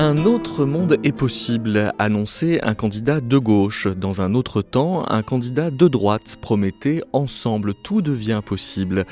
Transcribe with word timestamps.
Un 0.00 0.26
autre 0.26 0.64
monde 0.64 0.96
est 1.02 1.10
possible, 1.10 1.92
annonçait 1.98 2.64
un 2.64 2.74
candidat 2.74 3.20
de 3.20 3.36
gauche. 3.36 3.88
Dans 3.88 4.20
un 4.20 4.34
autre 4.34 4.62
temps, 4.62 5.04
un 5.10 5.22
candidat 5.22 5.72
de 5.72 5.88
droite 5.88 6.36
promettait 6.40 7.02
ensemble, 7.12 7.74
tout 7.74 8.00
devient 8.00 8.40
possible. 8.46 9.06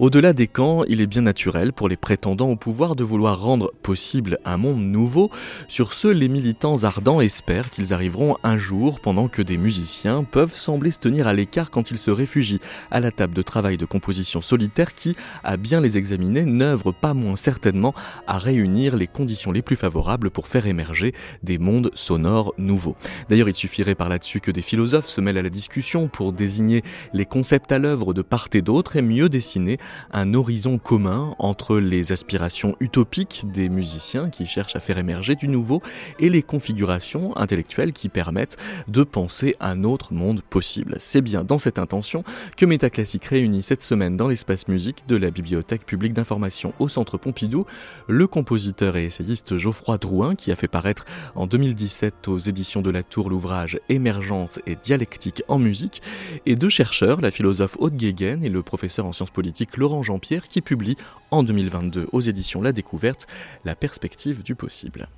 Au-delà 0.00 0.32
des 0.32 0.48
camps, 0.48 0.82
il 0.88 1.00
est 1.00 1.06
bien 1.06 1.20
naturel 1.20 1.72
pour 1.72 1.88
les 1.88 1.96
prétendants 1.96 2.48
au 2.48 2.56
pouvoir 2.56 2.96
de 2.96 3.04
vouloir 3.04 3.40
rendre 3.40 3.70
possible 3.84 4.40
un 4.44 4.56
monde 4.56 4.80
nouveau. 4.80 5.30
Sur 5.68 5.92
ce, 5.92 6.08
les 6.08 6.28
militants 6.28 6.82
ardents 6.82 7.20
espèrent 7.20 7.70
qu'ils 7.70 7.94
arriveront 7.94 8.36
un 8.42 8.56
jour 8.56 8.98
pendant 8.98 9.28
que 9.28 9.42
des 9.42 9.56
musiciens 9.56 10.24
peuvent 10.24 10.56
sembler 10.56 10.90
se 10.90 10.98
tenir 10.98 11.28
à 11.28 11.34
l'écart 11.34 11.70
quand 11.70 11.92
ils 11.92 11.98
se 11.98 12.10
réfugient 12.10 12.60
à 12.90 12.98
la 12.98 13.12
table 13.12 13.34
de 13.34 13.42
travail 13.42 13.76
de 13.76 13.86
composition 13.86 14.42
solitaire 14.42 14.96
qui, 14.96 15.14
à 15.44 15.56
bien 15.56 15.80
les 15.80 15.98
examiner, 15.98 16.44
n'œuvre 16.44 16.90
pas 16.90 17.14
moins 17.14 17.36
certainement 17.36 17.94
à 18.26 18.38
réunir 18.38 18.96
les 18.96 19.06
conditions 19.06 19.52
les 19.52 19.62
plus 19.62 19.76
favorables 19.76 20.31
pour 20.32 20.48
faire 20.48 20.66
émerger 20.66 21.14
des 21.42 21.58
mondes 21.58 21.90
sonores 21.94 22.54
nouveaux. 22.58 22.96
D'ailleurs, 23.28 23.48
il 23.48 23.54
suffirait 23.54 23.94
par 23.94 24.08
là-dessus 24.08 24.40
que 24.40 24.50
des 24.50 24.62
philosophes 24.62 25.08
se 25.08 25.20
mêlent 25.20 25.38
à 25.38 25.42
la 25.42 25.50
discussion 25.50 26.08
pour 26.08 26.32
désigner 26.32 26.82
les 27.12 27.26
concepts 27.26 27.72
à 27.72 27.78
l'œuvre 27.78 28.14
de 28.14 28.22
part 28.22 28.48
et 28.54 28.62
d'autre 28.62 28.96
et 28.96 29.02
mieux 29.02 29.28
dessiner 29.28 29.78
un 30.12 30.34
horizon 30.34 30.78
commun 30.78 31.34
entre 31.38 31.78
les 31.78 32.12
aspirations 32.12 32.76
utopiques 32.80 33.44
des 33.52 33.68
musiciens 33.68 34.30
qui 34.30 34.46
cherchent 34.46 34.76
à 34.76 34.80
faire 34.80 34.98
émerger 34.98 35.34
du 35.34 35.48
nouveau 35.48 35.82
et 36.18 36.28
les 36.28 36.42
configurations 36.42 37.36
intellectuelles 37.36 37.92
qui 37.92 38.08
permettent 38.08 38.56
de 38.88 39.02
penser 39.04 39.54
un 39.60 39.84
autre 39.84 40.12
monde 40.12 40.42
possible. 40.42 40.96
C'est 40.98 41.20
bien 41.20 41.44
dans 41.44 41.58
cette 41.58 41.78
intention 41.78 42.24
que 42.56 42.66
Métaclassique 42.66 43.24
réunit 43.26 43.62
cette 43.62 43.82
semaine 43.82 44.16
dans 44.16 44.28
l'espace 44.28 44.68
musique 44.68 45.06
de 45.08 45.16
la 45.16 45.30
Bibliothèque 45.30 45.86
publique 45.86 46.12
d'information 46.12 46.72
au 46.78 46.88
Centre 46.88 47.18
Pompidou 47.18 47.66
le 48.08 48.26
compositeur 48.26 48.96
et 48.96 49.04
essayiste 49.04 49.58
Geoffroy 49.58 49.98
Drouin 49.98 50.11
qui 50.36 50.52
a 50.52 50.56
fait 50.56 50.68
paraître 50.68 51.06
en 51.34 51.46
2017 51.46 52.28
aux 52.28 52.38
éditions 52.38 52.82
de 52.82 52.90
la 52.90 53.02
Tour 53.02 53.30
l'ouvrage 53.30 53.80
Émergence 53.88 54.60
et 54.66 54.76
dialectique 54.76 55.42
en 55.48 55.58
musique, 55.58 56.02
et 56.44 56.54
deux 56.54 56.68
chercheurs, 56.68 57.22
la 57.22 57.30
philosophe 57.30 57.76
Aude 57.78 57.96
Guéguen 57.96 58.44
et 58.44 58.50
le 58.50 58.62
professeur 58.62 59.06
en 59.06 59.12
sciences 59.12 59.30
politiques 59.30 59.78
Laurent 59.78 60.02
Jean-Pierre, 60.02 60.48
qui 60.48 60.60
publient 60.60 60.98
en 61.30 61.42
2022 61.42 62.08
aux 62.12 62.20
éditions 62.20 62.60
La 62.60 62.72
Découverte 62.72 63.26
La 63.64 63.74
perspective 63.74 64.42
du 64.42 64.54
possible. 64.54 65.08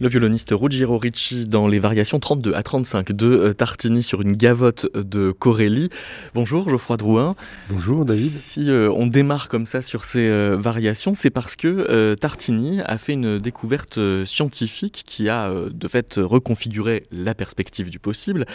Le 0.00 0.08
violoniste 0.08 0.54
Ruggiero 0.56 0.96
Ricci 0.96 1.44
dans 1.44 1.68
les 1.68 1.78
variations 1.78 2.18
32 2.18 2.54
à 2.54 2.62
35 2.62 3.12
de 3.12 3.26
euh, 3.26 3.52
Tartini 3.52 4.02
sur 4.02 4.22
une 4.22 4.34
gavotte 4.34 4.86
de 4.94 5.30
Corelli. 5.30 5.90
Bonjour 6.32 6.70
Geoffroy 6.70 6.96
Drouin. 6.96 7.36
Bonjour 7.68 8.06
David. 8.06 8.30
Si 8.30 8.70
euh, 8.70 8.90
on 8.96 9.06
démarre 9.06 9.50
comme 9.50 9.66
ça 9.66 9.82
sur 9.82 10.06
ces 10.06 10.26
euh, 10.26 10.56
variations, 10.58 11.14
c'est 11.14 11.28
parce 11.28 11.54
que 11.54 12.14
Tartini 12.14 12.80
a 12.80 12.96
fait 12.96 13.12
une 13.12 13.38
découverte 13.38 13.98
scientifique 14.24 15.02
qui 15.04 15.28
a 15.28 15.52
de 15.70 15.88
fait 15.88 16.14
reconfiguré 16.16 17.02
la 17.12 17.34
perspective 17.34 17.90
du 17.90 17.98
possible 17.98 18.46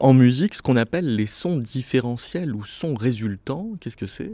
en 0.00 0.14
musique, 0.14 0.54
ce 0.54 0.62
qu'on 0.62 0.76
appelle 0.76 1.14
les 1.14 1.26
sons 1.26 1.58
différentiels 1.58 2.54
ou 2.54 2.64
sons 2.64 2.94
résultants. 2.94 3.72
Qu'est-ce 3.80 3.98
que 3.98 4.06
c'est? 4.06 4.32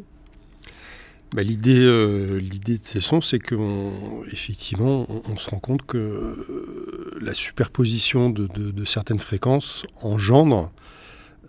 Bah, 1.35 1.43
l'idée, 1.43 1.79
euh, 1.79 2.27
l'idée 2.39 2.77
de 2.77 2.85
ces 2.85 3.01
sons, 3.01 3.23
c'est 3.23 3.39
qu'effectivement, 3.39 5.07
on, 5.09 5.23
on, 5.33 5.37
se 5.39 5.49
rend 5.49 5.61
compte 5.61 5.83
que 5.87 5.97
euh, 5.97 7.19
la 7.23 7.33
superposition 7.33 8.29
de, 8.29 8.85
certaines 8.85 9.19
fréquences 9.19 9.87
engendre 10.03 10.71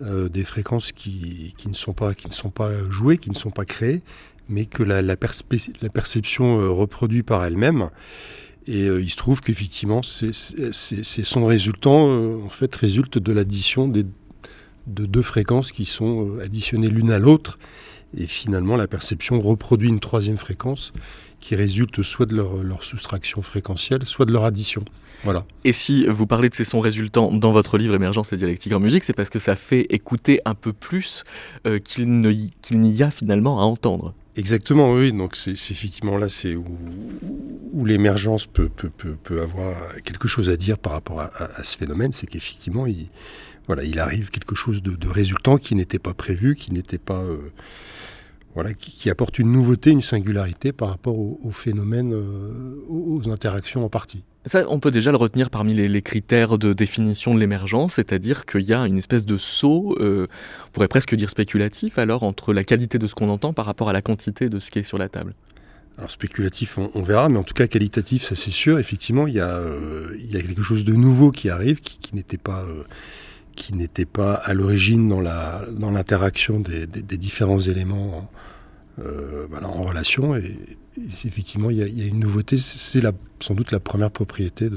euh, 0.02 0.30
des 0.30 0.44
fréquences 0.44 0.92
qui, 0.92 1.54
ne 1.66 1.74
sont 1.74 1.92
pas, 1.92 2.14
qui 2.14 2.28
ne 2.28 2.32
sont 2.32 2.48
pas 2.48 2.70
jouées, 2.88 3.18
qui 3.18 3.28
ne 3.28 3.34
sont 3.34 3.50
pas 3.50 3.66
créées, 3.66 4.00
mais 4.48 4.64
que 4.64 4.82
la, 4.82 5.02
la, 5.02 5.16
perception 5.16 6.74
reproduit 6.74 7.22
par 7.22 7.44
elle-même. 7.44 7.90
Et 8.66 8.86
il 8.86 9.10
se 9.10 9.16
trouve 9.16 9.42
qu'effectivement, 9.42 10.02
ces, 10.02 10.32
sons 10.32 11.44
résultants, 11.44 12.42
en 12.42 12.48
fait, 12.48 12.74
résultent 12.74 13.18
de 13.18 13.32
l'addition 13.32 13.86
de 13.86 14.06
deux 14.86 15.22
fréquences 15.22 15.72
qui 15.72 15.84
sont 15.84 16.38
additionnées 16.42 16.88
l'une 16.88 17.10
à 17.10 17.18
l'autre 17.18 17.58
et 18.16 18.26
finalement, 18.26 18.76
la 18.76 18.86
perception 18.86 19.40
reproduit 19.40 19.88
une 19.88 20.00
troisième 20.00 20.36
fréquence 20.36 20.92
qui 21.40 21.56
résulte 21.56 22.02
soit 22.02 22.26
de 22.26 22.34
leur, 22.34 22.82
soustraction 22.82 23.42
fréquentielle, 23.42 24.04
soit 24.04 24.24
de 24.24 24.32
leur 24.32 24.44
addition. 24.44 24.84
Voilà. 25.24 25.44
Et 25.64 25.72
si 25.72 26.06
vous 26.06 26.26
parlez 26.26 26.48
de 26.48 26.54
ces 26.54 26.64
sons 26.64 26.80
résultants 26.80 27.30
dans 27.32 27.52
votre 27.52 27.76
livre 27.76 27.94
Émergence 27.94 28.32
et 28.32 28.36
dialectique 28.36 28.72
en 28.72 28.80
musique, 28.80 29.04
c'est 29.04 29.12
parce 29.12 29.30
que 29.30 29.38
ça 29.38 29.54
fait 29.54 29.86
écouter 29.90 30.40
un 30.44 30.54
peu 30.54 30.72
plus 30.72 31.24
euh, 31.66 31.78
qu'il 31.78 32.10
n'y 32.10 33.02
a 33.02 33.10
finalement 33.10 33.60
à 33.60 33.64
entendre. 33.64 34.14
Exactement, 34.36 34.92
oui. 34.92 35.12
Donc 35.12 35.36
c'est 35.36 35.52
effectivement 35.52 36.16
là, 36.18 36.28
c'est 36.28 36.56
où, 36.56 37.84
l'émergence 37.84 38.46
peut, 38.46 38.68
peut, 38.68 39.42
avoir 39.42 39.76
quelque 40.02 40.28
chose 40.28 40.48
à 40.48 40.56
dire 40.56 40.78
par 40.78 40.92
rapport 40.92 41.20
à, 41.20 41.62
ce 41.62 41.76
phénomène, 41.76 42.12
c'est 42.12 42.26
qu'effectivement, 42.26 42.86
il, 42.86 43.08
voilà, 43.66 43.84
il 43.84 43.98
arrive 43.98 44.30
quelque 44.30 44.54
chose 44.54 44.82
de, 44.82 45.08
résultant 45.08 45.56
qui 45.56 45.74
n'était 45.74 45.98
pas 45.98 46.14
prévu, 46.14 46.54
qui 46.54 46.72
n'était 46.72 46.98
pas 46.98 47.22
euh, 47.22 47.38
voilà, 48.54 48.72
qui, 48.72 49.10
apporte 49.10 49.38
une 49.38 49.50
nouveauté, 49.50 49.90
une 49.90 50.02
singularité 50.02 50.72
par 50.72 50.88
rapport 50.88 51.18
au, 51.18 51.50
phénomène, 51.50 52.12
euh, 52.14 52.76
aux, 52.88 53.28
interactions 53.28 53.84
en 53.84 53.88
partie. 53.88 54.22
Ça, 54.46 54.64
on 54.68 54.78
peut 54.78 54.92
déjà 54.92 55.10
le 55.10 55.16
retenir 55.16 55.50
parmi 55.50 55.74
les, 55.74 56.02
critères 56.02 56.56
de 56.56 56.72
définition 56.72 57.34
de 57.34 57.40
l'émergence, 57.40 57.94
c'est-à-dire 57.94 58.46
qu'il 58.46 58.62
y 58.62 58.72
a 58.72 58.86
une 58.86 58.98
espèce 58.98 59.24
de 59.24 59.38
saut, 59.38 59.96
euh, 59.98 60.28
on 60.68 60.70
pourrait 60.70 60.88
presque 60.88 61.14
dire 61.16 61.30
spéculatif, 61.30 61.98
alors 61.98 62.22
entre 62.22 62.52
la 62.52 62.62
qualité 62.62 62.98
de 62.98 63.06
ce 63.08 63.14
qu'on 63.14 63.28
entend 63.28 63.52
par 63.52 63.66
rapport 63.66 63.88
à 63.88 63.92
la 63.92 64.02
quantité 64.02 64.48
de 64.48 64.60
ce 64.60 64.70
qui 64.70 64.78
est 64.78 64.84
sur 64.84 64.98
la 64.98 65.08
table. 65.08 65.34
Alors 65.98 66.10
spéculatif, 66.10 66.78
on, 66.78 67.02
verra, 67.02 67.28
mais 67.28 67.38
en 67.38 67.44
tout 67.44 67.54
cas 67.54 67.66
qualitatif, 67.68 68.24
ça 68.24 68.34
c'est 68.34 68.50
sûr. 68.50 68.78
Effectivement, 68.78 69.26
il 69.28 69.34
y, 69.34 69.40
a, 69.40 69.58
euh, 69.58 70.16
il 70.18 70.30
y 70.30 70.36
a 70.36 70.42
quelque 70.42 70.62
chose 70.62 70.84
de 70.84 70.92
nouveau 70.92 71.30
qui 71.30 71.48
arrive, 71.48 71.80
qui, 71.80 72.14
n'était 72.14 72.36
pas 72.36 72.66
qui 73.54 73.74
n'était 73.74 74.04
pas 74.04 74.34
à 74.34 74.54
l'origine 74.54 75.08
dans 75.08 75.20
la 75.20 75.62
dans 75.70 75.90
l'interaction 75.90 76.60
des, 76.60 76.86
différents 77.16 77.60
éléments 77.60 78.30
euh, 78.98 79.46
en 79.62 79.82
relation. 79.82 80.36
Et, 80.36 80.56
effectivement, 81.24 81.70
il 81.70 81.78
y, 81.78 82.02
a, 82.02 82.06
une 82.06 82.20
nouveauté. 82.20 82.56
C'est 82.56 83.02
sans 83.40 83.54
doute 83.54 83.72
la 83.72 83.80
première 83.80 84.10
propriété 84.10 84.70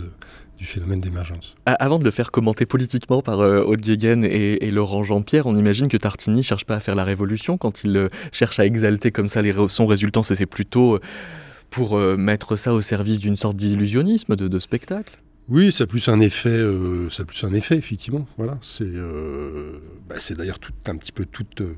du 0.58 0.66
phénomène 0.66 1.00
d'émergence. 1.00 1.56
Avant 1.66 2.00
de 2.00 2.04
le 2.04 2.12
faire 2.12 2.32
commenter 2.32 2.66
politiquement 2.66 3.22
par 3.22 3.40
euh, 3.40 3.62
Aude 3.62 3.88
et, 3.88 4.72
Laurent 4.72 5.04
Jean-Pierre, 5.04 5.46
on 5.46 5.56
imagine 5.56 5.88
que 5.88 5.98
Tartini 5.98 6.42
cherche 6.42 6.66
pas 6.66 6.76
à 6.76 6.80
faire 6.80 6.96
la 6.96 7.04
révolution 7.04 7.58
quand 7.58 7.84
il 7.84 7.96
euh, 7.96 8.08
cherche 8.32 8.60
à 8.60 8.66
exalter 8.66 9.12
comme 9.12 9.30
ça 9.30 9.42
les, 9.42 9.54
son 9.68 9.86
résultat, 9.86 10.22
c'est 10.24 10.46
plutôt 10.46 11.00
pour 11.70 11.98
mettre 12.00 12.56
ça 12.56 12.74
au 12.74 12.82
service 12.82 13.20
d'une 13.20 13.36
sorte 13.36 13.58
d'illusionnisme, 13.58 14.38
de 14.38 14.58
spectacle. 14.58 15.20
Oui, 15.50 15.72
ça 15.72 15.86
a 15.86 15.88
plus 15.88 16.10
un 16.10 16.20
effet, 16.20 16.50
euh, 16.50 17.10
ça 17.10 17.24
plus 17.24 17.44
un 17.46 17.54
effet 17.54 17.76
effectivement. 17.76 18.28
Voilà, 18.38 18.58
c'est 18.62 18.84
euh, 18.84 19.80
bah, 20.10 20.16
d'ailleurs 20.32 20.60
un 20.88 20.96
petit 20.98 21.14
peu 21.14 21.26
toute 21.26 21.62
euh, 21.62 21.76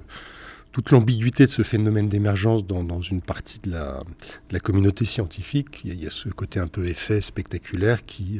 toute 0.71 0.92
l'ambiguïté 0.92 1.45
de 1.45 1.51
ce 1.51 1.63
phénomène 1.63 2.10
d'émergence 2.10 2.66
dans, 2.66 3.01
une 3.01 3.21
partie 3.21 3.60
de 3.60 3.71
la, 3.71 4.60
communauté 4.60 5.04
scientifique. 5.04 5.81
Il 5.83 6.01
y, 6.01 6.06
a, 6.06 6.12
ce 6.12 6.30
côté 6.30 6.60
un 6.60 6.68
peu 6.68 6.86
effet 6.86 7.21
spectaculaire 7.21 8.06
qui, 8.06 8.39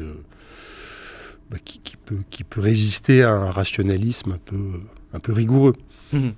bah, 1.49 1.57
peut, 2.05 2.61
résister 2.61 3.23
à 3.23 3.31
un 3.31 3.49
rationalisme 3.49 4.33
un 4.33 4.37
peu, 4.37 4.79
un 5.11 5.19
peu 5.19 5.33
rigoureux. 5.33 5.75
Mmh. 6.13 6.29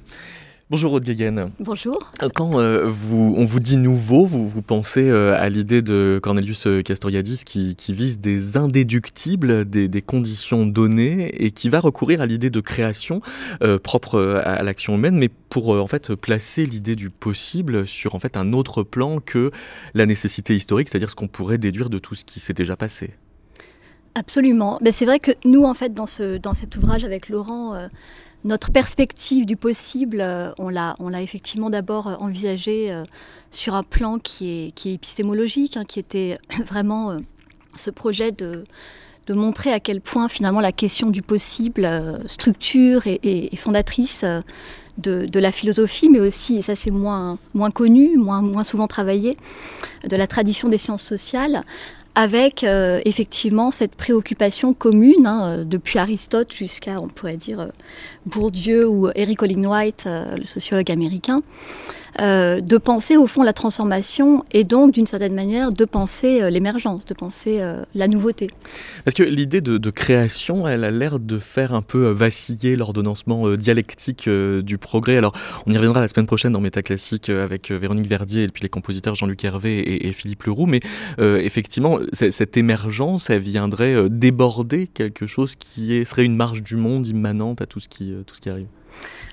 Bonjour 0.72 0.94
Aude 0.94 1.16
Bonjour. 1.60 2.12
Euh, 2.24 2.30
quand 2.34 2.58
euh, 2.58 2.86
vous, 2.88 3.36
on 3.36 3.44
vous 3.44 3.60
dit 3.60 3.76
nouveau, 3.76 4.26
vous, 4.26 4.48
vous 4.48 4.62
pensez 4.62 5.04
euh, 5.04 5.36
à 5.38 5.50
l'idée 5.50 5.82
de 5.82 6.18
Cornelius 6.24 6.66
Castoriadis 6.86 7.44
qui, 7.44 7.76
vise 7.90 8.20
des 8.20 8.56
indéductibles, 8.56 9.66
des, 9.66 10.02
conditions 10.02 10.66
données 10.66 11.26
et 11.44 11.52
qui 11.52 11.68
va 11.68 11.82
recourir 11.82 12.22
à 12.22 12.26
l'idée 12.26 12.50
de 12.50 12.62
création 12.62 13.20
propre 13.84 14.42
à, 14.46 14.64
l'action 14.64 14.96
humaine, 14.96 15.18
mais 15.18 15.28
pour 15.50 15.72
en 15.72 15.88
fait 15.88 16.16
placer 16.16 16.66
l'idée 16.66 16.96
du 16.96 17.10
possible 17.10 17.86
sur 17.86 18.16
en 18.16 18.20
fait 18.20 18.38
un 18.38 18.54
autre 18.54 18.84
plan 18.84 19.20
que 19.20 19.52
la 19.94 20.06
nécessité 20.06 20.56
historique, 20.56 20.88
c'est-à-dire 20.88 21.10
ce 21.10 21.16
qu'on 21.16 21.28
pourrait 21.28 21.58
déduire 21.58 21.90
de 21.90 22.00
tout 22.00 22.16
ce 22.16 22.24
qui 22.24 22.40
s'est 22.40 22.54
déjà 22.54 22.78
passé. 22.78 23.12
Absolument. 24.16 24.80
Mais 24.82 24.94
c'est 24.94 25.06
vrai 25.06 25.20
que 25.20 25.32
nous, 25.44 25.66
en 25.66 25.74
fait, 25.74 25.94
dans, 25.94 26.06
ce, 26.06 26.38
dans 26.38 26.54
cet 26.54 26.78
ouvrage 26.78 27.04
avec 27.04 27.28
Laurent, 27.28 27.76
notre 28.44 28.72
perspective 28.72 29.46
du 29.46 29.56
possible, 29.56 30.20
euh, 30.22 30.52
on 30.58 30.70
l'a, 30.70 30.96
effectivement 31.22 31.70
d'abord 31.70 32.08
euh, 32.08 32.16
envisagé 32.16 32.92
euh, 32.92 33.04
sur 33.52 33.76
un 33.76 33.84
plan 33.84 34.18
qui 34.18 34.74
est, 34.76 34.86
épistémologique, 34.88 35.78
hein, 35.78 35.84
qui 35.88 36.00
était 36.00 36.40
vraiment 36.66 37.18
ce 37.76 37.92
projet 37.92 38.32
de, 38.32 38.64
montrer 39.30 39.72
à 39.72 39.80
quel 39.80 40.02
point 40.02 40.28
finalement 40.28 40.60
la 40.60 40.74
question 40.74 41.10
du 41.10 41.22
possible 41.22 41.88
structure 42.26 43.04
et, 43.06 43.50
fondatrice 43.56 44.26
de, 44.98 45.40
la 45.40 45.54
philosophie, 45.54 46.10
mais 46.10 46.20
aussi, 46.20 46.58
et 46.58 46.62
ça 46.62 46.76
c'est 46.76 46.92
moins, 46.92 47.38
moins 47.54 47.72
connu, 47.72 48.18
moins, 48.18 48.42
moins 48.42 48.66
souvent 48.66 48.88
travaillé, 48.88 49.38
de 50.04 50.18
la 50.18 50.28
tradition 50.28 50.68
des 50.68 50.78
sciences 50.78 51.04
sociales, 51.04 51.64
avec 52.14 52.66
effectivement 52.66 53.72
cette 53.72 53.96
préoccupation 53.96 54.74
commune, 54.74 55.26
hein, 55.26 55.64
depuis 55.64 55.98
Aristote 55.98 56.54
jusqu'à, 56.54 57.00
on 57.00 57.08
pourrait 57.08 57.38
dire, 57.38 57.72
Bourdieu 58.26 58.88
ou 58.88 59.10
Eric 59.16 59.42
Olin 59.42 59.66
White, 59.66 60.08
le 60.08 60.46
sociologue 60.46 60.92
américain, 60.92 61.40
euh, 62.20 62.60
de 62.60 62.78
penser 62.78 63.16
au 63.16 63.26
fond 63.26 63.42
la 63.42 63.54
transformation 63.54 64.44
et 64.52 64.66
donc 64.66 64.94
d'une 64.94 65.06
certaine 65.06 65.34
manière 65.34 65.72
de 65.72 65.86
penser 65.86 66.42
euh, 66.42 66.50
l'émergence, 66.50 67.06
de 67.06 67.14
penser 67.14 67.62
euh, 67.62 67.84
la 67.96 68.10
nouveauté. 68.10 68.50
Parce 69.06 69.16
que 69.16 69.24
l'idée 69.24 69.62
de, 69.62 69.90
création, 69.90 70.68
elle 70.68 70.84
a 70.84 70.92
l'air 70.92 71.20
de 71.20 71.40
faire 71.40 71.74
un 71.74 71.82
peu 71.82 72.10
vaciller 72.10 72.76
l'ordonnancement 72.76 73.56
dialectique 73.56 74.30
du 74.30 74.78
progrès. 74.78 75.18
Alors 75.18 75.34
on 75.66 75.72
y 75.72 75.78
reviendra 75.78 76.02
la 76.02 76.08
semaine 76.08 76.28
prochaine 76.28 76.52
dans 76.52 76.62
Métaclassique 76.62 77.30
avec 77.30 77.72
Véronique 77.72 78.08
Verdier 78.08 78.44
et 78.44 78.48
puis 78.48 78.64
les 78.64 78.70
compositeurs 78.70 79.16
Jean-Luc 79.16 79.44
Hervé 79.44 80.08
et, 80.08 80.14
Philippe 80.14 80.44
Leroux, 80.44 80.66
mais 80.66 80.80
effectivement 81.20 82.00
cette 82.14 82.58
émergence, 82.58 83.30
elle 83.30 83.42
viendrait 83.42 84.10
déborder 84.10 84.88
quelque 84.88 85.28
chose 85.28 85.56
qui 85.56 86.06
serait 86.06 86.26
une 86.26 86.36
marge 86.36 86.64
du 86.64 86.76
monde 86.78 87.08
immanente 87.08 87.62
à 87.62 87.66
tout 87.66 87.80
ce 87.80 87.90
qui, 87.90 88.11
arrive. 88.46 88.68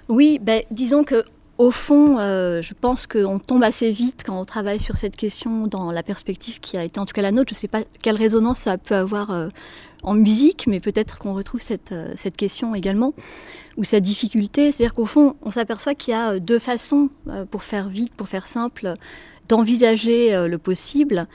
Oui, 0.08 0.38
ben, 0.42 0.62
disons 0.70 1.04
que 1.04 1.24
au 1.58 1.72
fond, 1.72 2.18
euh, 2.18 2.62
je 2.62 2.72
pense 2.72 3.08
qu'on 3.08 3.40
tombe 3.40 3.64
assez 3.64 3.90
vite 3.90 4.22
quand 4.24 4.40
on 4.40 4.44
travaille 4.44 4.78
sur 4.78 4.96
cette 4.96 5.16
question 5.16 5.66
dans 5.66 5.90
la 5.90 6.04
perspective 6.04 6.60
qui 6.60 6.76
a 6.76 6.84
été 6.84 7.00
en 7.00 7.04
tout 7.04 7.12
cas 7.12 7.22
la 7.22 7.32
nôtre. 7.32 7.48
Je 7.50 7.54
ne 7.56 7.58
sais 7.58 7.68
pas 7.68 7.82
quelle 8.00 8.14
résonance 8.14 8.60
ça 8.60 8.78
peut 8.78 8.94
avoir 8.94 9.32
euh, 9.32 9.48
en 10.04 10.14
musique, 10.14 10.68
mais 10.68 10.78
peut-être 10.78 11.18
qu'on 11.18 11.34
retrouve 11.34 11.60
cette, 11.60 11.90
euh, 11.90 12.12
cette, 12.14 12.36
question 12.36 12.76
également, 12.76 13.12
ou 13.76 13.82
sa 13.82 13.98
difficulté. 13.98 14.70
C'est-à-dire 14.70 14.94
qu'au 14.94 15.04
fond, 15.04 15.34
on 15.42 15.50
s'aperçoit 15.50 15.96
qu'il 15.96 16.12
y 16.12 16.16
a 16.16 16.38
deux 16.38 16.60
façons, 16.60 17.10
pour 17.50 17.64
faire 17.64 17.88
vite, 17.88 18.14
pour 18.14 18.28
faire 18.28 18.46
simple, 18.46 18.94
d'envisager 19.48 20.46
le 20.46 20.58
possible. 20.58 21.26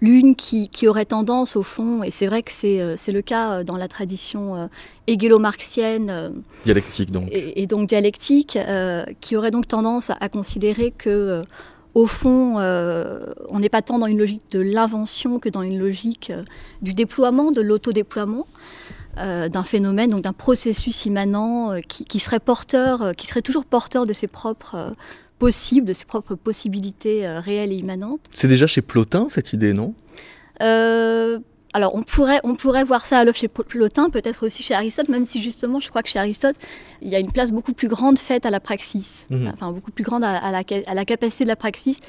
L'une 0.00 0.34
qui, 0.34 0.88
aurait 0.88 1.04
tendance, 1.04 1.56
au 1.56 1.62
fond, 1.62 2.02
et 2.02 2.10
c'est 2.10 2.26
vrai 2.26 2.42
que 2.42 2.50
c'est, 2.50 2.80
euh, 2.80 2.96
le 3.08 3.20
cas 3.20 3.50
euh, 3.50 3.64
dans 3.64 3.76
la 3.76 3.86
tradition 3.86 4.56
euh, 4.56 4.66
hegelo-marxienne. 5.06 6.42
dialectique, 6.64 7.10
donc. 7.10 7.28
Et, 7.32 7.66
donc 7.66 7.88
dialectique, 7.88 8.58
qui 9.20 9.36
aurait 9.36 9.50
donc 9.50 9.68
tendance 9.68 10.10
à, 10.18 10.28
considérer 10.30 10.90
que, 10.90 11.42
au 11.94 12.06
fond, 12.06 12.56
on 12.58 13.58
n'est 13.58 13.68
pas 13.68 13.82
tant 13.82 13.98
dans 13.98 14.06
une 14.06 14.18
logique 14.18 14.42
de 14.52 14.60
l'invention 14.60 15.38
que 15.38 15.48
dans 15.50 15.62
une 15.62 15.78
logique 15.78 16.32
du 16.80 16.94
déploiement, 16.94 17.50
de 17.50 17.60
l'autodéploiement. 17.60 18.46
d'un 19.16 19.64
phénomène, 19.64 20.08
donc 20.10 20.22
d'un 20.22 20.32
processus 20.32 21.04
immanent 21.04 21.80
qui, 21.88 22.04
qui, 22.04 22.20
serait 22.20 22.40
porteur, 22.40 23.12
qui 23.16 23.26
serait 23.26 23.42
toujours 23.42 23.64
porteur 23.64 24.06
de 24.06 24.14
ses 24.14 24.28
propres 24.28 24.94
possible, 25.40 25.88
de 25.88 25.92
ses 25.94 26.04
propres 26.04 26.36
possibilités 26.36 27.26
euh, 27.26 27.40
réelles 27.40 27.72
et 27.72 27.76
immanentes. 27.76 28.20
C'est 28.30 28.46
déjà 28.46 28.68
chez 28.68 28.82
Plotin 28.82 29.26
cette 29.28 29.52
idée, 29.52 29.72
non? 29.72 29.94
Euh, 30.62 31.40
alors, 31.72 31.94
on 31.94 32.02
pourrait, 32.02 32.40
on 32.44 32.54
pourrait 32.56 32.84
voir 32.84 33.06
ça 33.06 33.18
à 33.18 33.24
l'œuvre 33.24 33.38
chez 33.38 33.48
Plotin, 33.48 34.10
peut-être 34.10 34.44
aussi 34.44 34.62
chez 34.62 34.74
Aristote, 34.74 35.08
même 35.08 35.24
si 35.24 35.40
justement, 35.40 35.80
je 35.80 35.88
crois 35.88 36.02
que 36.02 36.10
chez 36.10 36.18
Aristote, 36.18 36.56
il 37.00 37.08
y 37.08 37.16
a 37.16 37.20
une 37.20 37.32
place 37.32 37.52
beaucoup 37.52 37.72
plus 37.72 37.88
grande 37.88 38.18
faite 38.18 38.44
à 38.44 38.50
la 38.50 38.60
praxis, 38.60 39.28
mhm. 39.30 39.50
enfin, 39.54 39.72
beaucoup 39.72 39.92
plus 39.92 40.04
grande 40.04 40.24
à, 40.24 40.50
la, 40.50 40.62
à, 40.86 40.94
la, 40.94 41.04
capacité 41.06 41.44
de 41.44 41.48
la 41.48 41.56
praxis 41.56 42.00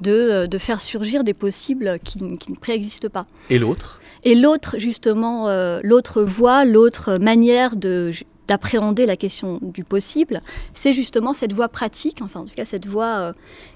de, 0.00 0.12
euh, 0.12 0.46
de 0.46 0.58
faire 0.58 0.80
surgir 0.80 1.24
des 1.24 1.34
possibles 1.34 1.98
qui, 2.04 2.20
qui 2.38 2.52
ne 2.52 2.56
préexistent 2.56 3.08
pas. 3.08 3.24
Et 3.50 3.58
l'autre? 3.58 4.00
Et 4.22 4.36
l'autre, 4.36 4.76
justement, 4.78 5.48
l'autre 5.82 6.22
voie, 6.22 6.64
l'autre 6.64 7.16
manière 7.20 7.76
de, 7.76 8.10
d'appréhender 8.46 9.06
la 9.06 9.16
question 9.16 9.58
du 9.62 9.84
possible, 9.84 10.42
c'est 10.74 10.92
justement 10.92 11.34
cette 11.34 11.52
voie 11.52 11.68
pratique, 11.68 12.18
enfin 12.22 12.40
en 12.40 12.44
tout 12.44 12.54
cas 12.54 12.64
cette 12.64 12.86
voie 12.86 13.16
euh, 13.18 13.32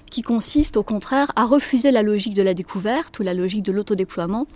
qui 0.09 0.21
consiste 0.21 0.77
au 0.77 0.83
contraire 0.83 1.31
à 1.35 1.45
refuser 1.45 1.91
la 1.91 2.03
logique 2.03 2.33
de 2.33 2.41
la 2.41 2.53
découverte 2.53 3.19
ou 3.19 3.23
la 3.23 3.33
logique 3.33 3.63
de 3.63 3.71
l'autodéploiement 3.71 4.47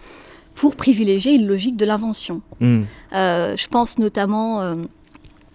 pour 0.54 0.76
privilégier 0.76 1.34
une 1.34 1.48
logique 1.48 1.78
de 1.78 1.86
l'invention. 1.86 2.42
Hmm. 2.62 2.84
Euh, 3.14 3.56
je 3.58 3.68
pense 3.68 3.98
notamment 4.00 4.62
euh, 4.62 4.74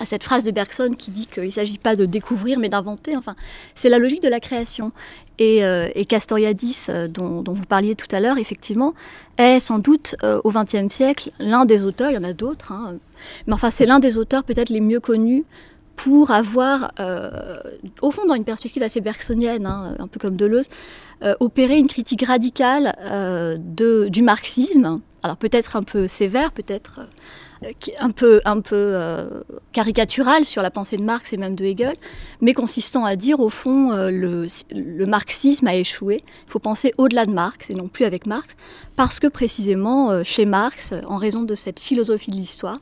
à 0.01 0.07
cette 0.07 0.25
phrase 0.25 0.43
de 0.43 0.51
Bergson 0.51 0.91
qui 0.99 1.11
dit 1.11 1.27
qu'il 1.27 1.45
ne 1.45 1.51
s'agit 1.51 1.79
pas 1.79 1.95
de 1.95 2.07
découvrir 2.07 2.59
mais 2.59 2.69
d'inventer. 2.69 3.17
Enfin, 3.17 3.37
c'est 3.75 3.89
la 3.89 3.99
logique 3.99 4.23
de 4.23 4.29
la 4.29 4.41
création. 4.41 4.93
Et, 5.39 5.63
Castoriadis, 6.07 6.89
dont, 7.09 7.43
vous 7.47 7.65
parliez 7.65 7.95
tout 7.95 8.09
à 8.11 8.21
l'heure, 8.21 8.37
effectivement, 8.37 8.93
est 9.39 9.61
sans 9.61 9.79
doute 9.79 10.17
au 10.45 10.51
XXe 10.51 10.93
siècle 10.93 11.31
l'un 11.39 11.65
des 11.65 11.85
auteurs, 11.85 12.11
il 12.11 12.15
y 12.15 12.19
en 12.19 12.29
a 12.29 12.35
d'autres, 12.35 12.73
hein, 12.73 12.97
mais 13.47 13.55
enfin, 13.55 13.71
c'est 13.71 13.87
l'un 13.87 14.01
des 14.01 14.19
auteurs 14.19 14.45
peut-être 14.45 14.69
les 14.69 14.81
mieux 14.81 15.01
connus 15.01 15.45
pour 15.97 16.31
avoir, 16.31 16.93
euh, 16.99 17.61
au 18.01 18.11
fond, 18.11 18.25
dans 18.25 18.35
une 18.35 18.45
perspective 18.45 18.83
assez 18.83 19.01
bergsonienne, 19.01 19.67
hein, 19.67 19.97
un 19.99 20.07
peu 20.07 20.19
comme 20.19 20.37
Deleuze, 20.37 20.69
euh, 21.23 21.35
opéré 21.41 21.79
une 21.79 21.89
critique 21.89 22.25
radicale 22.25 22.97
euh, 23.01 23.59
du 24.09 24.23
marxisme. 24.23 25.01
Alors 25.23 25.37
peut-être 25.37 25.77
un 25.77 25.83
peu 25.83 26.07
sévère, 26.07 26.53
peut-être 26.53 27.01
un 27.99 28.11
peu, 28.11 28.41
un 28.45 28.61
peu 28.61 28.97
caricatural 29.73 30.45
sur 30.45 30.63
la 30.63 30.71
pensée 30.71 30.97
de 30.97 31.03
Marx 31.03 31.33
et 31.33 31.37
même 31.37 31.55
de 31.55 31.65
Hegel, 31.65 31.95
mais 32.41 32.55
consistant 32.55 33.05
à 33.05 33.17
dire, 33.17 33.41
au 33.41 33.51
fond, 33.51 33.93
le, 33.93 34.47
le, 34.71 35.07
marxisme 35.07 35.67
a 35.67 35.75
échoué. 35.75 36.23
Il 36.47 36.51
faut 36.51 36.59
penser 36.59 36.95
au-delà 36.97 37.27
de 37.27 37.33
Marx 37.33 37.71
et 37.71 37.75
non 37.75 37.89
plus 37.89 38.05
avec 38.05 38.27
Marx, 38.27 38.57
parce 38.97 39.21
que 39.21 39.27
précisément, 39.27 40.25
chez 40.25 40.47
Marx, 40.47 40.95
en 41.07 41.17
raison 41.17 41.43
de 41.43 41.55
cette 41.55 41.81
philosophie 41.81 42.31
de 42.31 42.37
l'histoire, 42.37 42.79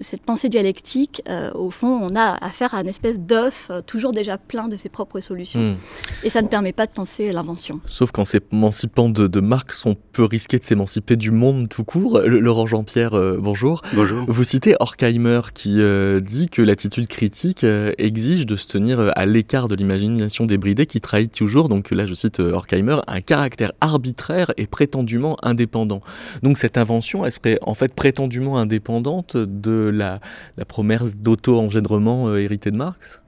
de 0.00 0.04
cette 0.04 0.22
pensée 0.22 0.48
dialectique, 0.48 1.22
euh, 1.28 1.50
au 1.52 1.70
fond, 1.70 2.08
on 2.10 2.16
a 2.16 2.42
affaire 2.42 2.74
à 2.74 2.80
une 2.80 2.88
espèce 2.88 3.20
d'œuf 3.20 3.68
euh, 3.70 3.82
toujours 3.82 4.12
déjà 4.12 4.38
plein 4.38 4.66
de 4.66 4.76
ses 4.76 4.88
propres 4.88 5.20
solutions. 5.20 5.60
Hmm. 5.60 5.76
Et 6.24 6.30
ça 6.30 6.40
ne 6.40 6.48
permet 6.48 6.72
pas 6.72 6.86
de 6.86 6.92
penser 6.92 7.30
l'invention. 7.32 7.80
Sauf 7.84 8.10
qu'en 8.10 8.24
s'émancipant 8.24 9.10
de, 9.10 9.40
Marx, 9.40 9.84
on 9.84 9.94
peut 10.12 10.24
risquer 10.24 10.58
de 10.58 10.64
s'émanciper 10.64 11.16
du 11.16 11.30
monde 11.30 11.68
tout 11.68 11.84
court. 11.84 12.18
Laurent 12.20 12.64
Jean-Pierre, 12.64 13.12
euh, 13.12 13.36
bonjour. 13.38 13.82
Bonjour. 13.92 14.24
Vous 14.26 14.44
citez 14.44 14.74
Horkheimer 14.80 15.40
qui 15.52 15.80
dit 16.22 16.48
que 16.48 16.62
l'attitude 16.62 17.06
critique 17.08 17.64
exige 17.98 18.46
de 18.46 18.56
se 18.56 18.66
tenir 18.66 19.12
à 19.14 19.26
l'écart 19.26 19.68
de 19.68 19.74
l'imagination 19.74 20.46
débridée 20.46 20.86
qui 20.86 21.00
trahit 21.00 21.32
toujours, 21.32 21.68
donc 21.68 21.90
là 21.90 22.06
je 22.06 22.14
cite 22.14 22.40
Horkheimer, 22.40 22.98
un 23.06 23.20
caractère 23.20 23.72
arbitraire 23.80 24.52
et 24.56 24.66
prétendument 24.66 25.36
indépendant. 25.42 26.00
Donc 26.42 26.56
cette 26.56 26.78
invention, 26.78 27.26
elle 27.26 27.32
serait 27.32 27.58
en 27.62 27.74
fait 27.74 27.94
prétendument 27.94 28.56
indépendante 28.56 29.36
de 29.36 29.89
la, 29.98 30.20
promesse 30.66 31.18
d'auto-engendrement 31.18 32.34
héritée 32.36 32.70
de 32.70 32.76
Marx? 32.76 33.22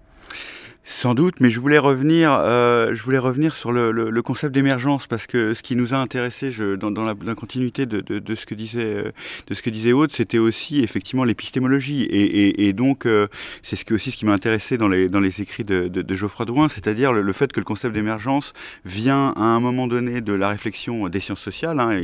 Sans 0.85 1.15
doute, 1.15 1.41
mais 1.41 1.51
je 1.51 1.61
voulais 1.61 1.79
revenir, 1.79 2.33
euh, 2.33 2.95
je 2.95 3.03
voulais 3.03 3.19
revenir 3.19 3.55
sur 3.55 3.71
le, 3.71 4.23
concept 4.23 4.55
d'émergence 4.55 5.07
parce 5.07 5.27
que 5.27 5.55
ce 5.55 5.62
qui 5.62 5.75
nous 5.77 5.95
a 5.95 5.97
intéressé 5.97 6.51
dans, 6.77 7.05
la, 7.05 7.35
continuité 7.35 7.87
de, 7.87 8.35
ce 8.35 8.47
que 8.47 8.55
disait 8.55 8.85
euh, 8.85 9.12
de 9.49 9.55
ce 9.55 9.62
que 9.62 9.71
disait 9.71 9.93
Aude, 9.93 10.12
c'était 10.12 10.39
aussi 10.39 10.81
effectivement 10.81 11.25
l'épistémologie 11.25 12.07
et, 12.11 12.73
donc 12.73 13.07
euh, 13.07 13.29
c'est 13.62 13.91
aussi 13.93 14.11
ce 14.11 14.17
qui 14.17 14.25
m'a 14.25 14.33
intéressé 14.33 14.79
dans 14.79 14.89
les 14.89 15.41
écrits 15.41 15.65
de, 15.65 15.89
de 15.89 16.15
Geoffroy 16.15 16.47
Drouin, 16.47 16.69
c'est-à-dire 16.69 17.12
le, 17.12 17.33
fait 17.33 17.53
que 17.53 17.61
le 17.61 17.65
concept 17.65 17.95
d'émergence 17.95 18.53
vient 18.85 19.33
à 19.37 19.43
un 19.43 19.61
moment 19.61 19.87
donné 19.87 20.21
de 20.21 20.33
la 20.33 20.49
réflexion 20.49 21.09
des 21.09 21.21
sciences 21.21 21.41
sociales. 21.41 21.81
Hein, 21.81 22.01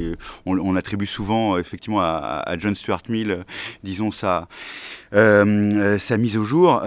on, 0.46 0.76
attribue 0.76 1.06
souvent 1.06 1.58
effectivement 1.58 2.00
à, 2.00 2.42
à, 2.46 2.58
John 2.58 2.74
Stuart 2.74 3.02
Mill, 3.08 3.44
disons 3.82 4.10
euh, 4.22 4.44
sa 5.12 6.16
mise 6.18 6.36
au 6.36 6.44
jour 6.44 6.82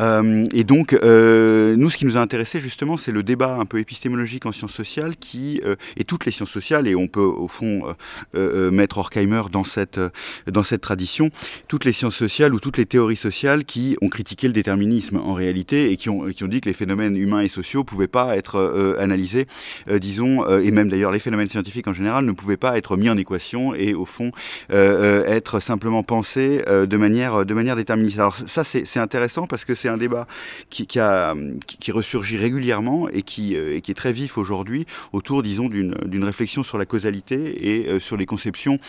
et 0.53 0.63
donc 0.63 0.93
nous, 0.93 1.89
ce 1.89 1.97
qui 1.97 2.05
nous 2.05 2.17
a 2.17 2.21
intéressé 2.21 2.59
justement, 2.59 2.97
c'est 2.97 3.11
le 3.11 3.23
débat 3.23 3.57
un 3.59 3.65
peu 3.65 3.79
épistémologique 3.79 4.45
en 4.45 4.51
sciences 4.51 4.73
sociales, 4.73 5.15
qui 5.19 5.61
euh, 5.65 5.75
et 5.97 6.03
toutes 6.03 6.25
les 6.25 6.31
sciences 6.31 6.51
sociales, 6.51 6.87
et 6.87 6.95
on 6.95 7.07
peut 7.07 7.19
au 7.19 7.47
fond 7.47 7.83
euh, 7.87 7.93
euh, 8.35 8.71
mettre 8.71 8.97
Horkheimer 8.97 9.43
dans 9.51 9.63
cette 9.63 9.99
dans 10.47 10.63
cette 10.63 10.81
tradition, 10.81 11.29
toutes 11.67 11.85
les 11.85 11.91
sciences 11.91 12.15
sociales 12.15 12.53
ou 12.53 12.59
toutes 12.59 12.77
les 12.77 12.85
théories 12.85 13.15
sociales 13.15 13.65
qui 13.65 13.97
ont 14.01 14.09
critiqué 14.09 14.47
le 14.47 14.53
déterminisme 14.53 15.17
en 15.17 15.33
réalité 15.33 15.91
et 15.91 15.97
qui 15.97 16.09
ont 16.09 16.25
qui 16.29 16.43
ont 16.43 16.47
dit 16.47 16.61
que 16.61 16.69
les 16.69 16.73
phénomènes 16.73 17.15
humains 17.15 17.41
et 17.41 17.47
sociaux 17.47 17.83
pouvaient 17.83 18.07
pas 18.07 18.37
être 18.37 18.95
analysés, 18.99 19.47
disons, 19.99 20.47
et 20.59 20.71
même 20.71 20.89
d'ailleurs 20.89 21.11
les 21.11 21.19
phénomènes 21.19 21.49
scientifiques 21.49 21.87
en 21.87 21.93
général 21.93 22.25
ne 22.25 22.31
pouvaient 22.31 22.57
pas 22.57 22.77
être 22.77 22.97
mis 22.97 23.09
en 23.09 23.17
équation 23.17 23.73
et 23.73 23.93
au 23.93 24.05
fond 24.05 24.31
être 24.69 25.59
simplement 25.59 26.03
pensés 26.03 26.63
de 26.67 26.97
manière 26.97 27.45
de 27.45 27.53
manière 27.53 27.75
déterministe. 27.75 28.10
Alors 28.15 28.35
ça 28.35 28.63
c'est 28.63 28.99
intéressant 28.99 29.47
parce 29.47 29.65
que 29.65 29.75
c'est 29.75 29.89
un 29.89 29.97
débat 29.97 30.27
qui, 30.69 30.87
ressurgit 31.91 32.37
régulièrement 32.37 33.09
et 33.09 33.21
qui, 33.21 33.55
euh, 33.55 33.75
et 33.75 33.81
qui 33.81 33.91
est 33.91 33.95
très 33.95 34.13
vif 34.13 34.37
aujourd'hui 34.37 34.85
autour, 35.13 35.43
disons, 35.43 35.67
d'une 35.69 36.23
réflexion 36.23 36.63
sur 36.63 36.77
la 36.77 36.85
causalité 36.85 37.69
et 37.69 37.87
euh, 37.87 37.99
sur 37.99 38.17
les 38.17 38.25
conceptions 38.25 38.79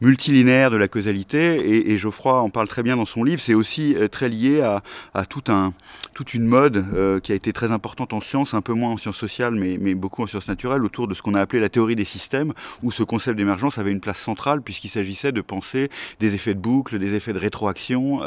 multilinéaire 0.00 0.70
de 0.70 0.76
la 0.76 0.88
causalité, 0.88 1.90
et, 1.90 1.98
Geoffroy 1.98 2.40
en 2.40 2.48
parle 2.48 2.68
très 2.68 2.82
bien 2.82 2.96
dans 2.96 3.04
son 3.04 3.22
livre, 3.22 3.40
c'est 3.40 3.54
aussi 3.54 3.94
euh, 3.94 4.08
très 4.08 4.28
lié 4.28 4.60
à, 4.62 5.26
tout 5.26 5.44
un, 5.48 5.74
toute 6.14 6.32
une 6.32 6.46
mode 6.46 6.84
euh, 6.94 7.20
qui 7.20 7.32
a 7.32 7.34
été 7.34 7.52
très 7.52 7.70
importante 7.70 8.14
en 8.14 8.20
sciences, 8.20 8.54
un 8.54 8.62
peu 8.62 8.72
moins 8.72 8.92
en 8.92 8.96
sciences 8.96 9.18
sociales, 9.18 9.54
mais, 9.54 9.94
beaucoup 9.94 10.22
en 10.22 10.26
sciences 10.26 10.48
naturelles, 10.48 10.84
autour 10.84 11.06
de 11.06 11.14
ce 11.14 11.20
qu'on 11.20 11.34
a 11.34 11.40
appelé 11.40 11.60
la 11.60 11.68
théorie 11.68 11.96
des 11.96 12.06
systèmes, 12.06 12.54
où 12.82 12.90
ce 12.90 13.02
concept 13.02 13.36
d'émergence 13.36 13.76
avait 13.76 13.90
une 13.90 14.00
place 14.00 14.18
centrale, 14.18 14.62
puisqu'il 14.62 14.88
s'agissait 14.88 15.32
de 15.32 15.40
penser 15.42 15.90
des 16.18 16.34
effets 16.34 16.54
de 16.54 16.60
boucle, 16.60 16.98
des 16.98 17.14
effets 17.14 17.34
de 17.34 17.38
rétroaction, 17.38 18.20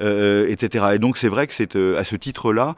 euh, 0.00 0.48
etc. 0.48 0.86
Et 0.94 0.98
donc 0.98 1.18
c'est 1.18 1.28
vrai 1.28 1.46
que 1.46 1.54
c'est 1.54 1.74
à 1.74 2.04
ce 2.04 2.16
titre-là, 2.16 2.76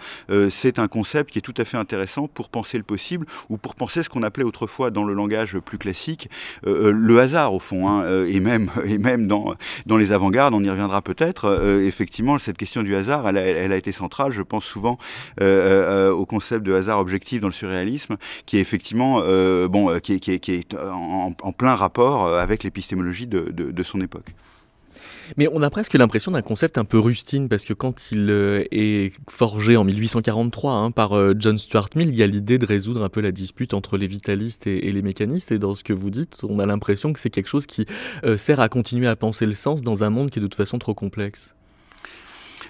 c'est 0.51 0.79
un 0.79 0.89
concept 0.89 1.31
qui 1.31 1.39
est 1.39 1.43
tout 1.43 1.55
à 1.57 1.65
fait 1.65 1.77
intéressant 1.77 2.29
pour 2.29 2.49
penser 2.49 2.79
le 2.79 2.85
possible, 2.85 3.27
ou 3.51 3.59
pour 3.59 3.75
penser 3.75 4.03
ce 4.03 4.09
qu'on 4.09 4.23
appelait 4.23 4.45
autrefois 4.45 4.91
dans 4.91 5.05
le 5.05 5.13
langage 5.13 5.59
plus 5.59 5.79
classique, 5.79 6.31
le 6.65 7.19
hasard 7.19 7.53
au 7.55 7.59
fond, 7.59 7.89
hein, 7.89 8.05
même, 8.41 8.71
et 8.85 8.99
même 8.99 9.27
dans, 9.27 9.55
dans 9.87 9.97
les 9.97 10.13
avant-gardes, 10.13 10.55
on 10.55 10.63
y 10.63 10.71
reviendra 10.71 11.03
peut-être, 11.03 11.47
euh, 11.47 11.87
effectivement, 11.87 12.39
cette 12.39 12.57
question 12.57 12.83
du 12.83 12.95
hasard, 12.95 13.29
elle 13.29 13.73
a, 13.73 13.77
été 13.77 13.93
centrale. 13.93 14.33
Je 14.33 14.43
pense 14.43 14.65
souvent 14.65 14.99
euh, 15.41 16.09
euh, 16.09 16.13
au 16.13 16.27
concept 16.27 16.65
de 16.65 16.73
hasard 16.73 16.99
objectif 16.99 17.41
dans 17.41 17.49
le 17.49 17.53
surréalisme, 17.53 18.17
qui 18.47 18.57
est 18.57 18.61
effectivement 18.61 19.21
bon, 19.69 19.99
qui 20.01 20.15
est, 20.15 20.75
en, 20.75 21.53
plein 21.53 21.75
rapport 21.75 22.27
avec 22.27 22.63
l'épistémologie 22.65 23.27
de, 23.27 23.51
de 23.51 23.83
son 23.83 24.01
époque. 24.01 24.35
Mais 25.37 25.49
on 25.53 25.63
a 25.63 25.71
presque 25.71 25.95
l'impression 25.95 26.33
d'un 26.33 26.43
concept 26.43 26.79
un 26.79 26.85
peu 26.85 26.99
rustine, 26.99 27.49
parce 27.49 27.65
que 27.65 27.75
quand 27.75 28.11
il 28.13 28.31
euh, 28.31 28.65
est 28.71 29.13
forgé 29.29 29.77
en 29.77 29.85
1843 29.85 30.73
hein, 30.73 30.91
par 30.91 31.13
euh, 31.13 31.35
John 31.39 31.59
Stuart 31.59 31.91
Mill, 31.95 32.09
il 32.09 32.15
y 32.15 32.23
a 32.23 32.27
l'idée 32.27 32.59
de 32.59 32.67
résoudre 32.67 33.03
un 33.03 33.09
peu 33.09 33.21
la 33.21 33.33
dispute 33.33 33.75
entre 33.75 33.97
les 33.97 34.07
vitalistes 34.07 34.67
et, 34.67 34.91
les 34.91 35.03
mécanistes, 35.03 35.53
et 35.53 35.59
dans 35.59 35.75
ce 35.75 35.85
que 35.85 35.93
vous 35.93 36.11
dites, 36.11 36.39
on 36.49 36.59
a 36.59 36.67
l'impression 36.67 37.13
que 37.13 37.21
c'est 37.21 37.31
quelque 37.31 37.49
chose 37.49 37.67
qui 37.67 37.87
euh, 38.25 38.37
sert 38.37 38.61
à 38.61 38.69
continuer 38.69 39.07
à 39.07 39.17
penser 39.17 39.47
le 39.47 39.55
sens 39.55 39.83
dans 39.83 40.05
un 40.05 40.11
monde 40.11 40.31
qui 40.31 40.39
est 40.39 40.43
de 40.43 40.47
toute 40.47 40.57
façon 40.57 40.79
trop 40.79 40.95
complexe. 40.95 41.55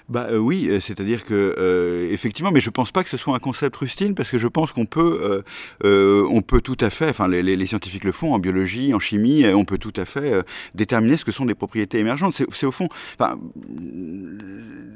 Bah 0.08 0.28
euh, 0.30 0.38
oui, 0.38 0.68
euh, 0.68 0.80
c'est-à-dire 0.80 1.22
que 1.22 1.54
euh, 1.58 2.10
effectivement, 2.10 2.50
mais 2.50 2.62
je 2.62 2.70
pense 2.70 2.92
pas 2.92 3.04
que 3.04 3.10
ce 3.10 3.18
soit 3.18 3.36
un 3.36 3.38
concept 3.38 3.76
rustine 3.76 4.14
parce 4.14 4.30
que 4.30 4.38
je 4.38 4.48
pense 4.48 4.72
qu'on 4.72 4.86
peut, 4.86 5.20
euh, 5.22 5.42
euh 5.84 6.26
on 6.30 6.40
peut 6.40 6.62
tout 6.62 6.78
à 6.80 6.88
fait, 6.88 7.10
enfin 7.10 7.28
les, 7.28 7.42
les, 7.42 7.66
scientifiques 7.66 8.04
le 8.04 8.12
font 8.12 8.32
en 8.32 8.38
biologie, 8.38 8.94
en 8.94 9.00
chimie, 9.00 9.46
on 9.46 9.66
peut 9.66 9.76
tout 9.76 9.92
à 9.96 10.06
fait 10.06 10.42
déterminer 10.74 11.18
ce 11.18 11.26
que 11.26 11.32
sont 11.32 11.44
des 11.44 11.54
propriétés 11.54 11.98
émergentes. 11.98 12.40
C'est 12.50 12.66
au 12.66 12.70
fond, 12.70 12.88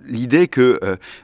l'idée 0.07 0.49
que 0.49 0.81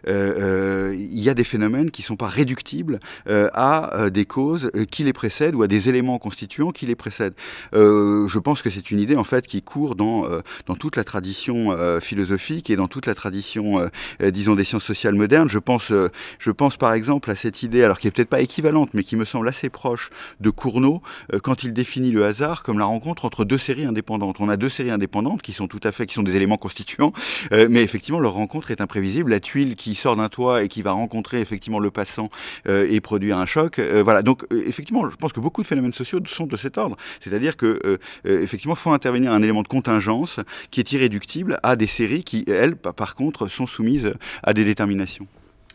il 0.06 1.22
y 1.22 1.30
a 1.30 1.34
des 1.34 1.44
phénomènes 1.44 1.90
qui 1.90 2.02
sont 2.02 2.16
pas 2.16 2.28
réductibles 2.28 3.00
à 3.26 4.10
des 4.10 4.26
causes 4.26 4.70
qui 4.90 5.04
les 5.04 5.14
précèdent 5.14 5.54
ou 5.54 5.62
à 5.62 5.66
des 5.66 5.88
éléments 5.88 6.18
constituants 6.18 6.72
qui 6.72 6.84
les 6.84 6.94
précèdent. 6.94 7.34
je 7.72 8.38
pense 8.38 8.60
que 8.60 8.68
c'est 8.68 8.90
une 8.90 9.00
idée 9.00 9.16
en 9.16 9.24
fait 9.24 9.46
qui 9.46 9.62
court 9.62 9.94
dans 9.94 10.26
dans 10.66 10.74
toute 10.74 10.96
la 10.96 11.04
tradition 11.04 11.74
philosophique 12.00 12.68
et 12.68 12.76
dans 12.76 12.88
toute 12.88 13.06
la 13.06 13.14
tradition 13.14 13.77
euh, 13.78 13.88
euh, 14.22 14.30
disons, 14.30 14.54
des 14.54 14.64
sciences 14.64 14.84
sociales 14.84 15.14
modernes. 15.14 15.48
Je 15.48 15.58
pense, 15.58 15.90
euh, 15.90 16.10
je 16.38 16.50
pense 16.50 16.76
par 16.76 16.92
exemple 16.92 17.30
à 17.30 17.34
cette 17.34 17.62
idée, 17.62 17.82
alors 17.82 17.98
qui 17.98 18.08
est 18.08 18.10
peut-être 18.10 18.28
pas 18.28 18.40
équivalente, 18.40 18.90
mais 18.94 19.02
qui 19.02 19.16
me 19.16 19.24
semble 19.24 19.48
assez 19.48 19.68
proche 19.68 20.10
de 20.40 20.50
Cournot, 20.50 21.02
quand 21.42 21.62
il 21.62 21.72
définit 21.72 22.10
le 22.10 22.24
hasard 22.24 22.62
comme 22.62 22.78
la 22.78 22.84
rencontre 22.84 23.24
entre 23.24 23.44
deux 23.44 23.58
séries 23.58 23.84
indépendantes. 23.84 24.36
On 24.40 24.48
a 24.48 24.56
deux 24.56 24.68
séries 24.68 24.90
indépendantes 24.90 25.42
qui 25.42 25.52
sont 25.52 25.68
tout 25.68 25.80
à 25.84 25.92
fait, 25.92 26.06
qui 26.06 26.14
sont 26.14 26.22
des 26.22 26.36
éléments 26.36 26.56
constituants, 26.56 27.12
mais 27.52 27.82
effectivement 27.82 28.20
leur 28.20 28.34
rencontre 28.34 28.70
est 28.70 28.80
imprévisible. 28.80 29.30
La 29.30 29.40
tuile 29.40 29.76
qui 29.76 29.94
sort 29.94 30.16
d'un 30.16 30.28
toit 30.28 30.62
et 30.62 30.68
qui 30.68 30.82
va 30.82 30.92
rencontrer 30.92 31.40
effectivement 31.40 31.78
le 31.78 31.90
passant 31.90 32.30
et 32.66 33.00
produire 33.00 33.38
un 33.38 33.46
choc. 33.46 33.80
voilà. 33.80 34.22
Donc 34.22 34.44
effectivement, 34.50 35.08
je 35.10 35.16
pense 35.16 35.32
que 35.32 35.40
beaucoup 35.40 35.62
de 35.62 35.66
phénomènes 35.66 35.92
sociaux 35.92 36.20
sont 36.26 36.46
de 36.46 36.56
cet 36.56 36.78
ordre. 36.78 36.96
C'est-à-dire 37.20 37.56
que 37.56 37.98
effectivement, 38.24 38.74
faut 38.74 38.92
intervenir 38.92 39.32
un 39.32 39.42
élément 39.42 39.62
de 39.62 39.68
contingence 39.68 40.40
qui 40.70 40.80
est 40.80 40.92
irréductible 40.92 41.58
à 41.62 41.76
des 41.76 41.86
séries 41.86 42.24
qui, 42.24 42.44
elles, 42.46 42.76
par 42.76 43.14
contre, 43.14 43.46
sont 43.46 43.66
soumises 43.68 44.12
à 44.42 44.54
des 44.54 44.64
déterminations. 44.64 45.26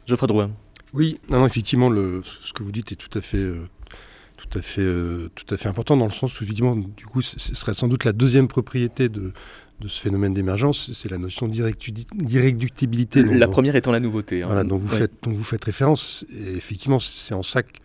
Geoffroy 0.07 0.27
Drouin. 0.27 0.51
Oui, 0.93 1.17
non, 1.29 1.39
non, 1.39 1.47
effectivement, 1.47 1.89
le, 1.89 2.21
ce 2.23 2.53
que 2.53 2.63
vous 2.63 2.71
dites 2.71 2.91
est 2.91 2.95
tout 2.95 3.17
à 3.17 3.21
fait, 3.21 3.37
euh, 3.37 3.67
tout 4.37 4.59
à 4.59 4.61
fait, 4.61 4.81
euh, 4.81 5.29
tout 5.33 5.51
à 5.53 5.57
fait 5.57 5.67
important 5.67 5.97
dans 5.97 6.05
le 6.05 6.11
sens 6.11 6.39
où, 6.39 6.43
effectivement, 6.43 6.75
du 6.75 7.05
coup, 7.05 7.21
ce 7.21 7.39
serait 7.39 7.73
sans 7.73 7.87
doute 7.87 8.03
la 8.03 8.13
deuxième 8.13 8.47
propriété 8.47 9.09
de, 9.09 9.33
de 9.79 9.87
ce 9.87 9.99
phénomène 9.99 10.33
d'émergence, 10.33 10.93
c'est 10.93 11.09
la 11.09 11.17
notion 11.17 11.47
d'irréductibilité. 11.47 13.23
La 13.23 13.47
première 13.47 13.75
étant 13.75 13.91
la 13.91 13.99
nouveauté. 13.99 14.43
Hein. 14.43 14.47
Voilà, 14.47 14.63
dont 14.63 14.77
vous, 14.77 14.91
ouais. 14.91 14.97
faites, 14.97 15.13
dont 15.23 15.31
vous 15.31 15.43
faites 15.43 15.63
référence. 15.63 16.25
Et 16.31 16.53
effectivement, 16.53 16.99
c'est 16.99 17.33
en, 17.33 17.43
ça 17.43 17.63
que, 17.63 17.79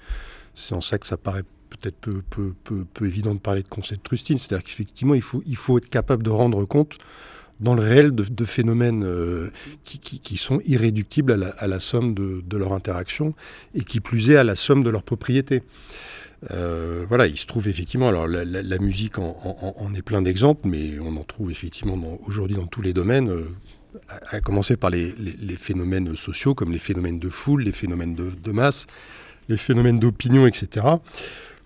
en 0.70 0.80
ça 0.80 0.98
que 0.98 1.06
ça 1.06 1.16
paraît 1.16 1.44
peut-être 1.70 1.96
peu, 1.96 2.22
peu, 2.28 2.54
peu, 2.62 2.84
peu, 2.84 3.06
évident 3.06 3.34
de 3.34 3.40
parler 3.40 3.62
de 3.62 3.68
concept 3.68 4.04
trustine. 4.04 4.38
C'est-à-dire 4.38 4.64
qu'effectivement, 4.64 5.14
il 5.14 5.22
faut, 5.22 5.42
il 5.46 5.56
faut 5.56 5.78
être 5.78 5.88
capable 5.88 6.22
de 6.22 6.30
rendre 6.30 6.64
compte 6.66 6.98
dans 7.60 7.74
le 7.74 7.82
réel 7.82 8.14
de, 8.14 8.44
phénomènes 8.44 9.04
euh, 9.04 9.50
qui, 9.84 10.36
sont 10.36 10.60
irréductibles 10.64 11.32
à 11.58 11.66
la, 11.66 11.80
somme 11.80 12.14
de, 12.14 12.56
leur 12.56 12.72
interaction 12.72 13.34
et 13.74 13.82
qui 13.82 14.00
plus 14.00 14.30
est 14.30 14.36
à 14.36 14.44
la 14.44 14.54
somme 14.54 14.84
de 14.84 14.90
leurs 14.90 15.02
propriétés. 15.02 15.62
Euh, 16.52 17.04
voilà, 17.08 17.26
il 17.26 17.36
se 17.36 17.46
trouve 17.46 17.66
effectivement, 17.66 18.08
alors 18.08 18.28
la, 18.28 18.78
musique 18.78 19.18
en, 19.18 19.92
est 19.96 20.02
plein 20.02 20.22
d'exemples, 20.22 20.68
mais 20.68 20.98
on 21.00 21.16
en 21.16 21.24
trouve 21.24 21.50
effectivement 21.50 21.98
aujourd'hui 22.26 22.56
dans 22.56 22.66
tous 22.66 22.82
les 22.82 22.92
domaines, 22.92 23.28
euh, 23.28 23.48
à, 24.30 24.40
commencer 24.40 24.76
par 24.76 24.90
les, 24.90 25.12
phénomènes 25.58 26.14
sociaux 26.14 26.54
comme 26.54 26.70
les 26.70 26.78
phénomènes 26.78 27.18
de 27.18 27.28
foule, 27.28 27.62
les 27.62 27.72
phénomènes 27.72 28.14
de, 28.14 28.30
de 28.42 28.52
masse, 28.52 28.86
les 29.48 29.56
phénomènes 29.56 29.98
d'opinion, 29.98 30.46
etc. 30.46 30.86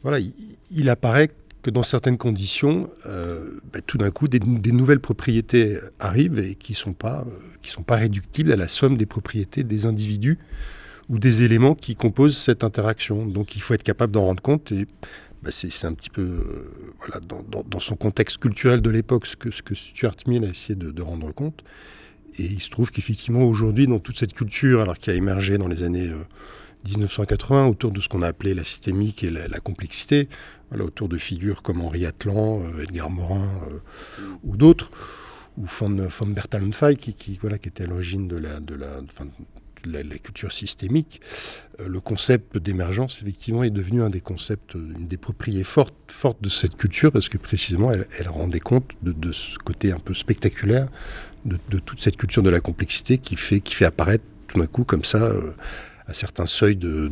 Voilà, 0.03 0.21
il, 0.21 0.33
il 0.75 0.89
apparaît 0.89 1.31
que 1.63 1.71
dans 1.71 1.83
certaines 1.83 2.19
conditions, 2.19 2.91
euh, 3.07 3.61
bah, 3.73 3.81
tout 3.87 3.99
d'un 3.99 4.11
coup, 4.11 4.29
des, 4.29 4.41
nouvelles 4.41 5.01
propriétés 5.01 5.79
arrivent 6.01 6.39
et 6.39 6.55
qui 6.55 6.73
ne 6.73 6.77
sont, 6.77 6.93
pas, 6.93 7.25
euh, 7.27 7.59
sont 7.63 7.85
pas 7.85 7.97
réductibles 7.97 8.53
à 8.53 8.57
la 8.57 8.69
somme 8.69 8.97
des 8.97 9.07
propriétés 9.07 9.63
des 9.63 9.87
individus 9.87 10.39
ou 11.09 11.19
des 11.19 11.43
éléments 11.43 11.75
qui 11.75 11.95
composent 11.95 12.37
cette 12.37 12.65
interaction. 12.65 13.27
Donc 13.27 13.55
il 13.57 13.63
faut 13.63 13.75
être 13.75 13.83
capable 13.83 14.13
d'en 14.13 14.25
rendre 14.25 14.43
compte 14.43 14.73
et 14.73 14.87
bah, 15.43 15.51
c'est 15.51 15.87
un 15.87 15.93
petit 15.93 16.11
peu, 16.11 16.23
euh, 16.23 16.71
voilà, 16.99 17.21
dans, 17.21 17.63
dans, 17.63 17.81
son 17.81 17.97
contexte 17.97 18.39
culturel 18.39 18.81
de 18.81 18.91
l'époque, 18.91 19.27
ce 19.27 19.37
que, 19.37 19.51
ce 19.51 19.63
que 19.63 19.75
Stuart 19.75 20.17
Mill 20.27 20.45
a 20.45 20.49
essayé 20.49 20.75
de, 20.75 20.91
de 20.91 21.03
rendre 21.03 21.33
compte. 21.33 21.63
Et 22.39 22.45
il 22.45 22.61
se 22.61 22.71
trouve 22.71 22.91
qu'effectivement, 22.91 23.43
aujourd'hui, 23.43 23.87
dans 23.87 23.99
toute 23.99 24.19
cette 24.19 24.33
culture, 24.33 24.81
alors 24.81 24.97
qui 24.99 25.11
a 25.11 25.15
émergé 25.15 25.59
dans 25.59 25.69
les 25.69 25.83
années 25.83 26.11
1980, 26.89 27.67
autour 27.67 27.91
de 27.91 28.01
ce 28.01 28.09
qu'on 28.09 28.23
a 28.23 28.29
appelé 28.29 28.55
la 28.55 28.65
systémique 28.65 29.25
et 29.25 29.31
la, 29.31 29.61
complexité, 29.61 30.29
voilà, 30.71 30.85
autour 30.85 31.09
de 31.09 31.19
figures 31.19 31.63
comme 31.63 31.81
Henri 31.81 32.07
Atlan, 32.07 32.63
euh, 32.63 32.83
Edgar 32.83 33.11
Morin 33.11 33.49
euh, 33.71 33.79
ou 34.45 34.57
d'autres, 34.57 34.91
ou 35.59 35.67
von, 35.67 36.07
von 36.09 36.27
Bertalanffy 36.27 36.97
qui, 36.97 37.39
voilà, 37.41 37.59
qui 37.59 37.69
était 37.69 37.85
à 37.85 37.87
l'origine 37.87 38.27
de 38.27 38.37
la, 38.37 38.59
de 38.59 38.75
la, 38.75 39.01
la, 39.85 40.19
culture 40.19 40.53
systémique, 40.53 41.21
euh, 41.81 41.89
le 41.89 42.01
concept 42.01 42.59
d'émergence, 42.59 43.19
effectivement, 43.21 43.63
est 43.63 43.71
devenu 43.71 44.03
un 44.03 44.11
des 44.11 44.21
concepts, 44.21 44.75
une 44.75 45.07
des 45.09 45.17
propriétés 45.17 45.65
fortes, 45.65 45.95
fortes 46.09 46.43
de 46.43 46.49
cette 46.49 46.77
culture, 46.77 47.13
parce 47.13 47.29
que 47.29 47.39
précisément, 47.39 47.91
elle, 47.93 48.29
rendait 48.29 48.61
compte 48.61 48.91
de, 49.03 49.33
ce 49.33 49.59
côté 49.59 49.93
un 49.93 49.99
peu 49.99 50.15
spectaculaire 50.15 50.89
de, 51.45 51.59
toute 51.79 52.01
cette 52.01 52.17
culture 52.17 52.43
de 52.43 52.51
la 52.51 52.61
complexité 52.61 53.19
qui 53.19 53.37
fait, 53.37 53.61
qui 53.61 53.75
fait 53.75 53.85
apparaître 53.85 54.25
tout 54.47 54.59
d'un 54.59 54.67
coup, 54.67 54.85
comme 54.85 55.05
ça, 55.05 55.33
certains 56.13 56.47
seuils 56.47 56.77
de, 56.77 57.11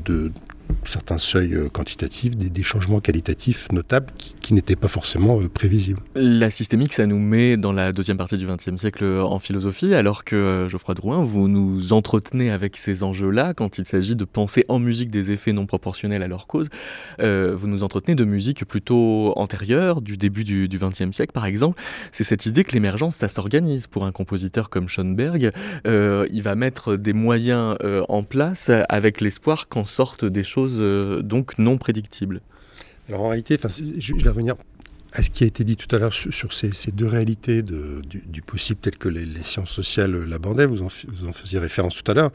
certains 0.84 1.18
seuils 1.18 1.54
euh, 1.54 1.68
quantitatifs, 1.68 2.36
des, 2.36 2.62
changements 2.62 3.00
qualitatifs 3.00 3.70
notables 3.72 4.12
qui, 4.16 4.54
n'étaient 4.54 4.76
pas 4.76 4.88
forcément 4.88 5.40
euh, 5.40 5.48
prévisibles. 5.48 6.00
La 6.16 6.50
systémique, 6.50 6.92
ça 6.92 7.06
nous 7.06 7.18
met 7.18 7.56
dans 7.56 7.72
la 7.72 7.92
deuxième 7.92 8.16
partie 8.16 8.36
du 8.36 8.46
XXe 8.46 8.76
siècle 8.76 9.04
en 9.04 9.38
philosophie, 9.38 9.94
alors 9.94 10.24
que 10.24 10.34
euh, 10.34 10.68
Geoffroy 10.68 10.94
Drouin, 10.94 11.22
vous 11.22 11.46
nous 11.46 11.92
entretenez 11.92 12.50
avec 12.50 12.76
ces 12.76 13.04
enjeux-là 13.04 13.54
quand 13.54 13.78
il 13.78 13.86
s'agit 13.86 14.16
de 14.16 14.24
penser 14.24 14.64
en 14.68 14.80
musique 14.80 15.10
des 15.10 15.30
effets 15.30 15.52
non 15.52 15.66
proportionnels 15.66 16.22
à 16.22 16.28
leur 16.28 16.46
cause. 16.48 16.68
vous 17.18 17.68
nous 17.68 17.82
entretenez 17.82 18.14
de 18.14 18.24
musique 18.24 18.64
plutôt 18.64 19.32
antérieure, 19.36 20.00
du 20.00 20.16
début 20.16 20.44
du 20.44 20.68
XXe 20.68 21.12
siècle 21.12 21.32
par 21.32 21.46
exemple. 21.46 21.80
C'est 22.10 22.24
cette 22.24 22.46
idée 22.46 22.64
que 22.64 22.72
l'émergence, 22.72 23.14
ça 23.14 23.28
s'organise 23.28 23.86
pour 23.86 24.04
un 24.04 24.12
compositeur 24.12 24.68
comme 24.68 24.88
Schoenberg. 24.88 25.52
il 25.84 26.42
va 26.42 26.54
mettre 26.54 26.96
des 26.96 27.12
moyens 27.12 27.76
en 28.08 28.22
place 28.22 28.70
avec 28.88 29.20
l'espoir 29.20 29.68
qu'en 29.68 29.84
sortent 29.84 30.24
des 30.24 30.44
choses 30.44 30.59
euh, 30.68 31.22
donc 31.22 31.58
non 31.58 31.78
prédictibles 31.78 32.40
Alors 33.08 33.22
en 33.22 33.28
réalité, 33.28 33.58
je, 33.98 34.14
vais 34.14 34.28
revenir 34.28 34.56
à 35.12 35.22
ce 35.22 35.30
qui 35.30 35.44
a 35.44 35.46
été 35.46 35.64
dit 35.64 35.76
tout 35.76 35.94
à 35.94 35.98
l'heure 35.98 36.12
sur, 36.12 36.52
ces, 36.52 36.72
deux 36.92 37.06
réalités 37.06 37.62
du, 37.62 38.42
possible 38.42 38.80
telles 38.80 38.98
que 38.98 39.08
les, 39.08 39.42
sciences 39.42 39.70
sociales 39.70 40.24
l'abordaient, 40.24 40.66
vous, 40.66 40.82
en, 40.82 40.88
faisiez 40.88 41.58
référence 41.58 42.02
tout 42.02 42.10
à 42.10 42.14
l'heure. 42.14 42.30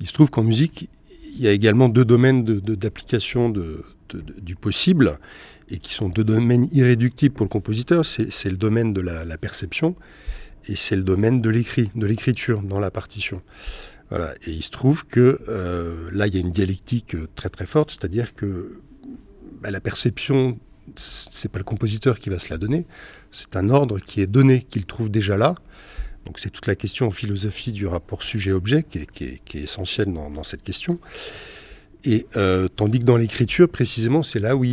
Il 0.00 0.06
se 0.06 0.12
trouve 0.12 0.30
qu'en 0.30 0.42
musique, 0.42 0.88
il 1.36 1.42
y 1.42 1.48
a 1.48 1.52
également 1.52 1.88
deux 1.88 2.04
domaines 2.04 2.44
d'application 2.44 3.50
du 3.50 4.56
possible 4.56 5.18
et 5.70 5.78
qui 5.78 5.92
sont 5.92 6.08
deux 6.08 6.24
domaines 6.24 6.68
irréductibles 6.72 7.34
pour 7.34 7.44
le 7.44 7.50
compositeur. 7.50 8.04
C'est 8.04 8.50
le 8.50 8.56
domaine 8.56 8.92
de 8.92 9.00
la 9.00 9.38
perception 9.38 9.94
et 10.68 10.76
c'est 10.76 10.96
le 10.96 11.02
domaine 11.02 11.40
de 11.40 11.50
l'écrit, 11.50 11.90
de 11.94 12.06
l'écriture 12.06 12.62
dans 12.62 12.80
la 12.80 12.90
partition. 12.90 13.42
Et 14.12 14.52
il 14.52 14.62
se 14.62 14.70
trouve 14.70 15.06
que 15.06 15.40
euh, 15.48 16.08
là, 16.12 16.26
il 16.26 16.34
y 16.34 16.38
a 16.38 16.40
une 16.40 16.50
dialectique 16.50 17.14
euh, 17.14 17.28
très 17.34 17.50
très 17.50 17.66
forte, 17.66 17.90
c'est-à-dire 17.90 18.34
que 18.34 18.80
bah, 19.60 19.70
la 19.70 19.80
perception, 19.80 20.58
c'est 20.96 21.50
pas 21.50 21.58
le 21.58 21.64
compositeur 21.64 22.18
qui 22.18 22.30
va 22.30 22.38
se 22.38 22.48
la 22.48 22.56
donner, 22.56 22.86
c'est 23.30 23.56
un 23.56 23.68
ordre 23.68 23.98
qui 23.98 24.22
est 24.22 24.26
donné, 24.26 24.62
qu'il 24.62 24.86
trouve 24.86 25.10
déjà 25.10 25.36
là. 25.36 25.56
Donc 26.24 26.38
c'est 26.38 26.50
toute 26.50 26.66
la 26.66 26.74
question 26.74 27.06
en 27.06 27.10
philosophie 27.10 27.72
du 27.72 27.86
rapport 27.86 28.22
sujet-objet 28.22 28.82
qui, 28.82 28.98
est, 28.98 29.54
essentielle 29.54 30.12
dans, 30.12 30.42
cette 30.44 30.62
question. 30.62 30.98
Et 32.04 32.26
euh, 32.36 32.68
tandis 32.68 33.00
que 33.00 33.04
dans 33.04 33.16
l'écriture, 33.16 33.68
précisément, 33.68 34.22
c'est 34.22 34.40
là 34.40 34.56
où 34.56 34.64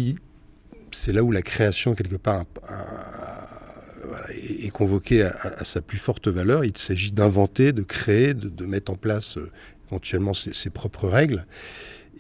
c'est 0.92 1.12
là 1.12 1.24
où 1.24 1.32
la 1.32 1.42
création 1.42 1.94
quelque 1.94 2.16
part 2.16 2.46
est, 4.30 4.70
convoqué 4.72 5.24
à, 5.24 5.64
sa 5.64 5.82
plus 5.82 5.98
forte 5.98 6.28
valeur. 6.28 6.66
Il 6.66 6.78
s'agit 6.78 7.12
d'inventer, 7.12 7.72
de 7.72 7.82
créer, 7.82 8.34
de, 8.34 8.66
mettre 8.66 8.92
en 8.92 8.96
place 8.96 9.38
euh, 9.38 9.52
éventuellement 9.90 10.34
ses, 10.34 10.70
propres 10.70 11.08
règles. 11.08 11.46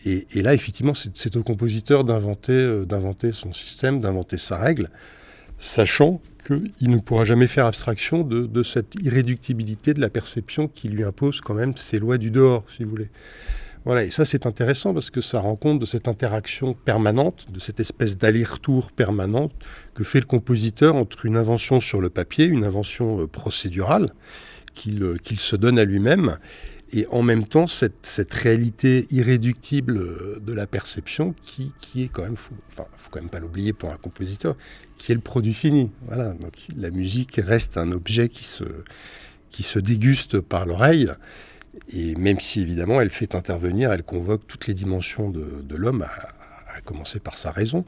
Et, 0.06 0.26
là, 0.42 0.54
effectivement, 0.54 0.94
c'est 0.94 1.36
au 1.36 1.44
compositeur 1.44 2.04
d'inventer 2.04 2.52
euh, 2.54 2.86
d'inventer 2.86 3.32
son 3.32 3.54
système, 3.54 4.02
d'inventer 4.02 4.38
sa 4.38 4.58
règle, 4.58 4.90
sachant 5.58 6.22
qu'il 6.46 6.90
ne 6.90 6.98
pourra 6.98 7.24
jamais 7.24 7.48
faire 7.48 7.66
abstraction 7.66 8.24
de, 8.24 8.46
de, 8.46 8.64
cette 8.64 8.94
irréductibilité 9.02 9.94
de 9.94 10.02
la 10.02 10.10
perception 10.10 10.68
qui 10.68 10.90
lui 10.90 11.04
impose 11.04 11.42
quand 11.42 11.56
même 11.56 11.76
ses 11.76 11.98
lois 11.98 12.18
du 12.18 12.30
dehors, 12.30 12.64
si 12.68 12.84
vous 12.84 12.90
voulez. 12.92 13.10
Voilà, 13.86 14.04
et 14.04 14.10
ça 14.10 14.26
c'est 14.26 14.48
intéressant 14.48 14.96
parce 14.96 15.12
que 15.12 15.22
ça 15.22 15.40
rend 15.40 15.56
compte 15.56 15.78
de 15.78 15.86
cette 15.86 16.08
interaction 16.08 16.74
permanente, 16.74 17.46
de 17.52 17.60
cette 17.60 17.80
espèce 17.80 18.18
d'aller-retour 18.18 18.92
permanente 18.92 19.54
que 19.94 20.04
fait 20.04 20.20
le 20.20 20.26
compositeur 20.26 20.96
entre 20.96 21.28
une 21.28 21.38
invention 21.38 21.80
sur 21.80 22.02
le 22.02 22.10
papier, 22.10 22.46
une 22.46 22.66
invention 22.66 23.22
euh, 23.22 23.28
procédurale 23.28 24.14
euh, 24.88 25.18
qu'il 25.18 25.40
se 25.40 25.56
donne 25.56 25.78
à 25.78 25.86
lui-même, 25.86 26.40
et 26.94 27.06
en 27.12 27.22
même 27.22 27.46
temps 27.46 27.68
cette, 27.68 28.08
cette, 28.08 28.34
réalité 28.34 29.06
irréductible 29.12 29.98
euh, 29.98 30.40
de 30.40 30.54
la 30.54 30.66
perception 30.66 31.36
qui, 31.44 31.72
qui 31.80 32.04
est 32.04 32.08
quand 32.08 32.24
même, 32.24 32.38
faut, 32.38 32.56
enfin, 32.68 32.86
faut 32.98 33.12
quand 33.12 33.22
même 33.22 33.30
pas 33.30 33.40
l'oublier 33.40 33.72
pour 33.72 33.92
un 33.92 33.98
compositeur, 33.98 34.58
qui 34.98 35.12
est 35.12 35.16
le 35.16 35.22
produit 35.22 35.54
fini. 35.54 35.92
Voilà, 36.08 36.34
donc 36.34 36.54
la 36.76 36.90
musique 36.90 37.40
reste 37.44 37.78
un 37.78 37.92
objet 37.92 38.30
qui 38.30 38.46
se, 38.46 38.64
qui 39.52 39.62
se 39.62 39.78
déguste 39.78 40.40
par 40.40 40.66
l'oreille. 40.66 41.08
Et 41.94 42.16
même 42.16 42.40
si 42.40 42.62
évidemment 42.62 43.02
elle 43.02 43.10
fait 43.10 43.36
intervenir, 43.36 43.92
elle 43.92 44.04
convoque 44.04 44.48
toutes 44.48 44.68
les 44.68 44.74
dimensions 44.74 45.30
de, 45.30 45.76
l'homme, 45.76 46.04
à, 46.04 46.82
commencer 46.82 47.20
par 47.20 47.38
sa 47.38 47.52
raison, 47.52 47.86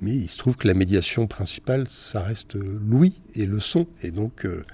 mais 0.00 0.12
il 0.12 0.28
se 0.28 0.36
trouve 0.36 0.56
que 0.56 0.68
la 0.68 0.74
médiation 0.74 1.26
principale, 1.26 1.88
ça 1.88 2.20
reste 2.20 2.54
l'ouïe 2.54 3.14
et 3.34 3.46
le 3.46 3.60
son. 3.60 3.86
Et 4.02 4.10
donc 4.10 4.44
euh, 4.44 4.64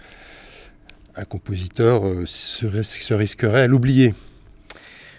un 1.15 1.25
compositeur 1.25 2.07
euh, 2.07 2.25
se, 2.27 2.67
risquerait 3.15 3.63
à 3.63 3.67
l'oublier. 3.67 4.15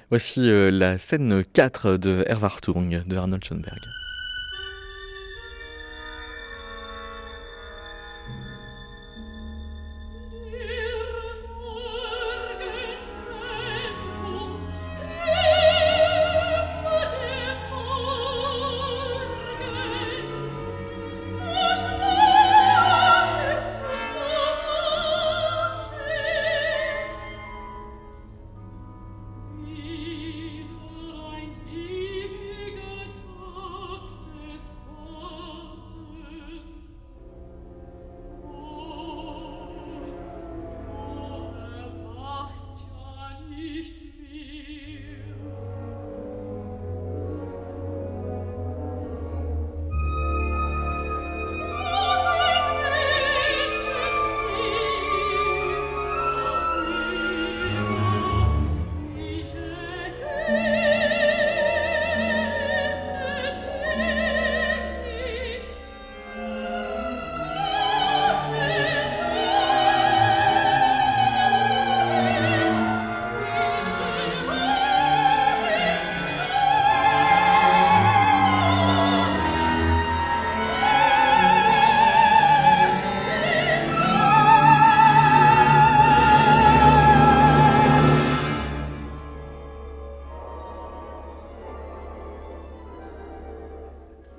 Voici 0.10 0.50
euh, 0.50 0.72
la 0.72 0.98
scène 0.98 1.44
4 1.54 1.98
de 1.98 2.26
Erwartung 2.28 3.04
de 3.06 3.16
Arnold 3.16 3.44
Schoenberg. 3.44 3.80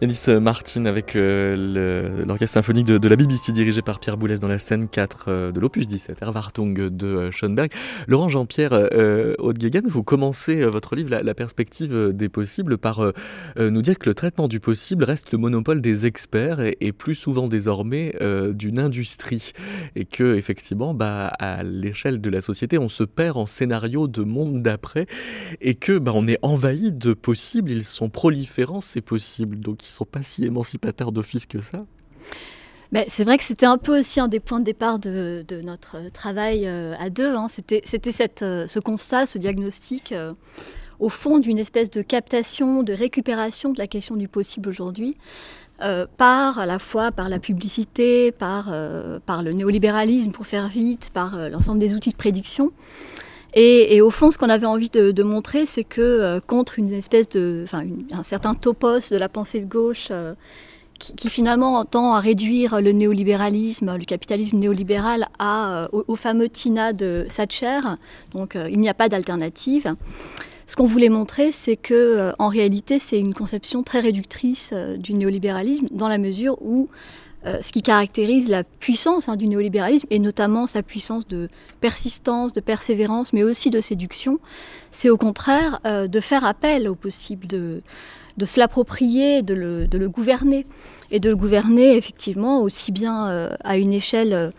Yanis 0.05 0.39
Martin 0.39 0.85
avec 0.85 1.17
euh, 1.17 2.27
l'orchestre 2.27 2.55
symphonique 2.55 2.87
de, 2.87 3.09
la 3.09 3.17
BBC 3.17 3.53
dirigé 3.53 3.81
par 3.81 4.01
Pierre 4.01 4.19
Boulez 4.19 4.37
dans 4.37 4.49
la 4.49 4.59
scène 4.59 4.87
4 4.87 5.25
euh, 5.29 5.51
de 5.51 5.59
l'opus 5.61 5.89
17, 5.89 6.19
Erwartung 6.21 6.75
de 6.75 7.07
euh, 7.07 7.31
Schoenberg. 7.31 7.73
Laurent 8.07 8.29
Jean-Pierre 8.29 8.75
euh, 8.75 9.35
vous 9.87 10.03
commencez 10.03 10.61
votre 10.67 10.95
livre 10.95 11.09
la, 11.23 11.35
perspective 11.35 12.13
des 12.13 12.29
possibles 12.29 12.77
par 12.77 13.13
nous 13.59 13.83
dire 13.83 13.99
que 13.99 14.09
le 14.09 14.15
traitement 14.15 14.47
du 14.47 14.61
possible 14.61 15.05
reste 15.05 15.33
le 15.33 15.39
monopole 15.39 15.81
des 15.81 16.07
experts 16.07 16.61
et, 16.61 16.93
plus 16.93 17.15
souvent 17.15 17.49
désormais 17.49 18.15
d'une 18.53 18.79
industrie 18.79 19.53
et 19.97 20.05
que 20.05 20.37
effectivement 20.37 20.95
bah, 20.95 21.29
à 21.39 21.63
l'échelle 21.63 22.21
de 22.21 22.31
la 22.31 22.41
société 22.41 22.79
on 22.79 22.89
se 22.89 23.05
perd 23.05 23.37
en 23.37 23.47
scénario 23.47 24.07
de 24.07 24.23
monde 24.23 24.63
d'après 24.63 25.07
et 25.61 25.75
que 25.75 25.99
bah, 25.99 26.13
on 26.15 26.27
est 26.27 26.39
envahi 26.43 26.93
de 26.93 27.15
possibles, 27.15 27.71
ils 27.71 27.85
sont 27.85 28.11
proliférants 28.11 28.81
ces 28.81 29.01
possibles 29.01 29.61
donc 29.61 29.83
sont 29.95 30.05
pas 30.05 30.23
si 30.23 30.45
émancipateurs 30.45 31.13
d'office 31.13 31.47
que 31.47 31.61
ça 31.61 31.85
ben, 32.93 33.05
c'est 33.09 33.25
vrai 33.25 33.39
que 33.39 33.45
c'était 33.45 33.67
un 33.67 33.79
peu 33.79 33.99
aussi 33.99 34.21
un 34.21 34.29
des 34.29 34.39
points 34.39 34.61
de 34.61 34.65
départ 34.65 35.01
de, 35.01 35.45
notre 35.65 36.13
travail 36.13 36.69
à 36.69 37.11
deux. 37.11 37.35
Hein. 37.35 37.49
C'était, 37.49 37.83
ce 37.85 38.79
constat, 38.79 39.27
ce 39.27 39.39
diagnostic, 39.39 40.15
au 41.01 41.09
fond 41.09 41.41
d'une 41.41 41.59
espèce 41.59 41.91
de 41.91 42.03
captation, 42.03 42.85
de 42.85 42.93
récupération 42.93 43.73
de 43.73 43.79
la 43.79 43.89
question 43.89 44.15
du 44.15 44.29
possible 44.29 44.69
aujourd'hui, 44.69 45.17
euh, 45.83 46.07
par 46.17 46.61
à 46.61 46.67
la 46.67 46.79
fois 46.79 47.11
par 47.11 47.29
la 47.29 47.41
publicité, 47.41 48.31
par, 48.31 48.73
euh, 48.73 49.19
par 49.19 49.43
le 49.43 49.53
néolibéralisme 49.53 50.31
pour 50.31 50.47
faire 50.47 50.69
vite, 50.69 51.11
par 51.13 51.37
euh, 51.37 51.49
l'ensemble 51.49 51.81
des 51.81 51.95
outils 51.95 52.11
de 52.11 52.17
prédiction. 52.17 52.71
Et, 53.55 54.01
au 54.01 54.11
fond, 54.11 54.31
ce 54.31 54.39
qu'on 54.39 54.49
avait 54.49 54.67
envie 54.67 54.91
de, 54.91 55.23
montrer, 55.23 55.65
c'est 55.65 55.85
que 55.85 56.41
contre 56.41 56.79
une 56.79 56.93
espèce 56.93 57.29
de, 57.29 57.63
enfin, 57.65 57.85
un 58.11 58.23
certain 58.23 58.53
topos 58.53 59.11
de 59.11 59.17
la 59.17 59.29
pensée 59.29 59.61
de 59.61 59.67
gauche 59.67 60.11
qui, 60.99 61.31
finalement 61.31 61.85
tend 61.85 62.15
à 62.15 62.21
réduire 62.21 62.81
le 62.81 62.93
néolibéralisme, 62.93 63.97
le 63.97 64.05
capitalisme 64.05 64.59
néolibéral 64.59 65.29
à, 65.39 65.89
au, 65.93 66.05
au, 66.09 66.17
fameux 66.17 66.49
TINA 66.49 66.93
de 66.93 67.27
Thatcher, 67.29 67.81
donc 68.33 68.57
il 68.71 68.81
n'y 68.81 68.89
a 68.89 68.95
pas 68.95 69.09
d'alternative. 69.09 69.95
Ce 70.67 70.77
qu'on 70.77 70.87
voulait 70.87 71.11
montrer, 71.11 71.51
c'est 71.53 71.77
que 71.77 71.95
euh, 71.95 72.33
en 72.39 72.49
réalité, 72.49 72.99
c'est 72.99 73.19
une 73.19 73.35
conception 73.35 73.83
très 73.83 74.01
réductrice 74.01 74.71
euh, 74.73 74.97
du 74.97 75.13
néolibéralisme, 75.13 75.87
dans 75.91 76.09
la 76.09 76.17
mesure 76.17 76.57
où 76.63 76.89
euh, 77.47 77.61
ce 77.61 77.73
qui 77.73 77.83
caractérise 77.83 78.49
la 78.49 78.65
puissance 78.65 79.29
hein, 79.29 79.37
du 79.37 79.47
néolibéralisme, 79.47 80.07
et 80.11 80.19
notamment 80.19 80.67
sa 80.67 80.83
puissance 80.83 81.27
de 81.27 81.49
persistance, 81.81 82.53
de 82.53 82.61
persévérance, 82.61 83.33
mais 83.33 83.43
aussi 83.43 83.71
de 83.71 83.81
séduction, 83.81 84.39
c'est 84.91 85.11
au 85.11 85.17
contraire 85.17 85.81
de 85.85 86.21
faire 86.21 86.45
appel 86.45 86.89
au 86.89 86.95
possible, 86.95 87.47
de, 87.47 87.81
de 88.37 88.45
se 88.45 88.61
l'approprier, 88.61 89.43
de 89.43 89.55
le, 89.55 89.87
de 89.87 89.99
le, 89.99 90.09
gouverner, 90.09 90.67
et 91.11 91.21
de 91.21 91.29
le 91.29 91.37
gouverner 91.37 91.97
effectivement 91.97 92.63
aussi 92.63 92.93
bien 92.93 93.51
à 93.63 93.77
une 93.77 93.93
échelle 93.93 94.53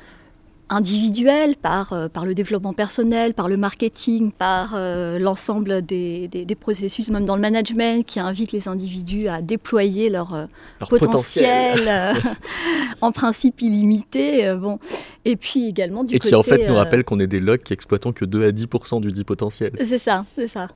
individuel, 0.69 1.55
par, 1.55 1.93
euh, 1.93 2.07
par 2.07 2.25
le 2.25 2.33
développement 2.33 2.73
personnel, 2.73 3.33
par 3.33 3.47
le 3.47 3.57
marketing, 3.57 4.31
par 4.31 4.73
euh, 4.75 5.19
l'ensemble 5.19 5.83
des, 5.83 6.27
des, 6.27 6.55
processus, 6.55 7.09
même 7.09 7.25
dans 7.25 7.35
le 7.35 7.41
management, 7.41 8.05
qui 8.05 8.19
invitent 8.19 8.51
les 8.51 8.67
individus 8.67 9.27
à 9.27 9.41
déployer 9.41 10.09
leur, 10.09 10.33
euh, 10.33 10.45
potentiel, 10.89 12.13
en 13.01 13.11
principe 13.11 13.61
illimité. 13.61 14.53
bon. 14.55 14.79
Et 15.23 15.35
puis 15.35 15.67
également 15.67 16.03
du 16.03 16.15
Et 16.15 16.19
qui 16.19 16.33
en 16.33 16.43
fait 16.43 16.67
nous 16.67 16.75
rappelle 16.75 17.03
qu'on 17.03 17.19
est 17.19 17.27
des 17.27 17.39
logs 17.39 17.61
qui 17.61 17.73
exploitons 17.73 18.13
que 18.13 18.25
2 18.25 18.45
à 18.45 18.51
10 18.51 18.67
du 19.01 19.11
dit 19.11 19.23
potentiel. 19.23 19.71
C'est 19.75 19.97
ça, 19.97 20.25
c'est 20.35 20.47
ça. 20.47 20.69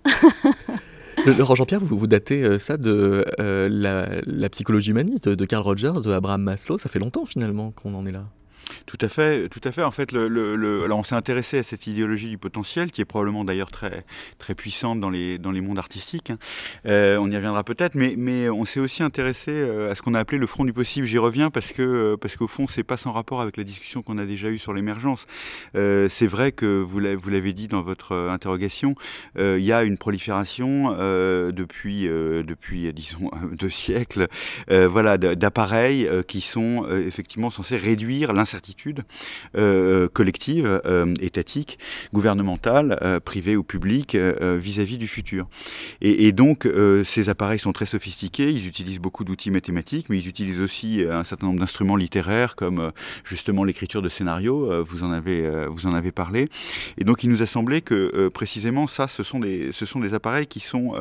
Laurent 1.38 1.56
Jean-Pierre, 1.56 1.82
vous, 1.82 1.98
vous 1.98 2.08
datez 2.08 2.60
ça 2.60 2.78
de 2.78 3.26
la, 3.38 4.50
psychologie 4.50 4.92
humaniste 4.92 5.30
de 5.30 5.46
Carl 5.46 5.64
Rogers, 5.64 6.02
de 6.04 6.12
Abraham 6.12 6.44
Maslow. 6.44 6.78
Ça 6.78 6.90
fait 6.90 7.00
longtemps 7.00 7.26
finalement 7.26 7.72
qu'on 7.72 7.94
en 7.96 8.06
est 8.06 8.12
là. 8.12 8.26
Tout 8.86 8.98
à 9.02 9.10
fait, 9.10 9.50
tout 9.50 9.62
à 9.64 9.72
fait. 9.72 9.84
En 9.84 9.92
fait, 9.92 10.14
alors 10.14 11.00
on 11.00 11.04
s'est 11.04 11.16
intéressé 11.16 11.60
à 11.60 11.64
cette 11.64 11.88
idéologie 11.88 12.30
du 12.30 12.38
potentiel, 12.38 12.92
qui 12.92 13.02
est 13.02 13.06
probablement 13.06 13.44
d'ailleurs 13.44 13.72
très, 13.72 14.06
très 14.38 14.56
puissante 14.56 15.00
dans 15.00 15.10
les, 15.10 15.38
dans 15.38 15.52
les 15.52 15.62
mondes 15.62 15.80
artistiques. 15.80 16.32
Hein. 16.32 16.38
Euh, 16.86 17.18
on 17.18 17.30
y 17.30 17.36
reviendra 17.36 17.64
peut-être, 17.64 17.96
mais, 17.96 18.16
mais 18.18 18.50
on 18.50 18.66
s'est 18.66 18.80
aussi 18.80 19.04
intéressé 19.04 19.52
euh, 19.52 19.92
à 19.92 19.96
ce 19.96 20.02
qu'on 20.02 20.14
a 20.14 20.20
appelé 20.20 20.38
le 20.38 20.48
front 20.48 20.66
du 20.66 20.74
possible. 20.74 21.06
J'y 21.08 21.18
reviens 21.18 21.50
parce 21.50 21.74
que 21.74 21.82
euh, 21.82 22.18
parce 22.18 22.36
qu'au 22.36 22.48
fond, 22.48 22.68
c'est 22.68 22.84
pas 22.84 22.98
sans 22.98 23.12
rapport 23.12 23.42
avec 23.42 23.58
la 23.58 23.64
discussion 23.64 24.02
qu'on 24.02 24.18
a 24.18 24.26
déjà 24.26 24.50
eue 24.50 24.60
sur 24.60 24.74
l'émergence. 24.74 25.26
c'est 25.74 26.28
vrai 26.28 26.52
que 26.52 26.66
vous 26.66 27.00
l'avez 27.00 27.54
dit 27.54 27.68
dans 27.68 27.82
votre 27.82 28.16
interrogation, 28.16 28.96
il 29.38 29.60
y 29.60 29.72
a 29.72 29.84
une 29.84 29.98
prolifération 29.98 30.92
depuis 31.52 32.04
depuis 32.08 32.92
disons 32.94 33.32
deux 33.52 33.70
siècles, 33.70 34.28
voilà, 34.70 35.18
d'appareils 35.18 36.10
qui 36.28 36.42
sont 36.42 36.88
effectivement 36.90 37.50
censés 37.50 37.78
réduire 37.78 38.34
l'incertitude 38.34 38.59
certitude 38.60 39.04
euh, 39.56 40.10
collective, 40.10 40.82
euh, 40.86 41.14
étatique, 41.22 41.80
gouvernementale, 42.14 43.00
euh, 43.02 43.22
privée 43.22 43.56
ou 43.56 43.64
publique 43.64 44.16
vis-à-vis 44.16 44.98
du 44.98 45.08
futur. 45.08 45.48
Et, 46.02 46.32
donc, 46.32 46.68
ces 47.06 47.30
appareils 47.30 47.60
sont 47.60 47.72
très 47.72 47.86
sophistiqués, 47.86 48.52
ils 48.52 48.68
utilisent 48.68 49.00
beaucoup 49.00 49.24
d'outils 49.24 49.52
mathématiques, 49.52 50.08
mais 50.10 50.18
ils 50.18 50.28
utilisent 50.28 50.60
aussi 50.60 51.04
un 51.10 51.24
certain 51.24 51.48
nombre 51.48 51.60
d'instruments 51.60 51.96
littéraires 51.96 52.56
comme 52.56 52.92
justement 53.24 53.64
l'écriture 53.64 54.02
de 54.02 54.10
scénarios, 54.10 54.84
vous, 54.84 55.04
en 55.04 55.12
avez, 55.12 55.66
vous 55.68 55.86
en 55.86 55.94
avez 55.94 56.12
parlé. 56.12 56.50
Et 56.98 57.04
donc, 57.04 57.24
il 57.24 57.30
nous 57.30 57.42
a 57.42 57.46
semblé 57.46 57.82
que 57.82 58.28
précisément 58.30 58.88
ça, 58.88 59.08
ce 59.08 59.24
sont 59.24 59.40
des, 59.40 59.72
ce 59.72 59.86
sont 59.86 60.00
des 60.00 60.14
appareils 60.14 60.48
qui 60.48 60.60
sont 60.60 60.94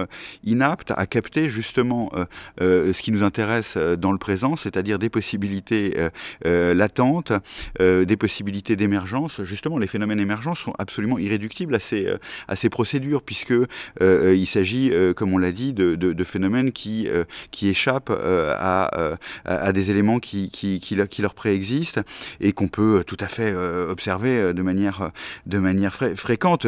inaptes 0.44 0.92
à 0.96 1.06
capter 1.06 1.48
justement 1.48 2.12
ce 2.60 3.02
qui 3.02 3.12
nous 3.12 3.22
intéresse 3.22 3.76
dans 3.76 4.12
le 4.12 4.18
présent, 4.18 4.56
c'est-à-dire 4.56 4.98
des 4.98 5.10
possibilités 5.10 5.96
latentes, 6.44 7.32
euh, 7.80 8.04
des 8.04 8.16
possibilités 8.16 8.76
d'émergence. 8.76 9.42
Justement, 9.42 9.78
les 9.78 9.86
phénomènes 9.86 10.20
émergents 10.20 10.54
sont 10.54 10.72
absolument 10.78 11.18
irréductibles 11.18 11.74
à 11.74 11.80
ces, 11.80 12.06
euh, 12.06 12.18
à 12.48 12.56
ces 12.56 12.68
procédures, 12.68 13.22
puisque 13.22 13.52
euh, 13.52 14.34
il 14.36 14.46
s'agit, 14.46 14.92
comme 15.16 15.32
on 15.32 15.38
l'a 15.38 15.52
dit, 15.52 15.72
de, 15.72 15.94
de, 15.94 16.24
phénomènes 16.24 16.72
qui, 16.72 17.08
qui 17.50 17.68
échappent 17.68 18.10
à, 18.10 19.18
à, 19.44 19.72
des 19.72 19.90
éléments 19.90 20.18
qui, 20.18 20.50
qui, 20.50 20.78
qui, 20.80 21.22
leur 21.22 21.34
préexistent 21.34 22.00
et 22.40 22.52
qu'on 22.52 22.68
peut 22.68 23.02
tout 23.06 23.16
à 23.20 23.28
fait 23.28 23.54
observer 23.54 24.52
de 24.52 24.62
manière, 24.62 25.10
de 25.46 25.58
manière 25.58 25.94
fréquente. 25.94 26.66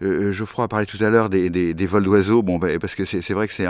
Geoffroy 0.00 0.64
a 0.64 0.68
parlé 0.68 0.86
tout 0.86 1.02
à 1.02 1.10
l'heure 1.10 1.28
des, 1.28 1.50
des, 1.50 1.86
vols 1.86 2.04
d'oiseaux, 2.04 2.42
bon, 2.42 2.58
bah, 2.58 2.68
parce 2.80 2.94
que 2.94 3.04
c'est 3.04 3.32
vrai 3.32 3.48
que 3.48 3.54
c'est 3.54 3.66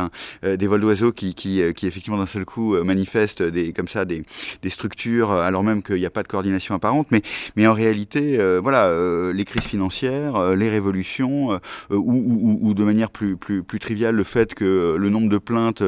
des 0.56 0.66
vols 0.66 0.80
d'oiseaux 0.80 1.12
qui, 1.12 1.34
qui, 1.34 1.62
qui 1.74 1.86
effectivement 1.86 2.18
d'un 2.18 2.26
seul 2.26 2.44
coup 2.44 2.76
manifestent 2.82 3.42
des, 3.42 3.72
comme 3.72 3.88
ça 3.88 4.04
des, 4.04 4.24
des 4.62 4.70
structures, 4.70 5.32
alors 5.32 5.64
même 5.64 5.82
qu'il 5.82 5.96
n'y 5.96 6.06
a 6.06 6.10
pas 6.10 6.22
de 6.22 6.28
coordination 6.34 6.74
apparente, 6.74 7.06
mais, 7.12 7.22
mais 7.54 7.68
en 7.68 7.74
réalité, 7.74 8.40
euh, 8.40 8.58
voilà, 8.60 8.86
euh, 8.86 9.32
les 9.32 9.44
crises 9.44 9.62
financières, 9.62 10.34
euh, 10.34 10.56
les 10.56 10.68
révolutions, 10.68 11.60
ou, 11.90 12.74
de 12.74 12.84
manière 12.84 13.10
plus, 13.10 13.36
plus, 13.36 13.62
plus 13.62 13.78
triviale, 13.78 14.16
le 14.16 14.24
fait 14.24 14.54
que 14.54 14.96
le 14.98 15.08
nombre 15.10 15.28
de 15.28 15.38
plaintes, 15.38 15.82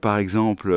par 0.00 0.16
exemple, 0.18 0.70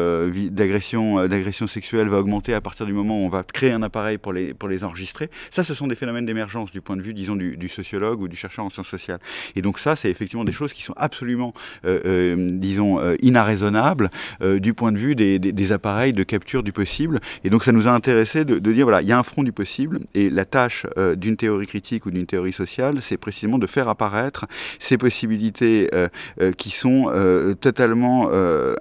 d'agression 0.51 1.27
d'agression 1.27 1.67
sexuelle 1.67 2.09
va 2.09 2.19
augmenter 2.19 2.53
à 2.53 2.61
partir 2.61 2.85
du 2.85 2.93
moment 2.93 3.21
où 3.21 3.25
on 3.25 3.29
va 3.29 3.43
créer 3.43 3.71
un 3.71 3.83
appareil 3.83 4.17
pour 4.17 4.33
les, 4.33 4.53
pour 4.53 4.67
les 4.67 4.83
enregistrer. 4.83 5.29
Ça, 5.51 5.63
ce 5.63 5.73
sont 5.73 5.87
des 5.87 5.95
phénomènes 5.95 6.25
d'émergence 6.25 6.71
du 6.71 6.81
point 6.81 6.97
de 6.97 7.01
vue, 7.01 7.13
disons, 7.13 7.35
du, 7.35 7.69
sociologue 7.69 8.21
ou 8.21 8.27
du 8.27 8.35
chercheur 8.35 8.65
en 8.65 8.69
sciences 8.69 8.87
sociales. 8.87 9.19
Et 9.55 9.61
donc 9.61 9.79
ça, 9.79 9.95
c'est 9.95 10.09
effectivement 10.09 10.43
des 10.43 10.51
choses 10.51 10.73
qui 10.73 10.81
sont 10.83 10.95
absolument, 10.97 11.53
disons, 11.85 12.99
inarraisonnables 13.21 14.09
du 14.41 14.73
point 14.73 14.91
de 14.91 14.97
vue 14.97 15.15
des, 15.15 15.39
des, 15.39 15.71
appareils 15.71 16.13
de 16.13 16.23
capture 16.23 16.63
du 16.63 16.71
possible. 16.71 17.19
Et 17.43 17.49
donc 17.49 17.63
ça 17.63 17.71
nous 17.71 17.87
a 17.87 17.91
intéressé 17.91 18.43
de, 18.43 18.59
de 18.59 18.71
dire 18.79 18.85
voilà, 18.85 19.01
il 19.01 19.07
y 19.07 19.11
a 19.11 19.19
un 19.19 19.23
front 19.23 19.43
du 19.43 19.51
possible 19.51 19.99
et 20.15 20.29
la 20.29 20.45
tâche 20.45 20.85
euh, 20.97 21.15
d'une 21.15 21.37
théorie 21.37 21.67
critique 21.67 22.05
ou 22.05 22.11
d'une 22.11 22.25
théorie 22.25 22.53
sociale, 22.53 22.99
c'est 23.01 23.17
précisément 23.17 23.57
de 23.57 23.67
faire 23.67 23.87
apparaître 23.89 24.45
ces 24.79 24.97
possibilités 24.97 25.89
euh, 25.93 26.07
euh, 26.41 26.51
qui 26.53 26.69
sont 26.69 27.11
totalement 27.59 28.29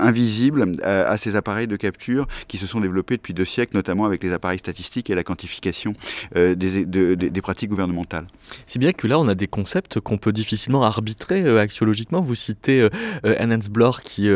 invisibles 0.00 0.72
à, 0.82 1.16
ces 1.18 1.36
appareils 1.36 1.66
de 1.66 1.76
capture 1.76 2.26
qui 2.46 2.58
se 2.58 2.66
sont 2.66 2.80
développés 2.80 3.16
depuis 3.16 3.34
deux 3.34 3.44
siècles, 3.44 3.76
notamment 3.76 4.04
avec 4.04 4.22
les 4.22 4.32
appareils 4.32 4.58
statistiques 4.58 5.10
et 5.10 5.14
la 5.14 5.24
quantification 5.24 5.92
des, 6.34 6.84
des, 6.84 7.40
pratiques 7.40 7.70
gouvernementales. 7.70 8.26
C'est 8.66 8.78
bien 8.78 8.92
que 8.92 9.06
là, 9.06 9.18
on 9.18 9.28
a 9.28 9.34
des 9.34 9.46
concepts 9.46 10.00
qu'on 10.00 10.18
peut 10.18 10.32
difficilement 10.32 10.84
arbitrer 10.84 11.58
axiologiquement. 11.58 12.20
Vous 12.20 12.34
citez 12.34 12.88
Hans 13.24 13.58
Bloch 13.70 14.02
qui 14.02 14.28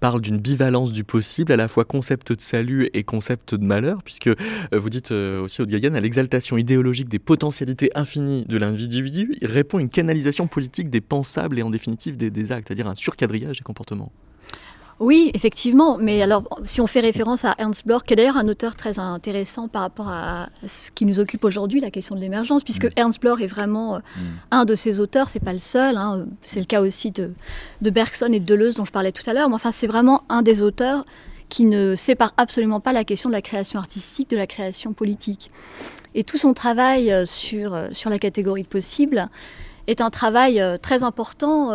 parle 0.00 0.20
d'une 0.20 0.38
bivalence 0.38 0.92
du 0.92 1.04
possible, 1.04 1.52
à 1.52 1.56
la 1.56 1.68
fois 1.68 1.84
concept 1.84 2.32
de 2.32 2.40
salut 2.40 2.88
et 2.94 3.04
concept 3.04 3.54
de 3.54 3.64
malheur, 3.64 4.02
puisque 4.02 4.30
vous 4.72 4.87
dites 4.88 5.12
euh, 5.12 5.42
aussi, 5.42 5.62
Aude 5.62 5.72
à 5.74 6.00
l'exaltation 6.00 6.56
idéologique 6.56 7.08
des 7.08 7.18
potentialités 7.18 7.90
infinies 7.94 8.44
de 8.46 8.58
l'individu, 8.58 9.34
il 9.40 9.46
répond 9.48 9.78
à 9.78 9.80
une 9.80 9.88
canalisation 9.88 10.46
politique 10.46 10.90
des 10.90 11.00
pensables 11.00 11.58
et 11.58 11.62
en 11.62 11.70
définitive 11.70 12.16
des, 12.16 12.52
actes, 12.52 12.68
c'est-à-dire 12.68 12.88
un 12.88 12.94
surcadrillage 12.94 13.58
des 13.58 13.64
comportements. 13.64 14.12
Oui, 15.00 15.30
effectivement. 15.34 15.96
Mais 15.96 16.22
alors, 16.22 16.42
si 16.64 16.80
on 16.80 16.88
fait 16.88 17.00
référence 17.00 17.44
à 17.44 17.54
Ernst 17.58 17.86
Bloch, 17.86 18.02
qui 18.02 18.14
est 18.14 18.16
d'ailleurs 18.16 18.36
un 18.36 18.48
auteur 18.48 18.74
très 18.74 18.98
intéressant 18.98 19.68
par 19.68 19.82
rapport 19.82 20.08
à 20.08 20.48
ce 20.66 20.90
qui 20.90 21.04
nous 21.04 21.20
occupe 21.20 21.44
aujourd'hui, 21.44 21.78
la 21.80 21.92
question 21.92 22.16
de 22.16 22.20
l'émergence, 22.20 22.64
puisque 22.64 22.86
mm. 22.86 22.92
Ernst 22.96 23.20
Bloch 23.20 23.40
est 23.40 23.46
vraiment 23.46 23.96
euh, 23.96 23.98
mm. 23.98 24.20
un 24.50 24.64
de 24.64 24.74
ces 24.74 24.98
auteurs, 24.98 25.28
c'est 25.28 25.38
pas 25.38 25.52
le 25.52 25.60
seul. 25.60 25.96
Hein. 25.96 26.26
c'est 26.42 26.58
le 26.58 26.66
cas 26.66 26.80
aussi 26.80 27.12
de, 27.12 27.30
de 27.80 27.90
Bergson 27.90 28.30
et 28.32 28.40
de 28.40 28.44
Deleuze, 28.44 28.74
dont 28.74 28.84
je 28.84 28.90
parlais 28.90 29.12
tout 29.12 29.28
à 29.30 29.34
l'heure. 29.34 29.48
Mais 29.48 29.54
enfin, 29.54 29.70
c'est 29.70 29.86
vraiment 29.86 30.24
un 30.28 30.42
des 30.42 30.62
auteurs 30.62 31.04
qui 31.48 31.64
ne 31.64 31.94
sépare 31.96 32.32
absolument 32.36 32.80
pas 32.80 32.92
la 32.92 33.04
question 33.04 33.28
de 33.28 33.34
la 33.34 33.42
création 33.42 33.78
artistique 33.78 34.30
de 34.30 34.36
la 34.36 34.46
création 34.46 34.92
politique. 34.92 35.50
Et 36.14 36.24
tout 36.24 36.38
son 36.38 36.54
travail 36.54 37.12
euh, 37.12 37.24
sur, 37.26 37.74
euh, 37.74 37.88
sur 37.92 38.10
la 38.10 38.18
catégorie 38.18 38.62
de 38.62 38.68
possible 38.68 39.26
est 39.86 40.00
un 40.00 40.10
travail 40.10 40.60
euh, 40.60 40.76
très 40.76 41.02
important 41.02 41.70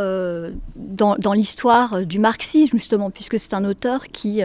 dans, 0.75 1.15
dans 1.15 1.33
l'histoire 1.33 2.05
du 2.05 2.19
marxisme, 2.19 2.77
justement, 2.77 3.09
puisque 3.09 3.39
c'est 3.39 3.53
un 3.53 3.65
auteur 3.65 4.07
qui, 4.09 4.41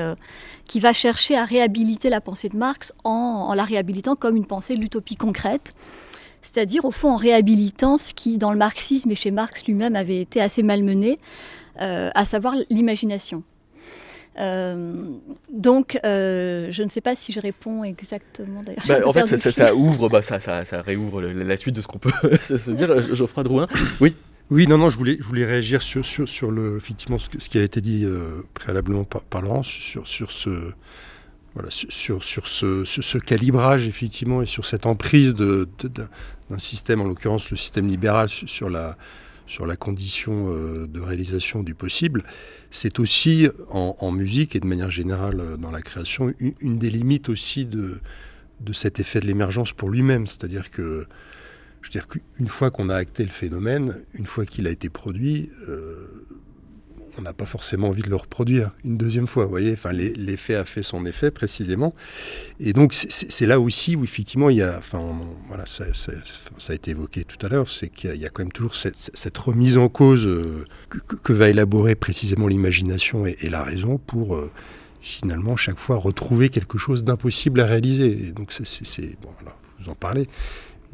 qui 0.66 0.80
va 0.80 0.92
chercher 0.94 1.36
à 1.36 1.44
réhabiliter 1.44 2.08
la 2.08 2.22
pensée 2.22 2.48
de 2.48 2.56
Marx 2.56 2.94
en, 3.04 3.10
en 3.50 3.54
la 3.54 3.64
réhabilitant 3.64 4.16
comme 4.16 4.36
une 4.36 4.46
pensée 4.46 4.74
de 4.74 4.80
l'utopie 4.80 5.16
concrète, 5.16 5.74
c'est-à-dire 6.40 6.86
au 6.86 6.90
fond 6.90 7.12
en 7.12 7.16
réhabilitant 7.16 7.98
ce 7.98 8.14
qui, 8.14 8.38
dans 8.38 8.52
le 8.52 8.56
marxisme 8.56 9.10
et 9.10 9.14
chez 9.14 9.30
Marx 9.30 9.64
lui-même, 9.66 9.96
avait 9.96 10.20
été 10.20 10.40
assez 10.40 10.62
malmené, 10.62 11.18
à 11.76 12.24
savoir 12.24 12.54
l'imagination. 12.70 13.42
Donc, 14.38 15.98
je 16.02 16.82
ne 16.82 16.88
sais 16.88 17.00
pas 17.00 17.14
si 17.14 17.32
je 17.32 17.40
réponds 17.40 17.84
exactement 17.84 18.62
d'ailleurs. 18.62 18.84
Bah, 18.86 19.00
en 19.06 19.12
fait, 19.12 19.36
ça, 19.36 19.74
ouvre, 19.74 20.08
bah, 20.08 20.22
ça, 20.22 20.40
ça, 20.40 20.82
réouvre 20.82 21.22
la 21.22 21.56
suite 21.56 21.74
de 21.74 21.80
ce 21.80 21.86
qu'on 21.86 21.98
peut 21.98 22.12
se, 22.40 22.70
dire. 22.70 23.14
Geoffroy 23.14 23.44
Drouin, 23.44 23.66
oui. 24.00 24.14
Oui, 24.50 24.66
non, 24.66 24.78
non, 24.78 24.88
je 24.88 24.96
voulais, 24.96 25.18
je 25.20 25.24
voulais 25.24 25.44
réagir 25.44 25.82
sur, 25.82 26.06
sur, 26.06 26.26
sur 26.26 26.50
le, 26.50 26.78
effectivement, 26.78 27.18
ce, 27.18 27.28
qui 27.28 27.58
a 27.58 27.62
été 27.62 27.82
dit 27.82 28.06
préalablement 28.54 29.04
par, 29.04 29.22
par, 29.22 29.42
Laurent 29.42 29.62
sur, 29.62 30.08
sur 30.08 30.30
ce, 30.32 30.72
voilà, 31.54 31.70
sur, 31.70 32.22
sur, 32.22 32.46
ce, 32.46 32.84
ce, 32.84 33.18
calibrage, 33.18 33.88
effectivement, 33.88 34.42
et 34.42 34.46
sur 34.46 34.64
cette 34.64 34.86
emprise 34.86 35.34
d'un 35.34 35.66
de, 35.82 36.58
système, 36.58 37.00
en 37.00 37.04
l'occurrence 37.04 37.50
le 37.50 37.56
système 37.56 37.88
libéral, 37.88 38.28
sur 38.28 38.70
la, 38.70 38.96
sur 39.48 39.66
la 39.66 39.76
condition 39.76 40.52
euh, 40.52 40.86
de 40.86 41.00
réalisation 41.00 41.62
du 41.62 41.74
possible, 41.74 42.22
c'est 42.70 43.00
aussi, 43.00 43.48
en, 43.70 44.12
musique 44.12 44.54
et 44.54 44.60
de 44.60 44.66
manière 44.66 44.90
générale 44.90 45.40
euh, 45.40 45.56
dans 45.56 45.70
la 45.70 45.80
création, 45.80 46.32
une, 46.60 46.78
des 46.78 46.90
limites 46.90 47.28
aussi 47.28 47.66
de, 47.66 47.98
cet 48.72 49.00
effet 49.00 49.20
de 49.20 49.26
l'émergence 49.26 49.72
pour 49.72 49.90
lui-même. 49.90 50.26
C'est-à-dire 50.26 50.70
que, 50.70 51.06
je 51.80 51.88
veux 51.88 51.92
dire 51.92 52.06
qu'une 52.06 52.48
fois 52.48 52.70
qu'on 52.70 52.90
a 52.90 52.94
acté 52.94 53.24
le 53.24 53.30
phénomène, 53.30 53.96
une 54.14 54.26
fois 54.26 54.44
qu'il 54.44 54.66
a 54.66 54.70
été 54.70 54.90
produit, 54.90 55.50
euh, 55.68 56.26
on 57.18 57.22
n'a 57.22 57.32
pas 57.32 57.46
forcément 57.46 57.88
envie 57.88 58.02
de 58.02 58.08
le 58.08 58.16
reproduire 58.16 58.72
une 58.84 58.96
deuxième 58.96 59.26
fois. 59.26 59.44
Vous 59.44 59.50
voyez, 59.50 59.72
enfin, 59.72 59.92
l'effet 59.92 60.54
a 60.54 60.64
fait 60.64 60.82
son 60.82 61.04
effet 61.06 61.30
précisément. 61.30 61.94
Et 62.60 62.72
donc, 62.72 62.94
c'est 62.94 63.46
là 63.46 63.60
aussi 63.60 63.96
où 63.96 64.04
effectivement, 64.04 64.50
il 64.50 64.58
y 64.58 64.62
a, 64.62 64.76
enfin, 64.78 65.20
voilà, 65.48 65.64
ça, 65.66 65.84
a 65.84 66.74
été 66.74 66.92
évoqué 66.92 67.24
tout 67.24 67.44
à 67.44 67.48
l'heure, 67.48 67.68
c'est 67.68 67.88
qu'il 67.88 68.16
y, 68.16 68.26
a 68.26 68.28
quand 68.28 68.42
même 68.42 68.52
toujours 68.52 68.74
cette, 68.74 69.38
remise 69.38 69.78
en 69.78 69.88
cause 69.88 70.26
euh, 70.26 70.64
que, 70.88 71.32
va 71.32 71.48
élaborer 71.48 71.94
précisément 71.94 72.48
l'imagination 72.48 73.26
et, 73.26 73.36
la 73.48 73.62
raison 73.62 73.98
pour 73.98 74.36
euh, 74.36 74.50
finalement 75.00 75.56
chaque 75.56 75.78
fois 75.78 75.96
retrouver 75.96 76.48
quelque 76.48 76.78
chose 76.78 77.04
d'impossible 77.04 77.60
à 77.60 77.66
réaliser. 77.66 78.28
Et 78.28 78.32
donc, 78.32 78.52
c'est, 78.52 79.16
bon, 79.22 79.30
voilà, 79.40 79.56
vous 79.80 79.88
en 79.88 79.94
parlez. 79.94 80.28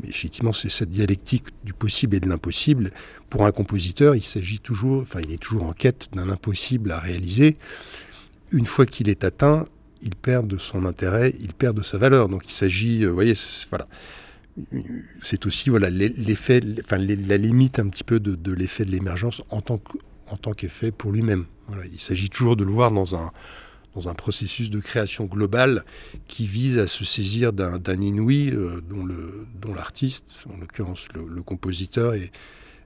Mais 0.03 0.09
effectivement, 0.09 0.53
c'est 0.53 0.71
cette 0.71 0.91
dialectique 0.91 1.45
du 1.65 1.73
possible 1.73 2.17
et 2.17 2.21
de 2.21 2.29
l'impossible. 2.29 2.91
Pour 3.31 3.47
un 3.47 3.53
compositeur, 3.53 4.17
il 4.17 4.25
s'agit 4.25 4.59
toujours, 4.59 5.03
enfin, 5.03 5.21
il 5.21 5.33
est 5.33 5.41
toujours 5.41 5.65
en 5.65 5.73
quête 5.73 6.09
d'un 6.13 6.29
impossible 6.29 6.91
à 6.93 6.99
réaliser. 6.99 7.57
Une 8.53 8.67
fois 8.67 8.87
qu'il 8.87 9.09
est 9.09 9.25
atteint, 9.25 9.65
il 10.03 10.15
perd 10.17 10.47
de 10.47 10.59
son 10.59 10.85
intérêt, 10.85 11.35
il 11.41 11.55
perd 11.55 11.77
de 11.77 11.83
sa 11.83 11.99
valeur. 11.99 12.29
Donc, 12.29 12.45
il 12.47 12.53
s'agit, 12.53 13.05
euh, 13.05 13.09
vous 13.09 13.15
voyez, 13.15 13.35
voilà. 13.71 13.89
C'est 15.21 15.47
aussi 15.47 15.69
voilà 15.69 15.91
l'effet, 15.91 16.61
enfin 16.85 16.97
la 16.97 17.37
limite 17.37 17.81
un 17.81 17.89
petit 17.89 18.05
peu 18.05 18.21
de, 18.21 18.53
l'effet 18.53 18.85
de 18.85 18.93
l'émergence 18.93 19.43
en 19.51 19.61
tant 19.61 20.53
qu'effet 20.53 20.93
pour 20.93 21.11
lui-même. 21.11 21.47
Il 21.93 22.01
s'agit 22.01 22.31
toujours 22.31 22.55
de 22.55 22.63
le 22.63 22.71
voir 22.71 22.93
dans 22.93 23.17
un 23.17 23.33
dans 23.95 24.09
un 24.09 24.15
processus 24.15 24.71
de 24.71 24.81
création 24.81 25.25
globale 25.25 25.85
qui 26.27 26.47
vise 26.47 26.79
à 26.79 26.87
se 26.87 27.05
saisir 27.05 27.53
d'un 27.53 28.01
inouï 28.01 28.51
euh, 28.51 28.81
dont 28.91 29.75
l'artiste, 29.75 30.45
en 30.53 30.59
l'occurrence 30.59 31.07
le, 31.15 31.43
compositeur, 31.43 32.15
est, 32.15 32.33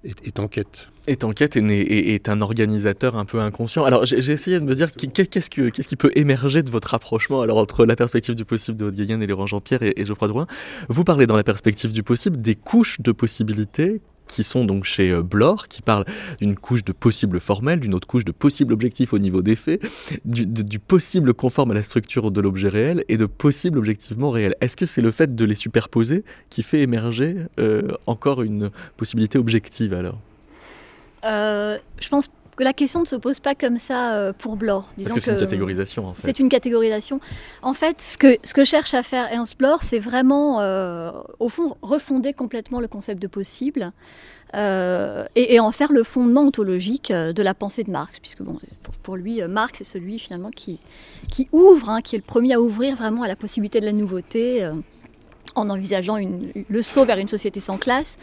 est, 0.04 0.38
en 0.38 0.48
quête. 0.48 0.90
Est 1.06 1.24
en 1.24 1.32
quête 1.32 1.56
et, 1.56 2.14
est 2.14 2.28
un 2.28 2.40
organisateur 2.40 3.16
un 3.16 3.24
peu 3.24 3.40
inconscient. 3.40 3.84
Alors 3.84 4.06
j'ai 4.06 4.32
essayé 4.32 4.60
de 4.60 4.64
me 4.64 4.74
dire 4.74 4.92
qu'est-ce 4.92 5.50
qui 5.50 5.96
peut 5.96 6.12
émerger 6.14 6.62
de 6.62 6.70
votre 6.70 6.88
rapprochement 6.88 7.40
alors 7.40 7.58
entre 7.58 7.86
la 7.86 7.96
perspective 7.96 8.34
du 8.34 8.44
possible 8.44 8.76
de 8.76 8.86
haute 8.86 8.98
et 8.98 9.26
Laurent 9.26 9.46
Jean-Pierre 9.46 9.82
et, 9.82 9.94
et 9.96 10.04
Geoffroy 10.04 10.28
Drouin. 10.28 10.46
Vous 10.88 11.04
parlez 11.04 11.26
dans 11.26 11.36
la 11.36 11.44
perspective 11.44 11.92
du 11.92 12.02
possible 12.02 12.40
des 12.40 12.54
couches 12.54 13.00
de 13.00 13.12
possibilités 13.12 14.00
qui 14.28 14.44
sont 14.44 14.64
donc 14.64 14.84
chez 14.84 15.10
euh, 15.10 15.22
Blore, 15.22 15.68
qui 15.68 15.82
parlent 15.82 16.04
d'une 16.40 16.54
couche 16.54 16.84
de 16.84 16.92
possible 16.92 17.40
formel, 17.40 17.80
d'une 17.80 17.94
autre 17.94 18.06
couche 18.06 18.24
de 18.24 18.32
possible 18.32 18.72
objectif 18.72 19.12
au 19.12 19.18
niveau 19.18 19.42
des 19.42 19.56
faits, 19.56 19.84
du, 20.24 20.78
possible 20.78 21.34
conforme 21.34 21.72
à 21.72 21.74
la 21.74 21.82
structure 21.82 22.30
de 22.30 22.40
l'objet 22.40 22.68
réel 22.68 23.04
et 23.08 23.16
de 23.16 23.26
possible 23.26 23.78
objectivement 23.78 24.30
réel. 24.30 24.54
Est-ce 24.60 24.76
que 24.76 24.86
c'est 24.86 25.02
le 25.02 25.10
fait 25.10 25.34
de 25.34 25.44
les 25.44 25.54
superposer 25.54 26.24
qui 26.50 26.62
fait 26.62 26.80
émerger 26.80 27.36
euh, 27.58 27.88
encore 28.06 28.42
une 28.42 28.70
possibilité 28.96 29.38
objective 29.38 29.92
alors? 29.94 30.18
Euh, 31.24 31.78
Je 32.00 32.08
pense 32.08 32.30
que 32.58 32.64
la 32.64 32.72
question 32.72 33.00
ne 33.00 33.06
se 33.06 33.14
pose 33.14 33.38
pas 33.38 33.54
comme 33.54 33.78
ça 33.78 34.14
euh, 34.14 34.32
pour 34.36 34.56
Blore. 34.56 34.88
Parce 34.96 35.12
que 35.12 35.20
c'est 35.20 35.30
une 35.30 35.38
catégorisation 35.38 36.06
en 36.08 36.12
fait. 36.12 36.22
C'est 36.22 36.38
une 36.40 36.48
catégorisation. 36.48 37.20
En 37.62 37.72
fait, 37.72 38.00
ce 38.00 38.18
que, 38.18 38.36
ce 38.42 38.52
que 38.52 38.64
cherche 38.64 38.94
à 38.94 39.04
faire 39.04 39.32
Ernst 39.32 39.56
Blore, 39.56 39.84
c'est 39.84 40.00
vraiment, 40.00 40.60
euh, 40.60 41.12
au 41.38 41.48
fond, 41.48 41.76
refonder 41.82 42.32
complètement 42.32 42.80
le 42.80 42.88
concept 42.88 43.22
de 43.22 43.28
possible. 43.28 43.92
Euh, 44.54 45.26
et, 45.36 45.60
en 45.60 45.70
faire 45.72 45.92
le 45.92 46.02
fondement 46.02 46.40
ontologique 46.40 47.12
de 47.12 47.42
la 47.42 47.52
pensée 47.52 47.84
de 47.84 47.90
Marx, 47.90 48.18
puisque 48.18 48.40
bon, 48.40 48.58
pour, 49.02 49.14
lui, 49.14 49.42
Marx 49.42 49.82
est 49.82 49.84
celui 49.84 50.18
finalement 50.18 50.50
qui, 50.50 50.80
qui 51.30 51.48
ouvre, 51.52 51.90
hein, 51.90 52.00
qui 52.00 52.16
est 52.16 52.18
le 52.18 52.24
premier 52.24 52.54
à 52.54 52.60
ouvrir 52.60 52.96
vraiment 52.96 53.22
à 53.22 53.28
la 53.28 53.36
possibilité 53.36 53.78
de 53.78 53.84
la 53.84 53.92
nouveauté 53.92 54.66
en 55.58 55.68
envisageant 55.68 56.18
le 56.68 56.82
saut 56.82 57.04
vers 57.04 57.18
une 57.18 57.28
société 57.28 57.60
sans 57.60 57.76
classe. 57.76 58.18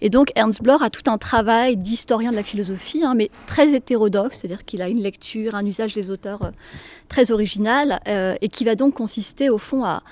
Et 0.00 0.10
donc 0.10 0.30
Ernst 0.34 0.62
Bloch 0.62 0.82
a 0.82 0.90
tout 0.90 1.10
un 1.10 1.18
travail 1.18 1.76
d'historien 1.76 2.30
de 2.30 2.36
la 2.36 2.42
philosophie, 2.42 3.02
hein, 3.04 3.14
mais 3.14 3.30
très 3.46 3.74
hétérodoxe, 3.74 4.38
c'est-à-dire 4.38 4.64
qu'il 4.64 4.82
a 4.82 4.88
une 4.88 5.00
lecture, 5.00 5.54
un 5.54 5.64
usage 5.64 5.94
des 5.94 6.10
auteurs 6.10 6.42
euh, 6.42 6.50
très 7.08 7.30
original, 7.30 8.00
euh, 8.06 8.34
et 8.40 8.48
qui 8.48 8.64
va 8.64 8.74
donc 8.74 8.94
consister 8.94 9.48
au 9.48 9.58
fond 9.58 9.84
à, 9.84 10.02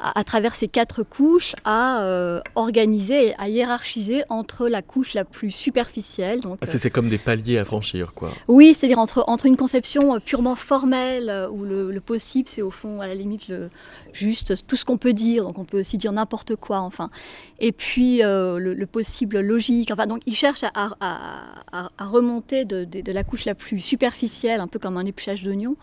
à, 0.00 0.24
travers 0.24 0.54
ces 0.54 0.68
quatre 0.68 1.02
couches, 1.02 1.54
à 1.64 2.02
euh, 2.02 2.40
organiser, 2.54 3.34
à 3.38 3.48
hiérarchiser 3.48 4.22
entre 4.28 4.68
la 4.68 4.82
couche 4.82 5.14
la 5.14 5.24
plus 5.24 5.50
superficielle. 5.50 6.40
Donc, 6.40 6.58
ah, 6.60 6.66
c'est, 6.66 6.90
comme 6.90 7.08
des 7.08 7.18
paliers 7.18 7.58
à 7.58 7.64
franchir, 7.64 8.14
quoi. 8.14 8.30
Oui, 8.48 8.74
c'est-à-dire 8.74 8.98
entre, 8.98 9.24
entre 9.26 9.46
une 9.46 9.56
conception 9.56 10.14
euh, 10.14 10.18
purement 10.18 10.54
formelle, 10.54 11.30
euh, 11.30 11.48
où 11.48 11.64
le, 11.64 11.98
possible, 12.00 12.48
c'est 12.48 12.62
au 12.62 12.70
fond, 12.70 13.00
à 13.00 13.06
la 13.06 13.14
limite, 13.14 13.48
le, 13.48 13.68
juste 14.12 14.66
tout 14.66 14.76
ce 14.76 14.84
qu'on 14.84 14.98
peut 14.98 15.12
dire, 15.12 15.42
donc 15.42 15.58
on 15.58 15.64
peut 15.64 15.80
aussi 15.80 15.98
dire 15.98 16.12
n'importe 16.12 16.56
quoi, 16.56 16.80
enfin. 16.80 17.10
Et 17.58 17.72
puis 17.72 18.20
le, 18.22 18.86
possible 18.86 19.40
logique, 19.40 19.90
enfin, 19.90 20.06
donc 20.06 20.22
il 20.26 20.34
cherche 20.34 20.62
à, 20.62 20.70
à, 20.74 21.88
à 21.98 22.04
remonter 22.06 22.64
de, 22.64 22.84
de, 22.84 23.00
de 23.00 23.12
la 23.12 23.24
couche 23.24 23.44
la 23.44 23.54
plus 23.54 23.80
superficielle, 23.80 24.60
un 24.60 24.68
peu 24.68 24.78
comme 24.78 24.96
un 24.96 25.04
épluchage 25.04 25.42
d'oignon, 25.42 25.76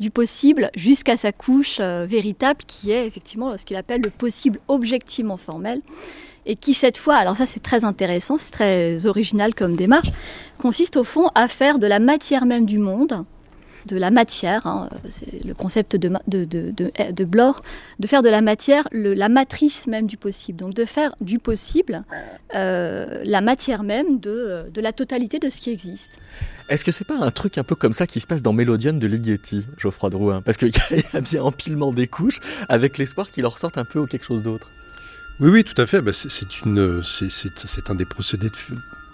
du 0.00 0.10
possible 0.10 0.70
jusqu'à 0.74 1.16
sa 1.16 1.32
couche 1.32 1.78
euh, 1.80 2.06
véritable 2.06 2.60
qui 2.66 2.90
est 2.90 3.06
effectivement 3.06 3.56
ce 3.56 3.64
qu'il 3.64 3.76
appelle 3.76 4.02
le 4.02 4.10
possible 4.10 4.58
objectivement 4.68 5.36
formel 5.36 5.80
et 6.44 6.54
qui 6.54 6.74
cette 6.74 6.96
fois, 6.96 7.16
alors 7.16 7.36
ça 7.36 7.46
c'est 7.46 7.60
très 7.60 7.84
intéressant, 7.84 8.36
c'est 8.36 8.52
très 8.52 9.06
original 9.06 9.54
comme 9.54 9.74
démarche, 9.74 10.08
consiste 10.60 10.96
au 10.96 11.04
fond 11.04 11.28
à 11.34 11.48
faire 11.48 11.78
de 11.78 11.86
la 11.86 11.98
matière 11.98 12.46
même 12.46 12.66
du 12.66 12.78
monde, 12.78 13.24
de 13.86 13.96
la 13.96 14.10
matière, 14.10 14.66
hein, 14.66 14.88
c'est 15.08 15.44
le 15.44 15.54
concept 15.54 15.96
de, 15.96 16.10
de, 16.26 16.44
de, 16.44 16.72
de, 17.10 17.24
Blore, 17.24 17.62
de 17.98 18.06
faire 18.06 18.22
de 18.22 18.28
la 18.28 18.40
matière 18.40 18.88
la 18.92 19.28
matrice 19.28 19.86
même 19.86 20.06
du 20.06 20.16
possible, 20.16 20.58
donc 20.58 20.74
de 20.74 20.84
faire 20.84 21.14
du 21.20 21.38
possible 21.38 22.04
euh, 22.54 23.22
la 23.24 23.40
matière 23.40 23.82
même 23.82 24.20
de, 24.20 24.66
de 24.72 24.80
la 24.80 24.92
totalité 24.92 25.38
de 25.38 25.48
ce 25.48 25.60
qui 25.60 25.70
existe. 25.70 26.18
Est-ce 26.68 26.84
que 26.84 26.90
c'est 26.90 27.06
pas 27.06 27.18
un 27.18 27.30
truc 27.30 27.58
un 27.58 27.64
peu 27.64 27.76
comme 27.76 27.92
ça 27.92 28.06
qui 28.06 28.18
se 28.18 28.26
passe 28.26 28.42
dans 28.42 28.52
Mélodion 28.52 28.92
de 28.92 29.06
Ligeti, 29.06 29.64
Geoffroy 29.78 30.10
Drouin 30.10 30.42
Parce 30.42 30.56
qu'il 30.56 30.68
y, 30.68 31.16
a 31.16 31.20
bien 31.20 31.42
empilement 31.42 31.92
des 31.92 32.08
couches 32.08 32.40
avec 32.68 32.98
l'espoir 32.98 33.30
qu'il 33.30 33.46
en 33.46 33.50
ressorte 33.50 33.78
un 33.78 33.84
peu 33.84 34.00
ou 34.00 34.06
quelque 34.06 34.24
chose 34.24 34.42
d'autre. 34.42 34.70
Oui, 35.38 35.50
oui, 35.50 35.64
tout 35.64 35.80
à 35.80 35.86
fait. 35.86 36.00
Bah, 36.00 36.12
c'est 36.12 36.62
une, 36.62 37.02
c'est 37.02 37.90
un 37.90 37.94
des 37.94 38.06
procédés 38.06 38.48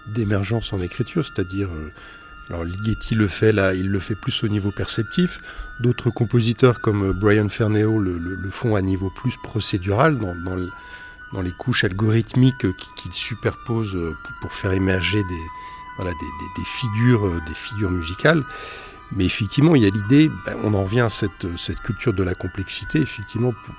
d'émergence 0.07 0.73
en 0.73 0.81
écriture, 0.81 1.27
c'est-à-dire, 1.27 1.69
euh, 1.71 1.93
alors 2.51 2.65
Ligeti 2.65 3.15
le 3.15 3.29
fait 3.29 3.53
là, 3.53 3.75
il 3.75 3.89
le 3.89 3.99
fait 3.99 4.15
plus 4.15 4.43
au 4.45 4.49
niveau 4.49 4.71
perceptif. 4.71 5.41
D'autres 5.81 6.11
compositeurs 6.11 6.81
comme 6.81 7.11
euh, 7.11 7.13
Brian 7.13 7.49
Ferneo 7.49 7.99
le, 7.99 8.51
font 8.51 8.75
à 8.75 8.83
niveau 8.83 9.11
plus 9.11 9.37
procédural, 9.43 10.19
dans, 10.19 10.35
dans, 10.35 10.57
les 11.41 11.53
couches 11.53 11.85
algorithmiques 11.85 12.67
qu'il 12.97 13.13
superpose 13.13 13.95
euh, 13.95 14.15
pour 14.41 14.53
faire 14.53 14.73
émerger 14.73 15.23
des, 15.25 15.45
voilà, 15.97 16.13
des, 16.13 16.65
figures, 16.65 17.27
euh, 17.27 17.41
des 17.47 17.55
figures 17.55 17.91
musicales. 17.91 18.45
Mais 19.15 19.25
effectivement, 19.25 19.75
il 19.75 19.83
y 19.83 19.87
a 19.87 19.91
l'idée, 19.91 20.31
ben, 20.47 20.57
on 20.63 20.75
en 20.75 20.85
revient 20.85 21.01
à 21.01 21.11
cette, 21.11 21.47
cette, 21.57 21.81
culture 21.81 22.13
de 22.13 22.23
la 22.23 22.35
complexité, 22.35 23.01
effectivement, 23.01 23.53
pour, 23.53 23.75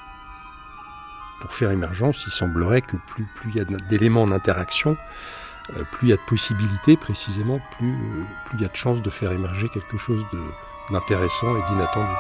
pour 1.42 1.54
faire 1.54 1.72
émergence, 1.72 2.24
il 2.26 2.32
semblerait 2.32 2.82
que 2.82 2.98
plus, 3.08 3.26
plus 3.36 3.50
il 3.50 3.58
y 3.58 3.60
a 3.60 3.66
d'éléments 3.90 4.24
en 4.24 4.32
interaction, 4.32 4.92
euh, 4.92 4.96
plus 5.92 6.08
il 6.08 6.10
y 6.10 6.14
a 6.14 6.18
de 6.18 6.22
possibilités, 6.22 6.98
précisément, 6.98 7.60
plus, 7.78 7.94
euh, 7.94 8.24
plus 8.46 8.58
il 8.58 8.62
y 8.62 8.66
a 8.66 8.70
de 8.70 8.76
chances 8.76 9.02
de 9.02 9.10
faire 9.10 9.32
émerger 9.32 9.70
quelque 9.70 9.98
chose 9.98 10.24
d'intéressant 10.92 11.56
et 11.58 11.62
d'inattendu. 11.70 12.14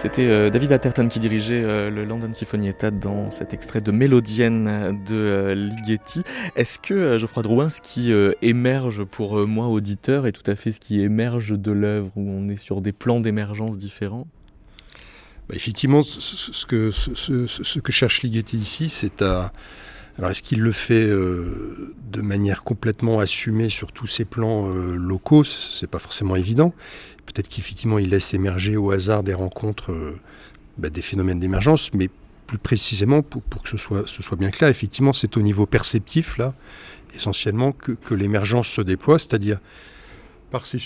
C'était 0.00 0.28
euh, 0.28 0.48
David 0.48 0.70
Atherton 0.70 1.08
qui 1.08 1.18
dirigeait 1.18 1.60
euh, 1.60 1.90
le 1.90 2.04
London 2.04 2.32
Sinfonietta 2.32 2.92
dans 2.92 3.32
cet 3.32 3.52
extrait 3.52 3.80
de 3.80 3.90
Mélodienne 3.90 5.02
de 5.04 5.16
euh, 5.16 5.54
Ligeti. 5.56 6.22
Est-ce 6.54 6.78
que, 6.78 7.18
Geoffroy 7.18 7.42
Drouin, 7.42 7.68
ce 7.68 7.80
qui 7.80 8.12
émerge 8.40 9.02
pour 9.02 9.44
moi, 9.48 9.66
auditeur, 9.66 10.28
est 10.28 10.32
tout 10.32 10.48
à 10.48 10.54
fait 10.54 10.70
ce 10.70 10.78
qui 10.78 11.00
émerge 11.00 11.58
de 11.58 11.72
l'œuvre, 11.72 12.12
où 12.14 12.30
on 12.30 12.48
est 12.48 12.56
sur 12.56 12.80
des 12.80 12.92
plans 12.92 13.18
d'émergence 13.18 13.76
différents? 13.76 14.28
Bah, 15.48 15.56
Effectivement, 15.56 16.04
ce 16.04 16.64
que, 16.64 17.90
cherche 17.90 18.22
Ligeti 18.22 18.56
ici, 18.56 18.88
c'est 18.88 19.20
à... 19.20 19.52
Alors 20.16 20.30
est-ce 20.30 20.42
qu'il 20.42 20.60
le 20.60 20.72
fait 20.72 21.08
de 21.08 22.22
manière 22.22 22.64
complètement 22.64 23.20
assumée 23.20 23.68
sur 23.68 23.92
tous 23.92 24.08
ces 24.08 24.24
plans 24.24 24.68
locaux? 24.68 25.44
C'est 25.44 25.86
pas 25.88 26.00
forcément 26.00 26.34
évident. 26.34 26.72
Peut-être 27.28 27.48
qu'effectivement, 27.48 27.98
il 27.98 28.08
laisse 28.08 28.32
émerger 28.32 28.76
au 28.78 28.90
hasard 28.90 29.22
des 29.22 29.34
rencontres 29.34 29.92
euh, 29.92 30.18
bah, 30.78 30.88
des 30.88 31.02
phénomènes 31.02 31.38
d'émergence, 31.38 31.92
mais 31.92 32.08
plus 32.46 32.56
précisément, 32.56 33.20
pour, 33.20 33.42
que 33.62 33.68
ce 33.68 33.76
soit, 33.76 34.38
bien 34.38 34.50
clair, 34.50 34.70
effectivement, 34.70 35.12
c'est 35.12 35.36
au 35.36 35.42
niveau 35.42 35.66
perceptif, 35.66 36.38
là, 36.38 36.54
essentiellement, 37.14 37.72
que, 37.72 38.14
l'émergence 38.14 38.68
se 38.68 38.80
déploie, 38.80 39.18
c'est-à-dire 39.18 39.58
par 40.50 40.64
ces, 40.64 40.78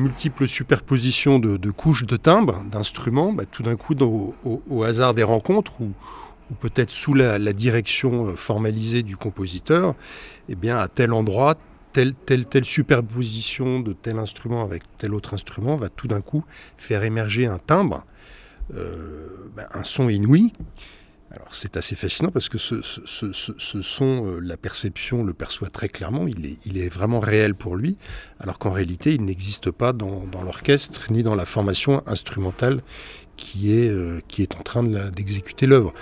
multiples 0.00 0.48
superpositions 0.48 1.38
de, 1.38 1.70
couches 1.70 2.04
de 2.04 2.16
timbres, 2.16 2.64
d'instruments, 2.64 3.32
bah, 3.32 3.44
tout 3.48 3.62
d'un 3.62 3.76
coup, 3.76 3.94
au, 3.94 4.82
hasard 4.82 5.14
des 5.14 5.22
rencontres, 5.22 5.80
ou, 5.80 5.92
peut-être 6.58 6.90
sous 6.90 7.14
la, 7.14 7.38
la, 7.38 7.52
direction 7.52 8.26
euh, 8.26 8.34
formalisée 8.34 9.04
du 9.04 9.16
compositeur, 9.16 9.94
eh 10.48 10.56
bien, 10.56 10.76
à 10.76 10.88
tel 10.88 11.12
endroit, 11.12 11.56
telle, 11.92 12.14
telle, 12.14 12.46
telle 12.46 12.64
superposition 12.64 13.80
de 13.80 13.92
tel 13.92 14.18
instrument 14.18 14.62
avec 14.62 14.82
tel 14.98 15.14
autre 15.14 15.34
instrument 15.34 15.76
va 15.76 15.88
tout 15.88 16.08
d'un 16.08 16.20
coup 16.20 16.44
faire 16.76 17.04
émerger 17.04 17.46
un 17.46 17.58
timbre, 17.58 18.04
euh, 18.74 19.50
ben, 19.56 19.66
un 19.72 19.84
son 19.84 20.08
inouï. 20.08 20.52
Alors 21.30 21.54
c'est 21.54 21.78
assez 21.78 21.96
fascinant 21.96 22.30
parce 22.30 22.50
que 22.50 22.58
ce, 22.58 22.82
son, 22.82 24.26
euh, 24.26 24.40
la 24.40 24.58
perception 24.58 25.22
le 25.22 25.32
perçoit 25.32 25.70
très 25.70 25.88
clairement, 25.88 26.26
il 26.26 26.76
est, 26.78 26.88
vraiment 26.90 27.20
réel 27.20 27.54
pour 27.54 27.76
lui, 27.76 27.96
alors 28.38 28.58
qu'en 28.58 28.70
réalité 28.70 29.14
il 29.14 29.24
n'existe 29.24 29.70
pas 29.70 29.94
dans, 29.94 30.26
l'orchestre 30.44 31.10
ni 31.10 31.22
dans 31.22 31.34
la 31.34 31.46
formation 31.46 32.02
instrumentale 32.06 32.82
qui 33.36 33.72
est, 33.72 33.88
euh, 33.88 34.20
qui 34.28 34.42
est 34.42 34.56
en 34.56 34.62
train 34.62 34.82
d'exécuter 34.82 35.66
l'œuvre. 35.66 35.94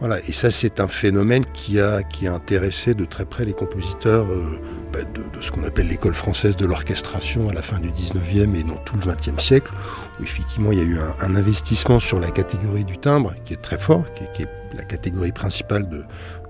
Voilà, 0.00 0.18
et 0.28 0.32
ça 0.32 0.50
c'est 0.50 0.80
un 0.80 0.88
phénomène 0.88 1.44
qui 1.54 1.80
a, 1.80 2.02
qui 2.02 2.26
a 2.26 2.34
intéressé 2.34 2.94
de 2.94 3.06
très 3.06 3.24
près 3.24 3.46
les 3.46 3.54
compositeurs 3.54 4.26
euh, 4.30 4.44
bah, 4.92 4.98
de, 5.04 5.40
ce 5.40 5.50
qu'on 5.50 5.64
appelle 5.64 5.88
l'école 5.88 6.12
française 6.12 6.54
de 6.54 6.66
l'orchestration 6.66 7.48
à 7.48 7.54
la 7.54 7.62
fin 7.62 7.78
du 7.78 7.90
19e 7.90 8.54
et 8.54 8.62
dans 8.62 8.76
tout 8.76 8.96
le 8.96 9.10
20e 9.10 9.40
siècle, 9.40 9.72
où 10.20 10.22
effectivement 10.22 10.70
il 10.70 10.78
y 10.78 10.82
a 10.82 10.84
eu 10.84 10.98
un, 10.98 11.34
investissement 11.34 11.98
sur 11.98 12.20
la 12.20 12.30
catégorie 12.30 12.84
du 12.84 12.98
timbre 12.98 13.34
qui 13.44 13.54
est 13.54 13.62
très 13.62 13.78
fort, 13.78 14.04
qui 14.34 14.42
est, 14.42 14.48
la 14.76 14.84
catégorie 14.84 15.32
principale 15.32 15.88
de, 15.88 16.04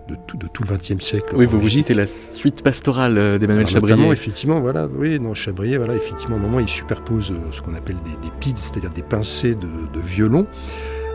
de 0.08 0.16
tout, 0.26 0.36
de 0.36 0.48
tout, 0.48 0.64
le 0.64 0.76
XXe 0.76 1.04
siècle. 1.04 1.28
Oui, 1.34 1.46
vous 1.46 1.60
vous 1.60 1.68
citez 1.68 1.94
la 1.94 2.08
suite 2.08 2.62
pastorale 2.62 3.16
euh, 3.16 3.38
d'Emmanuel 3.38 3.68
Chabrier. 3.68 4.10
effectivement, 4.10 4.60
voilà, 4.60 4.88
oui, 4.92 5.20
non, 5.20 5.34
Chabrier, 5.34 5.76
voilà, 5.76 5.94
effectivement, 5.94 6.36
au 6.36 6.40
moment 6.40 6.58
il 6.58 6.68
superpose 6.68 7.30
euh, 7.30 7.52
ce 7.52 7.62
qu'on 7.62 7.74
appelle 7.74 7.98
des, 8.04 8.26
des 8.26 8.34
pids, 8.40 8.54
c'est-à-dire 8.56 8.90
des 8.90 9.02
pincées 9.02 9.54
de, 9.54 9.68
de 9.92 10.00
violon 10.00 10.48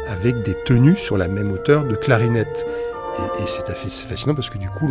avec 0.07 0.43
des 0.43 0.55
tenues 0.63 0.95
sur 0.95 1.17
la 1.17 1.27
même 1.27 1.51
hauteur 1.51 1.85
de 1.85 1.95
clarinette. 1.95 2.65
Et, 3.39 3.45
c'est 3.45 4.07
fascinant 4.07 4.35
parce 4.35 4.49
que 4.49 4.57
du 4.57 4.69
coup, 4.69 4.89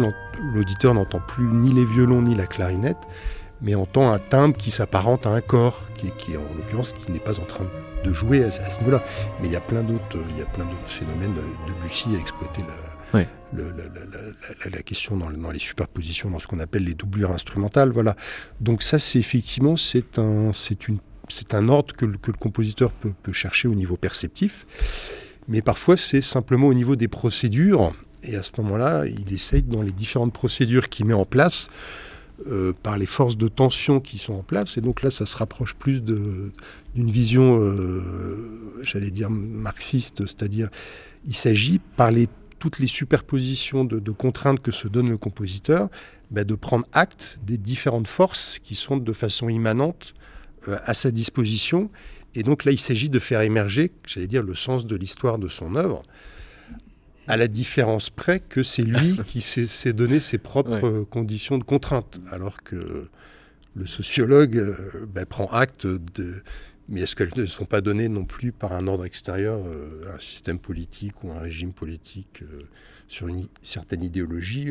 l'auditeur 0.55 0.95
n'entend 0.95 1.21
plus 1.21 1.45
ni 1.45 1.73
les 1.73 1.85
violons 1.85 2.23
ni 2.23 2.35
la 2.35 2.47
clarinette, 2.47 2.99
mais 3.63 3.75
entend 3.75 4.13
un 4.13 4.19
timbre 4.19 4.57
qui 4.57 4.71
s'apparente 4.71 5.27
à 5.27 5.31
un 5.31 5.41
corps, 5.41 5.83
qui, 5.97 6.11
qui 6.19 6.37
en 6.37 6.43
l'occurrence 6.57 6.93
qui 6.93 7.11
n'est 7.13 7.19
pas 7.19 7.39
en 7.39 7.45
train 7.45 7.67
de 8.05 8.13
jouer 8.13 8.45
à, 8.45 8.51
ce 8.51 8.79
niveau-là. 8.81 9.03
Mais 9.41 9.49
il 9.49 9.53
y 9.53 9.57
a 9.57 9.61
plein 9.61 9.83
d'autres, 9.83 10.19
il 10.31 10.39
y 10.39 10.43
a 10.43 10.47
plein 10.47 10.65
d'autres 10.65 10.89
phénomènes. 10.89 11.35
Debussy 11.67 12.15
a 12.15 12.19
exploité 12.19 12.63
la, 13.13 13.25
la, 14.71 14.83
question 14.83 15.17
dans, 15.17 15.31
dans, 15.31 15.51
les 15.51 15.59
superpositions, 15.59 16.31
dans 16.31 16.39
ce 16.39 16.47
qu'on 16.47 16.61
appelle 16.61 16.85
les 16.85 16.95
doublures 16.95 17.33
instrumentales. 17.33 17.91
Voilà. 17.91 18.17
Donc 18.61 18.83
ça, 18.83 18.99
c'est 18.99 19.19
effectivement, 19.19 19.77
c'est 19.77 20.19
un, 20.19 20.53
c'est 20.53 20.89
une 20.89 20.99
c'est 21.31 21.55
un 21.55 21.69
ordre 21.69 21.95
que, 21.95 22.05
le 22.05 22.19
compositeur 22.19 22.93
peut, 22.93 23.33
chercher 23.33 23.69
au 23.69 23.75
niveau 23.75 23.97
perceptif, 23.97 24.67
mais 25.49 25.63
parfois 25.63 25.97
c'est 25.97 26.21
simplement 26.21 26.69
au 26.69 26.75
niveau 26.75 26.97
des 26.97 27.09
procédures, 27.09 27.93
et 28.23 28.37
à 28.37 28.43
ce 28.43 28.51
moment-là, 28.59 29.07
il 29.07 29.33
essaye 29.33 29.63
dans 29.63 29.83
les 29.83 29.93
différentes 29.93 30.33
procédures 30.33 30.89
qu'il 30.89 31.07
met 31.07 31.15
en 31.15 31.25
place, 31.25 31.69
euh, 32.47 32.73
par 32.83 32.97
les 32.97 33.07
forces 33.07 33.37
de 33.37 33.49
tension 33.49 34.01
qui 34.01 34.17
sont 34.19 34.33
en 34.33 34.43
place, 34.43 34.79
et 34.79 34.81
donc 34.81 35.03
là 35.03 35.11
ça 35.11 35.27
se 35.27 35.37
rapproche 35.37 35.75
plus 35.75 36.03
d'une 36.03 36.53
vision, 36.95 37.61
euh, 37.61 38.81
j'allais 38.83 39.11
dire, 39.11 39.31
marxiste, 39.31 40.27
c'est-à-dire 40.27 40.69
il 41.27 41.35
s'agit 41.35 41.81
par 41.97 42.11
toutes 42.59 42.79
les 42.79 42.87
superpositions 42.87 43.85
de, 43.85 44.11
contraintes 44.13 44.61
que 44.61 44.71
se 44.71 44.87
donne 44.87 45.09
le 45.09 45.17
compositeur, 45.17 45.89
bah, 46.31 46.45
de 46.45 46.55
prendre 46.55 46.87
acte 46.93 47.39
des 47.43 47.59
différentes 47.59 48.07
forces 48.07 48.59
qui 48.63 48.75
sont 48.75 48.99
de 48.99 49.13
façon 49.13 49.49
immanente 49.49 50.15
à 50.67 50.95
sa 50.95 51.11
disposition. 51.11 51.91
Et 52.35 52.43
donc 52.43 52.65
là, 52.65 52.73
il 52.73 52.81
s'agit 52.81 53.09
de 53.09 53.19
faire 53.19 53.41
émerger, 53.41 53.93
j'allais 54.07 54.29
dire, 54.29 54.43
le 54.43 54.55
sens 54.55 54.87
de 54.87 54.97
l'histoire 54.97 55.39
de 55.39 55.49
son 55.49 55.75
œuvre, 55.77 56.03
à 57.27 57.37
la 57.37 57.49
différence 57.49 58.11
près 58.11 58.41
que 58.41 58.63
c'est 58.63 58.83
lui 58.83 59.19
qui 59.27 59.41
s'est 59.41 59.93
donné 59.93 60.21
ses 60.21 60.39
propres 60.39 61.03
conditions 61.11 61.59
de 61.59 61.65
contrainte, 61.65 62.21
alors 62.31 62.63
que 62.63 63.09
le 63.77 63.87
sociologue 63.87 64.57
euh, 64.57 65.07
ben, 65.07 65.25
prend 65.25 65.47
acte 65.47 65.87
de... 65.87 66.43
Mais 66.89 67.03
est-ce 67.03 67.15
qu'elles 67.15 67.31
ne 67.37 67.47
sont 67.47 67.67
pas 67.67 67.81
données 67.81 68.09
non 68.09 68.25
plus 68.25 68.51
par 68.51 68.73
un 68.73 68.89
ordre 68.89 69.05
extérieur, 69.05 69.65
euh, 69.65 70.13
un 70.13 70.19
système 70.19 70.59
politique 70.59 71.23
ou 71.23 71.31
un 71.31 71.39
régime 71.39 71.73
politique 71.73 72.43
sur 73.07 73.29
une 73.29 73.47
certaine 73.63 74.03
idéologie 74.03 74.71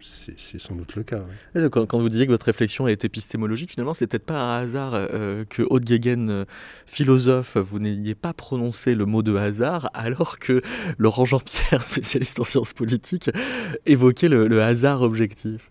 c'est 0.00 0.58
sans 0.58 0.74
doute 0.74 0.94
le 0.94 1.02
cas. 1.02 1.24
Quand, 1.70 1.98
vous 1.98 2.08
disiez 2.08 2.26
que 2.26 2.30
votre 2.30 2.46
réflexion 2.46 2.86
est 2.86 3.04
épistémologique, 3.04 3.70
finalement, 3.70 3.94
c'est 3.94 4.06
peut-être 4.06 4.26
pas 4.26 4.40
un 4.40 4.60
hasard 4.60 4.92
euh, 4.94 5.44
que 5.44 5.62
Haute 5.62 5.84
Guéguen, 5.84 6.30
euh, 6.30 6.44
philosophe, 6.86 7.56
vous 7.56 7.78
n'ayez 7.78 8.14
pas 8.14 8.32
prononcé 8.32 8.94
le 8.94 9.06
mot 9.06 9.22
de 9.22 9.34
hasard, 9.34 9.90
alors 9.94 10.38
que 10.38 10.62
Laurent 10.98 11.24
Jean-Pierre, 11.24 11.82
spécialiste 11.86 12.38
en 12.40 12.44
sciences 12.44 12.72
politiques, 12.72 13.30
évoquait 13.86 14.28
le, 14.28 14.62
hasard 14.62 15.02
objectif. 15.02 15.70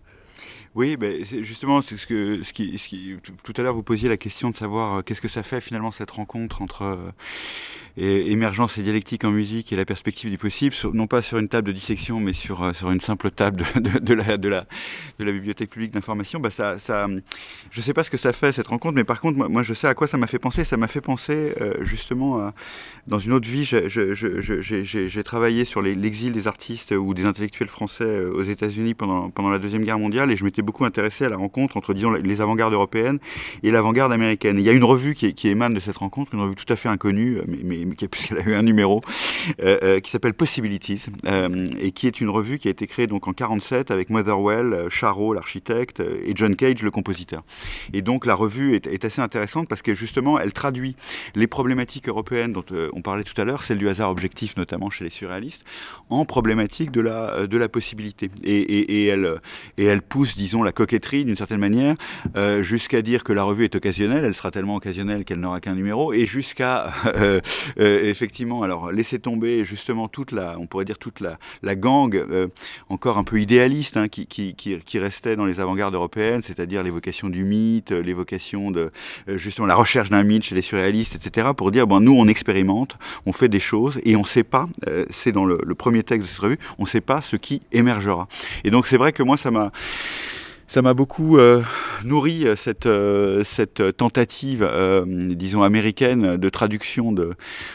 Oui, 0.74 0.96
ben, 0.96 1.24
justement, 1.42 1.80
c'est 1.82 1.96
ce 1.96 2.06
que, 2.06 2.42
ce 2.42 2.52
qui, 2.52 2.78
ce 2.78 2.88
qui, 2.88 3.16
tout 3.42 3.52
à 3.56 3.62
l'heure 3.62 3.74
vous 3.74 3.82
posiez 3.82 4.08
la 4.08 4.16
question 4.16 4.50
de 4.50 4.54
savoir 4.54 4.98
euh, 4.98 5.02
qu'est-ce 5.02 5.20
que 5.20 5.28
ça 5.28 5.42
fait 5.42 5.60
finalement 5.60 5.90
cette 5.90 6.10
rencontre 6.10 6.62
entre 6.62 6.98
et 7.98 8.30
émergence 8.30 8.78
et 8.78 8.82
dialectique 8.82 9.24
en 9.24 9.30
musique 9.30 9.72
et 9.72 9.76
la 9.76 9.84
perspective 9.84 10.30
du 10.30 10.38
possible, 10.38 10.74
non 10.94 11.06
pas 11.08 11.20
sur 11.20 11.38
une 11.38 11.48
table 11.48 11.68
de 11.68 11.72
dissection, 11.72 12.20
mais 12.20 12.32
sur, 12.32 12.62
euh, 12.62 12.72
sur 12.72 12.90
une 12.90 13.00
simple 13.00 13.30
table 13.30 13.64
de, 13.74 14.14
la, 14.14 14.36
de, 14.38 14.48
la, 14.48 14.66
de 15.18 15.24
la 15.24 15.32
bibliothèque 15.32 15.70
publique 15.70 15.90
d'information, 15.90 16.38
bah 16.38 16.50
ça, 16.50 16.78
ça, 16.78 17.08
je 17.70 17.80
ne 17.80 17.82
sais 17.82 17.92
pas 17.92 18.04
ce 18.04 18.10
que 18.10 18.16
ça 18.16 18.32
fait 18.32 18.52
cette 18.52 18.68
rencontre, 18.68 18.94
mais 18.94 19.04
par 19.04 19.20
contre, 19.20 19.48
moi, 19.48 19.62
je 19.62 19.74
sais 19.74 19.88
à 19.88 19.94
quoi 19.94 20.06
ça 20.06 20.16
m'a 20.16 20.28
fait 20.28 20.38
penser. 20.38 20.64
Ça 20.64 20.76
m'a 20.76 20.88
fait 20.88 21.00
penser 21.00 21.54
euh, 21.60 21.84
justement 21.84 22.52
dans 23.08 23.18
une 23.18 23.32
autre 23.32 23.48
vie, 23.48 23.64
j'ai 23.64 25.22
travaillé 25.22 25.64
sur 25.64 25.80
l'exil 25.80 26.32
des 26.32 26.46
artistes 26.46 26.92
ou 26.92 27.14
des 27.14 27.24
intellectuels 27.24 27.68
français 27.68 28.04
euh, 28.04 28.30
aux 28.34 28.42
États-Unis 28.42 28.92
pendant, 28.92 29.30
pendant 29.30 29.48
la 29.48 29.58
Deuxième 29.58 29.82
Guerre 29.82 29.98
mondiale 29.98 30.30
et 30.30 30.36
je 30.36 30.44
m'étais 30.44 30.60
beaucoup 30.60 30.84
intéressé 30.84 31.24
à 31.24 31.30
la 31.30 31.36
rencontre 31.36 31.78
entre, 31.78 31.94
disons, 31.94 32.12
les 32.12 32.40
avant-gardes 32.42 32.74
européennes 32.74 33.18
et 33.62 33.70
l'avant-garde 33.70 34.12
américaine. 34.12 34.58
il 34.58 34.64
y 34.64 34.68
a 34.68 34.72
une 34.72 34.84
revue 34.84 35.14
qui, 35.14 35.48
émane 35.48 35.72
de 35.72 35.80
cette 35.80 35.96
rencontre, 35.96 36.34
une 36.34 36.40
revue 36.40 36.54
tout 36.54 36.70
à 36.70 36.76
fait 36.76 36.90
inconnue, 36.90 37.38
mais 37.46 37.86
puisqu'elle 38.10 38.38
a 38.38 38.42
eu 38.42 38.54
un 38.54 38.62
numéro, 38.62 39.00
euh, 39.60 39.78
euh, 39.82 40.00
qui 40.00 40.10
s'appelle 40.10 40.34
Possibilities, 40.34 41.06
euh, 41.26 41.70
et 41.80 41.92
qui 41.92 42.06
est 42.06 42.20
une 42.20 42.28
revue 42.28 42.58
qui 42.58 42.68
a 42.68 42.70
été 42.70 42.86
créée 42.86 43.06
donc 43.06 43.28
en 43.28 43.32
47 43.32 43.90
avec 43.90 44.10
Motherwell, 44.10 44.88
Charot, 44.88 45.34
l'architecte, 45.34 46.00
et 46.00 46.32
John 46.34 46.56
Cage, 46.56 46.82
le 46.82 46.90
compositeur. 46.90 47.42
Et 47.92 48.02
donc 48.02 48.26
la 48.26 48.34
revue 48.34 48.74
est, 48.74 49.04
assez 49.04 49.20
intéressante 49.20 49.68
parce 49.68 49.80
que 49.80 49.94
justement, 49.94 50.40
elle 50.40 50.52
traduit 50.52 50.96
les 51.36 51.46
problématiques 51.46 52.08
européennes 52.08 52.52
dont 52.52 52.64
on 52.92 53.00
parlait 53.00 53.22
tout 53.22 53.40
à 53.40 53.44
l'heure, 53.44 53.62
celle 53.62 53.78
du 53.78 53.88
hasard 53.88 54.10
objectif 54.10 54.56
notamment 54.56 54.90
chez 54.90 55.04
les 55.04 55.10
surréalistes, 55.10 55.64
en 56.10 56.24
problématique 56.24 56.90
de 56.90 57.00
la, 57.00 57.46
de 57.46 57.56
la 57.56 57.68
possibilité. 57.68 58.28
Et, 58.42 58.58
et, 58.58 59.06
elle, 59.06 59.36
et 59.76 59.84
elle 59.84 60.02
pousse, 60.02 60.36
disons, 60.36 60.62
la 60.62 60.72
coquetterie 60.72 61.24
d'une 61.24 61.36
certaine 61.36 61.60
manière, 61.60 61.94
jusqu'à 62.60 63.02
dire 63.02 63.24
que 63.24 63.32
la 63.32 63.44
revue 63.44 63.64
est 63.64 63.74
occasionnelle, 63.74 64.24
elle 64.24 64.34
sera 64.34 64.50
tellement 64.50 64.76
occasionnelle 64.76 65.24
qu'elle 65.24 65.40
n'aura 65.40 65.60
qu'un 65.60 65.74
numéro, 65.74 66.12
et 66.12 66.26
jusqu'à 66.26 66.92
effectivement, 67.78 68.62
alors 68.62 68.90
laisser 68.90 69.18
tomber 69.18 69.64
justement 69.64 70.08
toute 70.08 70.32
la, 70.32 70.56
on 70.58 70.66
pourrait 70.66 70.84
dire 70.84 70.98
toute 70.98 71.20
la, 71.20 71.38
la 71.62 71.74
gang, 71.74 72.14
euh, 72.14 72.48
encore 72.88 73.18
un 73.18 73.24
peu 73.24 73.40
idéaliste, 73.40 73.96
hein, 73.96 74.08
qui, 74.08 74.26
qui, 74.26 74.54
qui, 74.54 74.78
qui, 74.78 74.98
restait 74.98 75.36
dans 75.36 75.46
les 75.46 75.60
avant-gardes 75.60 75.94
européennes, 75.94 76.42
c'est-à-dire 76.42 76.82
l'évocation 76.82 77.28
du 77.28 77.44
mythe, 77.44 77.90
l'évocation 77.90 78.70
de 78.70 78.90
euh, 79.28 79.38
justement 79.38 79.66
la 79.66 79.74
recherche 79.74 80.10
d'un 80.10 80.22
mythe 80.22 80.44
chez 80.44 80.54
les 80.54 80.62
surréalistes, 80.62 81.14
etc., 81.14 81.48
pour 81.56 81.70
dire 81.70 81.86
bon, 81.86 82.00
nous 82.00 82.14
on 82.16 82.26
expérimente, 82.26 82.96
on 83.26 83.32
fait 83.32 83.48
des 83.48 83.60
choses 83.60 84.00
et 84.04 84.16
on 84.16 84.22
ne 84.22 84.26
sait 84.26 84.44
pas, 84.44 84.68
c'est 85.10 85.32
dans 85.32 85.44
le, 85.44 85.58
le, 85.64 85.74
premier 85.74 86.02
texte 86.02 86.26
de 86.26 86.30
cette 86.30 86.40
revue, 86.40 86.58
on 86.78 86.82
ne 86.82 86.88
sait 86.88 87.00
pas 87.00 87.20
ce 87.20 87.36
qui 87.36 87.62
émergera. 87.72 88.28
Et 88.64 88.70
donc 88.70 88.86
c'est 88.86 88.96
vrai 88.96 89.12
que 89.12 89.22
moi 89.22 89.36
ça 89.36 89.50
m'a 89.50 89.72
ça 90.68 90.82
m'a 90.82 90.92
beaucoup 90.92 91.38
euh, 91.38 91.62
nourri 92.04 92.46
euh, 92.46 92.54
cette, 92.54 92.84
euh, 92.84 93.42
cette 93.42 93.96
tentative, 93.96 94.68
disons, 95.06 95.62
américaine 95.62 96.36
de 96.36 96.48
traduction 96.50 97.10
de, 97.10 97.30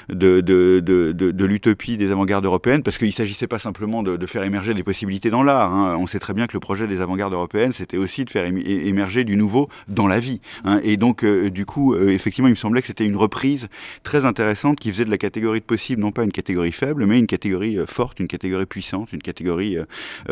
de, 0.10 0.42
de, 0.42 0.80
de, 0.80 1.12
de 1.12 1.46
l'utopie 1.46 1.98
des 1.98 2.12
avant-gardes 2.12 2.46
européennes, 2.46 2.84
parce 2.84 3.00
qu'il 3.00 3.08
ne 3.08 3.12
s'agissait 3.12 3.48
pas 3.48 3.58
simplement 3.58 4.04
de, 4.04 4.26
faire 4.28 4.44
émerger 4.44 4.74
des 4.74 4.84
possibilités 4.84 5.32
dans 5.32 5.44
l'art. 5.44 5.74
Hein. 5.74 5.98
On 6.00 6.08
sait 6.08 6.20
très 6.20 6.34
bien 6.34 6.46
que 6.46 6.54
le 6.54 6.60
projet 6.60 6.88
des 6.88 7.02
avant-gardes 7.02 7.34
européennes, 7.34 7.74
c'était 7.74 7.98
aussi 7.98 8.26
de 8.26 8.30
faire 8.30 8.46
émerger 8.46 9.24
du 9.24 9.36
nouveau 9.36 9.70
dans 9.88 10.08
la 10.08 10.20
vie. 10.20 10.40
Hein. 10.64 10.80
Et 10.84 10.96
donc, 10.96 11.26
du 11.26 11.66
coup, 11.66 11.96
effectivement, 11.96 12.48
il 12.48 12.52
me 12.52 12.56
semblait 12.56 12.82
que 12.82 12.88
c'était 12.88 13.06
une 13.06 13.18
reprise 13.18 13.70
très 14.04 14.24
intéressante 14.24 14.80
qui 14.80 14.92
faisait 14.92 15.06
de 15.06 15.12
la 15.12 15.18
catégorie 15.18 15.60
de 15.60 15.66
possible, 15.66 16.02
non 16.02 16.12
pas 16.12 16.24
une 16.24 16.32
catégorie 16.32 16.72
faible, 16.72 17.06
mais 17.08 17.18
une 17.18 17.28
catégorie 17.28 17.78
forte, 17.88 18.20
une 18.20 18.28
catégorie 18.28 18.68
puissante, 18.68 19.12
une 19.14 19.22
catégorie 19.22 19.78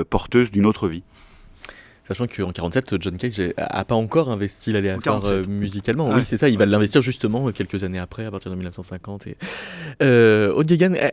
porteuse 0.10 0.52
d'une 0.52 0.68
autre 0.68 0.88
vie. 0.88 1.04
Sachant 2.12 2.28
qu'en 2.28 2.52
47, 2.52 3.02
John 3.02 3.16
Cage 3.16 3.40
n'a 3.40 3.86
pas 3.86 3.96
encore 3.96 4.30
investi 4.30 4.74
l'aléatoire 4.74 5.24
euh, 5.28 5.46
musicalement. 5.48 6.10
Oui, 6.10 6.26
c'est 6.26 6.36
ça, 6.36 6.50
il 6.50 6.58
va 6.58 6.66
l'investir 6.66 7.02
justement 7.02 7.48
euh, 7.48 7.52
quelques 7.54 7.86
années 7.86 8.00
après, 8.00 8.26
à 8.26 8.32
partir 8.32 8.52
de 8.52 8.58
1950. 8.58 9.28
Et... 9.28 9.38
Euh, 10.04 10.62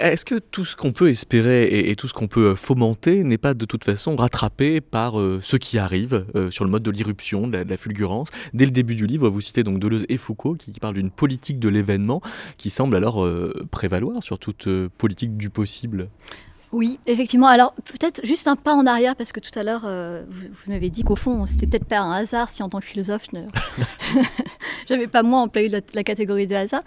est-ce 0.00 0.24
que 0.24 0.40
tout 0.40 0.64
ce 0.64 0.74
qu'on 0.74 0.90
peut 0.90 1.08
espérer 1.08 1.88
et, 1.88 1.94
tout 1.94 2.08
ce 2.08 2.14
qu'on 2.14 2.26
peut 2.26 2.56
fomenter 2.56 3.22
n'est 3.22 3.38
pas 3.38 3.54
de 3.54 3.64
toute 3.64 3.84
façon 3.84 4.16
rattrapé 4.16 4.80
par 4.80 5.14
ce 5.40 5.56
qui 5.56 5.78
arrive 5.78 6.24
sur 6.50 6.64
le 6.64 6.70
mode 6.70 6.82
de 6.82 6.90
l'irruption, 6.90 7.46
de, 7.46 7.58
la 7.58 7.76
fulgurance? 7.76 8.30
Dès 8.52 8.64
le 8.64 8.72
début 8.72 8.96
du 8.96 9.06
livre, 9.06 9.28
vous 9.28 9.40
citez 9.40 9.62
donc 9.62 9.78
Deleuze 9.78 10.04
et 10.08 10.16
Foucault 10.16 10.54
qui, 10.54 10.72
qui 10.72 10.80
parlent 10.80 10.94
d'une 10.94 11.12
politique 11.12 11.60
de 11.60 11.68
l'événement 11.68 12.20
qui 12.56 12.70
semble 12.70 12.96
alors 12.96 13.24
prévaloir 13.70 14.20
sur 14.24 14.40
toute 14.40 14.68
politique 14.98 15.36
du 15.36 15.48
possible. 15.48 16.08
Oui, 16.72 16.98
effectivement. 17.06 17.46
Alors 17.46 17.74
peut-être 17.74 18.24
juste 18.24 18.46
un 18.46 18.56
pas 18.56 18.74
en 18.74 18.86
arrière, 18.86 19.16
parce 19.16 19.32
que 19.32 19.40
tout 19.40 19.56
à 19.58 19.62
l'heure, 19.62 19.82
euh, 19.84 20.24
vous, 20.28 20.70
m'avez 20.70 20.88
dit 20.88 21.02
qu'au 21.02 21.16
fond, 21.16 21.46
c'était 21.46 21.66
peut-être 21.66 21.86
pas 21.86 21.98
un 21.98 22.12
hasard 22.12 22.50
si 22.50 22.62
en 22.62 22.68
tant 22.68 22.80
que 22.80 22.84
philosophe, 22.84 23.26
je 23.32 24.94
n'avais 24.94 25.06
pas 25.08 25.22
moi 25.22 25.40
employé 25.40 25.68
la, 25.68 25.80
la, 25.94 26.04
catégorie 26.04 26.46
de 26.46 26.54
hasard. 26.54 26.82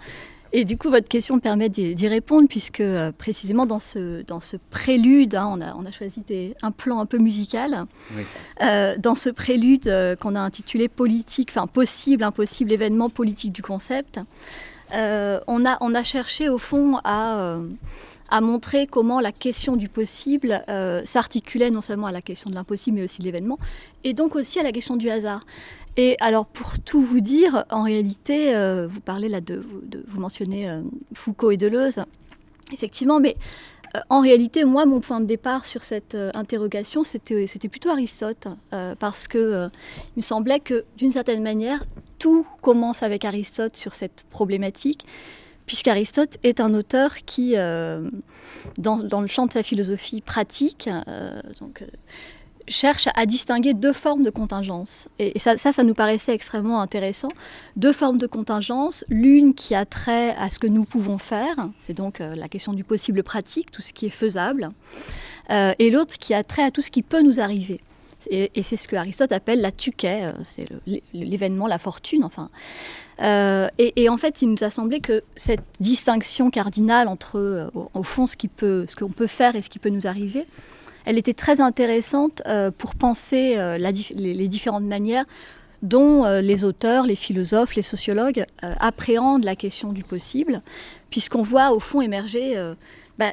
Et 0.54 0.64
du 0.66 0.76
coup, 0.76 0.90
votre 0.90 1.08
question 1.08 1.36
me 1.36 1.40
permet 1.40 1.70
d'y 1.70 2.08
répondre, 2.08 2.46
puisque 2.46 2.80
euh, 2.80 3.10
précisément 3.10 3.64
dans 3.64 3.78
ce, 3.80 4.22
dans 4.22 4.40
ce 4.40 4.58
prélude, 4.70 5.34
hein, 5.34 5.48
on, 5.50 5.60
a, 5.62 5.74
on 5.74 5.86
a 5.86 5.90
choisi 5.90 6.22
un 6.60 6.70
plan 6.70 7.00
un 7.00 7.06
peu 7.06 7.18
musical, 7.18 7.86
euh, 8.62 8.94
dans 8.98 9.14
ce 9.14 9.30
prélude 9.30 10.16
qu'on 10.20 10.34
a 10.36 10.40
intitulé 10.40 10.88
Politique, 10.88 11.50
enfin 11.56 11.66
possible, 11.66 12.22
impossible, 12.22 12.70
événement 12.70 13.08
politique 13.08 13.52
du 13.52 13.62
concept, 13.62 14.20
on, 14.92 15.64
a, 15.64 15.78
on 15.80 15.94
a 15.94 16.02
cherché 16.02 16.50
au 16.50 16.58
fond 16.58 16.98
à 17.02 17.56
a 18.32 18.40
montré 18.40 18.86
comment 18.86 19.20
la 19.20 19.30
question 19.30 19.76
du 19.76 19.90
possible 19.90 20.64
euh, 20.70 21.02
s'articulait 21.04 21.70
non 21.70 21.82
seulement 21.82 22.06
à 22.06 22.12
la 22.12 22.22
question 22.22 22.48
de 22.48 22.54
l'impossible, 22.54 22.96
mais 22.96 23.04
aussi 23.04 23.20
de 23.20 23.26
l'événement, 23.26 23.58
et 24.04 24.14
donc 24.14 24.36
aussi 24.36 24.58
à 24.58 24.62
la 24.62 24.72
question 24.72 24.96
du 24.96 25.10
hasard. 25.10 25.44
Et 25.98 26.16
alors, 26.18 26.46
pour 26.46 26.78
tout 26.78 27.02
vous 27.02 27.20
dire, 27.20 27.66
en 27.70 27.82
réalité, 27.82 28.56
euh, 28.56 28.88
vous 28.90 29.00
parlez 29.00 29.28
là 29.28 29.42
de, 29.42 29.62
vous 30.08 30.18
mentionnez 30.18 30.70
euh, 30.70 30.80
Foucault 31.12 31.50
et 31.50 31.58
Deleuze, 31.58 32.02
effectivement, 32.72 33.20
mais 33.20 33.36
en 34.08 34.22
réalité, 34.22 34.64
moi, 34.64 34.86
mon 34.86 35.00
point 35.00 35.20
de 35.20 35.26
départ 35.26 35.66
sur 35.66 35.82
cette 35.82 36.16
interrogation, 36.32 37.02
c'était, 37.02 37.68
plutôt 37.68 37.90
Aristote, 37.90 38.48
parce 38.98 39.28
que 39.28 39.68
il 40.06 40.16
me 40.16 40.22
semblait 40.22 40.60
que, 40.60 40.86
d'une 40.96 41.10
certaine 41.10 41.42
manière, 41.42 41.84
tout 42.18 42.46
commence 42.62 43.02
avec 43.02 43.26
Aristote 43.26 43.76
sur 43.76 43.92
cette 43.92 44.24
problématique, 44.30 45.04
puisqu'Aristote 45.66 46.38
est 46.42 46.60
un 46.60 46.74
auteur 46.74 47.16
qui, 47.26 47.54
euh, 47.56 48.08
dans, 48.78 49.20
le 49.20 49.26
champ 49.26 49.46
de 49.46 49.52
sa 49.52 49.62
philosophie 49.62 50.20
pratique, 50.20 50.88
euh, 50.88 51.40
euh, 51.62 51.86
cherche 52.68 53.08
à 53.14 53.26
distinguer 53.26 53.74
deux 53.74 53.92
formes 53.92 54.22
de 54.22 54.30
contingence. 54.30 55.08
Et, 55.18 55.38
ça, 55.38 55.56
ça, 55.56 55.82
nous 55.82 55.94
paraissait 55.94 56.34
extrêmement 56.34 56.80
intéressant. 56.80 57.30
Deux 57.76 57.92
formes 57.92 58.18
de 58.18 58.26
contingence, 58.26 59.04
l'une 59.08 59.54
qui 59.54 59.74
a 59.74 59.84
trait 59.84 60.34
à 60.36 60.50
ce 60.50 60.58
que 60.58 60.66
nous 60.66 60.84
pouvons 60.84 61.18
faire, 61.18 61.68
c'est 61.78 61.96
donc 61.96 62.20
la 62.20 62.48
question 62.48 62.72
du 62.72 62.84
possible 62.84 63.22
pratique, 63.22 63.70
tout 63.70 63.82
ce 63.82 63.92
qui 63.92 64.06
est 64.06 64.10
faisable, 64.10 64.70
et 65.50 65.90
l'autre 65.90 66.18
qui 66.18 66.34
a 66.34 66.44
trait 66.44 66.62
à 66.62 66.70
tout 66.70 66.82
ce 66.82 66.92
qui 66.92 67.02
peut 67.02 67.20
nous 67.20 67.40
arriver. 67.40 67.80
Et, 68.30 68.62
c'est 68.62 68.76
ce 68.76 68.86
que 68.86 68.94
Aristote 68.94 69.32
appelle 69.32 69.60
la 69.60 69.72
tuquet, 69.72 70.32
c'est 70.44 70.68
l'événement, 71.12 71.66
la 71.66 71.80
fortune, 71.80 72.22
enfin. 72.22 72.48
Euh, 73.22 73.68
et, 73.78 74.08
en 74.08 74.16
fait, 74.16 74.42
il 74.42 74.50
nous 74.50 74.64
a 74.64 74.70
semblé 74.70 75.00
que 75.00 75.22
cette 75.36 75.62
distinction 75.80 76.50
cardinale 76.50 77.08
entre, 77.08 77.38
euh, 77.38 77.70
au, 77.94 78.02
fond, 78.02 78.26
ce 78.26 78.36
qu'on 78.36 79.08
peut, 79.10 79.26
faire 79.26 79.54
et 79.54 79.62
ce 79.62 79.70
qui 79.70 79.78
peut 79.78 79.90
nous 79.90 80.06
arriver, 80.06 80.44
elle 81.04 81.18
était 81.18 81.34
très 81.34 81.60
intéressante 81.60 82.42
euh, 82.46 82.70
pour 82.70 82.94
penser 82.94 83.56
les, 83.78 84.48
différentes 84.48 84.84
manières 84.84 85.24
dont 85.82 86.24
les 86.40 86.62
auteurs, 86.62 87.06
les 87.06 87.16
philosophes, 87.16 87.74
les 87.74 87.82
sociologues 87.82 88.46
appréhendent 88.60 89.44
la 89.44 89.56
question 89.56 89.92
du 89.92 90.04
possible, 90.04 90.60
puisqu'on 91.10 91.42
voit 91.42 91.72
au 91.72 91.80
fond 91.80 92.00
émerger 92.00 92.56
bah, 93.18 93.32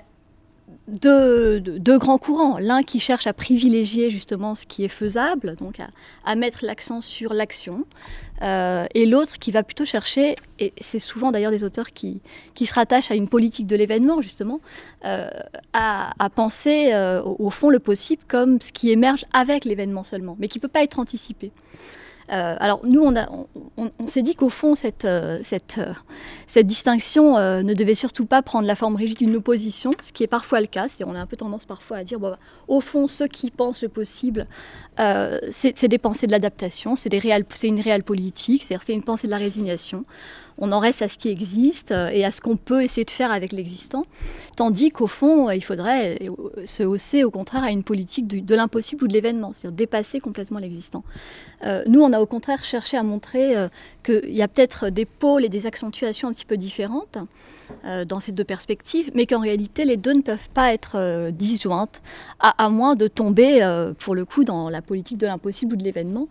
deux, 0.87 1.97
grands 1.99 2.17
courants. 2.17 2.57
L'un 2.57 2.81
qui 2.81 2.99
cherche 2.99 3.27
à 3.27 3.33
privilégier 3.33 4.09
justement 4.09 4.55
ce 4.55 4.65
qui 4.65 4.83
est 4.83 4.87
faisable, 4.87 5.55
donc 5.55 5.77
à 6.25 6.35
mettre 6.35 6.65
l'accent 6.65 7.01
sur 7.01 7.33
l'action, 7.33 7.85
euh, 8.41 8.85
et 8.93 9.05
l'autre 9.05 9.37
qui 9.37 9.51
va 9.51 9.63
plutôt 9.63 9.85
chercher, 9.85 10.35
et 10.59 10.71
c'est 10.79 10.99
souvent 10.99 11.31
d'ailleurs 11.31 11.51
des 11.51 11.63
auteurs 11.63 11.89
qui, 11.89 12.21
qui 12.53 12.65
se 12.65 12.73
rattachent 12.73 13.11
à 13.11 13.15
une 13.15 13.27
politique 13.27 13.67
de 13.67 13.75
l'événement 13.75 14.21
justement, 14.21 14.61
euh, 15.05 15.29
à, 15.73 16.29
penser 16.35 16.91
euh, 16.93 17.21
au, 17.23 17.49
fond 17.49 17.69
le 17.69 17.79
possible 17.79 18.21
comme 18.27 18.61
ce 18.61 18.71
qui 18.71 18.91
émerge 18.91 19.25
avec 19.33 19.65
l'événement 19.65 20.03
seulement, 20.03 20.37
mais 20.39 20.47
qui 20.47 20.59
ne 20.59 20.61
peut 20.61 20.67
pas 20.67 20.83
être 20.83 20.99
anticipé. 20.99 21.51
Euh, 22.31 22.55
alors 22.59 22.81
nous, 22.83 23.11
on, 23.77 24.07
s'est 24.07 24.21
dit 24.21 24.35
qu'au 24.35 24.49
fond, 24.49 24.75
cette, 24.75 25.05
euh, 25.05 25.39
euh, 25.77 26.63
distinction 26.63 27.37
ne 27.37 27.73
devait 27.73 27.95
surtout 27.95 28.25
pas 28.25 28.41
prendre 28.41 28.67
la 28.67 28.75
forme 28.75 28.95
rigide 28.95 29.17
d'une 29.17 29.35
opposition, 29.35 29.91
ce 29.99 30.11
qui 30.11 30.23
est 30.23 30.27
parfois 30.27 30.61
le 30.61 30.67
cas. 30.67 30.87
On 31.05 31.15
a 31.15 31.19
un 31.19 31.25
peu 31.25 31.37
tendance 31.37 31.65
parfois 31.65 31.97
à 31.97 32.03
dire, 32.03 32.19
au 32.67 32.81
fond, 32.81 33.07
ceux 33.07 33.27
qui 33.27 33.51
pensent 33.51 33.81
le 33.81 33.89
possible, 33.89 34.45
c'est 35.49 35.87
des 35.87 35.97
pensées 35.97 36.27
de 36.27 36.31
l'adaptation, 36.31 36.95
c'est 36.95 37.13
une 37.13 37.79
réelle 37.81 38.03
politique, 38.03 38.63
c'est 38.63 38.93
une 38.93 39.03
pensée 39.03 39.27
de 39.27 39.31
la 39.31 39.37
résignation 39.37 40.05
on 40.59 40.71
en 40.71 40.79
reste 40.79 41.01
à 41.01 41.07
ce 41.07 41.17
qui 41.17 41.29
existe 41.29 41.91
euh, 41.91 42.09
et 42.09 42.25
à 42.25 42.31
ce 42.31 42.41
qu'on 42.41 42.57
peut 42.57 42.83
essayer 42.83 43.05
de 43.05 43.11
faire 43.11 43.31
avec 43.31 43.51
l'existant, 43.51 44.05
tandis 44.55 44.89
qu'au 44.89 45.07
fond, 45.07 45.49
il 45.49 45.63
faudrait 45.63 46.19
euh, 46.21 46.65
se 46.65 46.83
hausser 46.83 47.23
au 47.23 47.31
contraire 47.31 47.63
à 47.63 47.71
une 47.71 47.83
politique 47.83 48.27
de, 48.27 48.55
l'impossible 48.55 49.05
ou 49.05 49.07
de 49.07 49.13
l'événement, 49.13 49.53
c'est-à-dire 49.53 49.77
dépasser 49.77 50.19
complètement 50.19 50.59
l'existant. 50.59 51.03
Euh, 51.65 51.83
nous, 51.87 52.01
on 52.01 52.13
a 52.13 52.19
au 52.19 52.25
contraire 52.25 52.63
cherché 52.63 52.97
à 52.97 53.03
montrer 53.03 53.55
qu'il 54.03 54.35
y 54.35 54.41
a 54.41 54.47
peut-être 54.47 54.89
des 54.89 55.05
pôles 55.05 55.45
et 55.45 55.49
des 55.49 55.65
accentuations 55.65 56.27
un 56.27 56.33
petit 56.33 56.45
peu 56.45 56.57
différentes 56.57 57.17
dans 57.83 58.19
ces 58.19 58.31
deux 58.31 58.43
perspectives, 58.43 59.11
mais 59.13 59.27
qu'en 59.27 59.41
réalité, 59.41 59.85
les 59.85 59.95
deux 59.95 60.13
ne 60.13 60.21
peuvent 60.21 60.49
pas 60.53 60.73
être 60.73 61.29
disjointes, 61.31 62.01
à, 62.39 62.69
moins 62.69 62.95
de 62.95 63.07
tomber, 63.07 63.61
pour 63.99 64.15
le 64.15 64.25
coup, 64.25 64.43
dans 64.43 64.69
la 64.69 64.81
politique 64.81 65.17
de 65.17 65.27
l'impossible 65.27 65.73
ou 65.73 65.77
de 65.77 65.83
l'événement, 65.83 66.27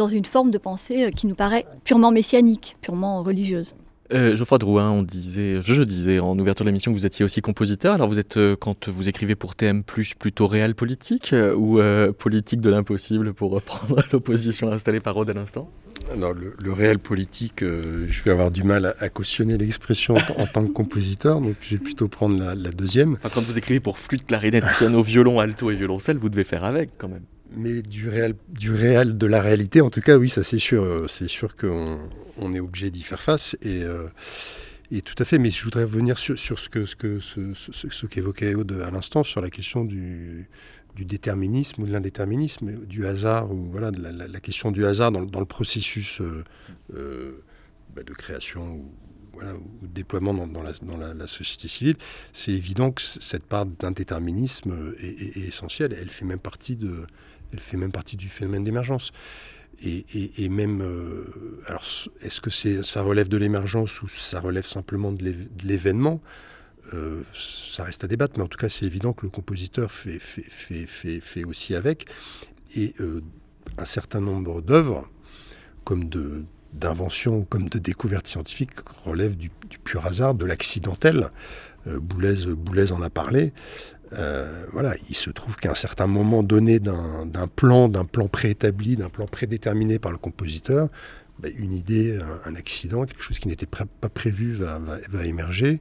dans 0.00 0.08
une 0.08 0.24
forme 0.24 0.50
de 0.50 0.56
pensée 0.56 1.04
euh, 1.04 1.10
qui 1.10 1.26
nous 1.26 1.34
paraît 1.34 1.66
purement 1.84 2.10
messianique, 2.10 2.76
purement 2.80 3.22
religieuse. 3.22 3.74
Euh, 4.14 4.34
Geoffroy 4.34 4.56
Drouin, 4.58 4.90
on 4.90 5.02
disait, 5.02 5.60
je, 5.62 5.82
disais 5.82 6.18
en 6.18 6.36
ouverture 6.38 6.64
de 6.64 6.70
l'émission 6.70 6.90
que 6.90 6.96
vous 6.96 7.04
étiez 7.04 7.22
aussi 7.22 7.42
compositeur. 7.42 7.94
Alors 7.94 8.08
vous 8.08 8.18
êtes, 8.18 8.38
euh, 8.38 8.56
quand 8.56 8.88
vous 8.88 9.10
écrivez 9.10 9.34
pour 9.34 9.54
TM+, 9.54 9.82
plutôt 10.18 10.46
réel 10.48 10.74
politique 10.74 11.34
ou 11.54 11.78
politique 12.18 12.62
de 12.62 12.70
l'impossible 12.70 13.34
pour 13.34 13.50
reprendre 13.58 14.02
l'opposition 14.10 14.72
installée 14.72 15.00
par 15.00 15.14
Rode 15.14 15.30
à 15.30 15.34
l'instant? 15.34 15.70
Alors 16.10 16.32
le, 16.32 16.72
réel 16.72 16.98
politique, 16.98 17.60
je 17.60 18.22
vais 18.24 18.30
avoir 18.30 18.50
du 18.50 18.64
mal 18.64 18.96
à, 18.98 19.08
cautionner 19.10 19.58
l'expression 19.58 20.16
en, 20.38 20.46
tant 20.46 20.66
que 20.66 20.72
compositeur, 20.72 21.40
donc 21.42 21.56
je 21.60 21.76
vais 21.76 21.78
plutôt 21.78 22.08
prendre 22.08 22.38
la, 22.38 22.70
deuxième. 22.72 23.12
Enfin, 23.12 23.28
quand 23.32 23.42
vous 23.42 23.58
écrivez 23.58 23.80
pour 23.80 23.98
flûte, 23.98 24.26
clarinette, 24.26 24.64
piano, 24.78 25.02
violon, 25.02 25.40
alto 25.40 25.70
et 25.70 25.76
violoncelle, 25.76 26.16
vous 26.16 26.30
devez 26.30 26.44
faire 26.44 26.64
avec 26.64 26.90
quand 26.98 27.08
même. 27.08 27.22
Mais 27.56 27.82
du 27.82 28.08
réel, 28.08 28.34
du 28.48 28.72
réel, 28.72 29.18
de 29.18 29.26
la 29.26 29.40
réalité, 29.40 29.80
en 29.80 29.90
tout 29.90 30.00
cas, 30.00 30.16
oui, 30.16 30.28
ça 30.28 30.44
c'est 30.44 30.58
sûr. 30.58 31.06
C'est 31.08 31.28
sûr 31.28 31.56
qu'on 31.56 31.98
on 32.40 32.54
est 32.54 32.60
obligé 32.60 32.90
d'y 32.90 33.02
faire 33.02 33.20
face. 33.20 33.56
Et, 33.62 33.82
euh, 33.82 34.08
et, 34.90 35.02
tout 35.02 35.14
à 35.18 35.24
fait. 35.24 35.38
Mais 35.38 35.50
je 35.50 35.64
voudrais 35.64 35.84
revenir 35.84 36.18
sur, 36.18 36.38
ce 36.38 36.68
que 36.68 36.86
ce 36.86 36.96
que 36.96 37.20
ce, 37.20 37.52
ce, 37.54 38.06
qu'évoquait 38.06 38.54
Aude 38.54 38.72
à 38.84 38.90
l'instant 38.90 39.22
sur 39.22 39.40
la 39.40 39.50
question 39.50 39.84
du, 39.84 40.48
du 40.96 41.04
déterminisme 41.04 41.82
ou 41.82 41.86
de 41.86 41.92
l'indéterminisme, 41.92 42.84
du 42.86 43.06
hasard 43.06 43.52
ou 43.52 43.70
voilà 43.70 43.90
la, 43.90 44.40
question 44.40 44.70
du 44.70 44.84
hasard 44.84 45.12
dans, 45.12 45.22
dans 45.22 45.40
le 45.40 45.46
processus 45.46 46.20
euh, 46.20 46.44
euh, 46.94 47.42
bah, 47.94 48.02
de 48.02 48.12
création 48.12 48.72
ou, 48.72 48.92
voilà, 49.32 49.54
ou 49.54 49.86
de 49.86 49.92
déploiement 49.92 50.34
dans, 50.34 50.46
dans, 50.46 50.62
la, 50.96 51.26
société 51.26 51.68
civile, 51.68 51.96
c'est 52.32 52.52
évident 52.52 52.90
que 52.90 53.00
cette 53.00 53.44
part 53.44 53.66
d'indéterminisme 53.66 54.94
est, 54.98 55.36
essentielle. 55.36 55.96
Elle 55.98 56.10
fait 56.10 56.24
même 56.24 56.40
partie 56.40 56.76
de, 56.76 57.06
elle 57.52 57.60
fait 57.60 57.76
même 57.76 57.92
partie 57.92 58.16
du 58.16 58.28
phénomène 58.28 58.64
d'émergence. 58.64 59.12
Et, 59.82 60.48
même, 60.50 60.82
euh, 60.82 61.24
alors, 61.66 61.82
est-ce 62.20 62.42
que 62.42 62.50
c'est, 62.50 62.82
ça 62.82 63.00
relève 63.00 63.28
de 63.28 63.38
l'émergence 63.38 64.02
ou 64.02 64.08
ça 64.08 64.40
relève 64.40 64.66
simplement 64.66 65.10
de 65.10 65.34
l'événement? 65.64 66.20
Euh, 66.92 67.22
Ça 67.34 67.84
reste 67.84 68.04
à 68.04 68.06
débattre, 68.06 68.34
mais 68.36 68.42
en 68.42 68.48
tout 68.48 68.58
cas, 68.58 68.68
c'est 68.68 68.84
évident 68.84 69.14
que 69.14 69.24
le 69.24 69.30
compositeur 69.30 69.90
fait, 69.90 70.18
fait, 70.18 70.86
fait, 70.86 71.20
fait 71.20 71.44
aussi 71.44 71.74
avec. 71.74 72.06
Et 72.76 72.92
euh, 73.00 73.22
un 73.78 73.86
certain 73.86 74.20
nombre 74.20 74.60
d'œuvres, 74.60 75.08
comme 75.84 76.08
de 76.08 76.44
d'inventions 76.72 77.42
comme 77.44 77.68
de 77.68 77.78
découvertes 77.78 78.28
scientifiques 78.28 78.78
relèvent 79.04 79.36
du, 79.36 79.50
pur 79.82 80.06
hasard, 80.06 80.34
de 80.34 80.46
l'accidentel. 80.46 81.30
Euh, 81.86 81.98
Boulez, 81.98 82.92
en 82.92 83.02
a 83.02 83.10
parlé. 83.10 83.52
Euh, 84.12 84.64
voilà, 84.72 84.94
il 85.08 85.14
se 85.14 85.30
trouve 85.30 85.56
qu'à 85.56 85.70
un 85.70 85.76
certain 85.76 86.06
moment 86.06 86.42
donné 86.42 86.80
d'un 86.80 87.48
plan, 87.54 87.88
d'un 87.88 88.04
plan 88.04 88.28
préétabli, 88.28 88.96
d'un 88.96 89.08
plan 89.08 89.26
prédéterminé 89.26 89.98
par 89.98 90.12
le 90.12 90.18
compositeur, 90.18 90.88
bah, 91.38 91.48
une 91.56 91.72
idée, 91.72 92.18
un, 92.44 92.54
accident, 92.54 93.04
quelque 93.04 93.22
chose 93.22 93.38
qui 93.38 93.48
n'était 93.48 93.66
pas 93.66 94.08
prévu 94.08 94.52
va, 94.52 94.80
émerger 95.24 95.80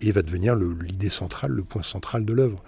et 0.00 0.12
va 0.12 0.22
devenir 0.22 0.56
l'idée 0.56 1.10
centrale, 1.10 1.52
le 1.52 1.64
point 1.64 1.82
central 1.82 2.24
de 2.24 2.32
l'œuvre. 2.32 2.62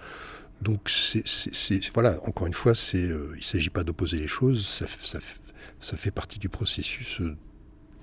Donc, 0.61 0.89
c'est, 0.89 1.93
voilà, 1.93 2.19
encore 2.25 2.47
une 2.47 2.53
fois, 2.53 2.73
euh, 2.95 3.29
il 3.33 3.37
ne 3.37 3.41
s'agit 3.41 3.69
pas 3.69 3.83
d'opposer 3.83 4.17
les 4.19 4.27
choses, 4.27 4.67
ça, 4.67 4.85
ça, 5.79 5.97
fait 5.97 6.11
partie 6.11 6.37
du 6.37 6.49
processus 6.49 7.21
euh, 7.21 7.37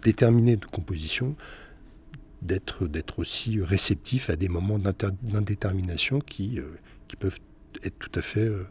déterminé 0.02 0.56
de 0.56 0.64
composition, 0.64 1.36
d'être, 2.40 2.86
d'être 2.86 3.18
aussi 3.18 3.60
réceptif 3.60 4.30
à 4.30 4.36
des 4.36 4.48
moments 4.48 4.78
d'indétermination 4.78 6.18
qui, 6.18 6.58
euh, 6.58 6.64
qui 7.08 7.16
peuvent 7.16 7.38
être 7.82 7.98
tout 7.98 8.18
à 8.18 8.22
fait 8.22 8.46
euh, 8.46 8.64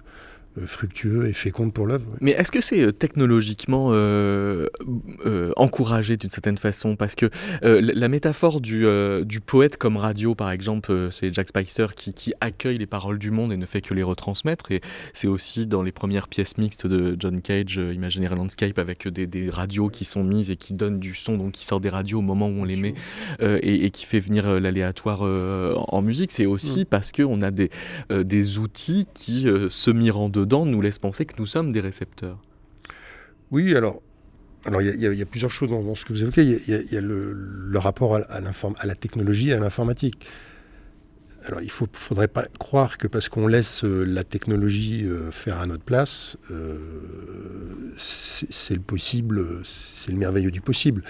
fructueux 0.65 1.27
et 1.27 1.33
féconde 1.33 1.73
pour 1.73 1.87
l'œuvre. 1.87 2.05
Mais 2.21 2.31
est-ce 2.31 2.51
que 2.51 2.61
c'est 2.61 2.81
euh, 2.81 2.91
technologiquement 2.91 3.89
euh, 3.91 4.67
encouragé 5.55 6.17
d'une 6.17 6.29
certaine 6.29 6.57
façon? 6.57 6.95
Parce 6.95 7.15
que 7.15 7.29
la 7.61 8.07
métaphore 8.07 8.61
du, 8.61 8.85
du, 9.25 9.39
poète 9.41 9.77
comme 9.77 9.97
radio, 9.97 10.35
par 10.35 10.51
exemple, 10.51 11.09
c'est 11.11 11.33
Jack 11.33 11.49
Spicer 11.49 11.87
qui, 11.95 12.13
qui, 12.13 12.33
accueille 12.41 12.77
les 12.77 12.85
paroles 12.85 13.19
du 13.19 13.31
monde 13.31 13.51
et 13.53 13.57
ne 13.57 13.65
fait 13.65 13.81
que 13.81 13.93
les 13.93 14.03
retransmettre. 14.03 14.71
Et 14.71 14.81
c'est 15.13 15.27
aussi 15.27 15.67
dans 15.67 15.83
les 15.83 15.91
premières 15.91 16.27
pièces 16.27 16.57
mixtes 16.57 16.87
de 16.87 17.15
John 17.19 17.41
Cage, 17.41 17.75
Imaginary 17.75 18.35
Landscape, 18.35 18.77
avec 18.79 19.07
des, 19.07 19.27
des, 19.27 19.49
radios 19.49 19.89
qui 19.89 20.05
sont 20.05 20.23
mises 20.23 20.49
et 20.49 20.55
qui 20.55 20.73
donnent 20.73 20.99
du 20.99 21.15
son, 21.15 21.37
donc 21.37 21.53
qui 21.53 21.65
sort 21.65 21.79
des 21.79 21.89
radios 21.89 22.19
au 22.19 22.23
moment 22.23 22.47
où 22.47 22.61
on 22.61 22.63
les 22.63 22.75
met 22.75 22.93
et, 23.41 23.85
et, 23.85 23.91
qui 23.91 24.05
fait 24.05 24.19
venir 24.19 24.59
l'aléatoire 24.59 25.21
en 25.21 26.01
musique. 26.01 26.31
C'est 26.31 26.45
aussi 26.45 26.81
mm. 26.81 26.85
parce 26.85 27.11
qu'on 27.11 27.41
a 27.41 27.51
des, 27.51 27.69
des 28.09 28.59
outils 28.59 29.07
qui 29.13 29.47
se 29.69 29.91
mirent 29.91 30.19
en 30.19 30.29
deux 30.29 30.44
dedans 30.45 30.65
nous 30.65 30.81
laisse 30.81 30.99
penser 30.99 31.25
que 31.25 31.35
nous 31.37 31.45
sommes 31.45 31.71
des 31.71 31.81
récepteurs. 31.81 32.41
Oui, 33.51 33.75
alors 33.75 34.01
alors, 34.65 34.81
il 34.81 34.99
y, 34.99 35.21
a 35.21 35.25
plusieurs 35.27 35.51
choses 35.51 35.69
dans, 35.69 35.93
ce 35.93 36.05
que 36.05 36.13
vous 36.13 36.23
évoquez. 36.23 36.41
Il 36.41 36.91
y, 36.91 36.97
a, 36.97 37.01
le, 37.01 37.77
rapport 37.77 38.15
à, 38.15 38.21
à, 38.21 38.85
la 38.87 38.95
technologie 38.95 39.49
et 39.49 39.53
à 39.53 39.59
l'informatique. 39.59 40.25
Alors, 41.43 41.61
il 41.61 41.65
ne 41.67 41.87
faudrait 41.93 42.27
pas 42.27 42.47
croire 42.57 42.97
que 42.97 43.05
parce 43.05 43.29
qu'on 43.29 43.45
laisse 43.45 43.83
euh, 43.83 44.03
la 44.03 44.23
technologie 44.23 45.05
euh, 45.05 45.29
faire 45.29 45.59
à 45.59 45.67
notre 45.67 45.83
place, 45.83 46.37
euh, 46.49 46.77
c'est 47.97 48.73
le 48.73 48.81
possible, 48.81 49.61
c'est 49.63 50.11
le 50.11 50.17
merveilleux 50.17 50.49
du 50.49 50.61
possible. 50.61 51.03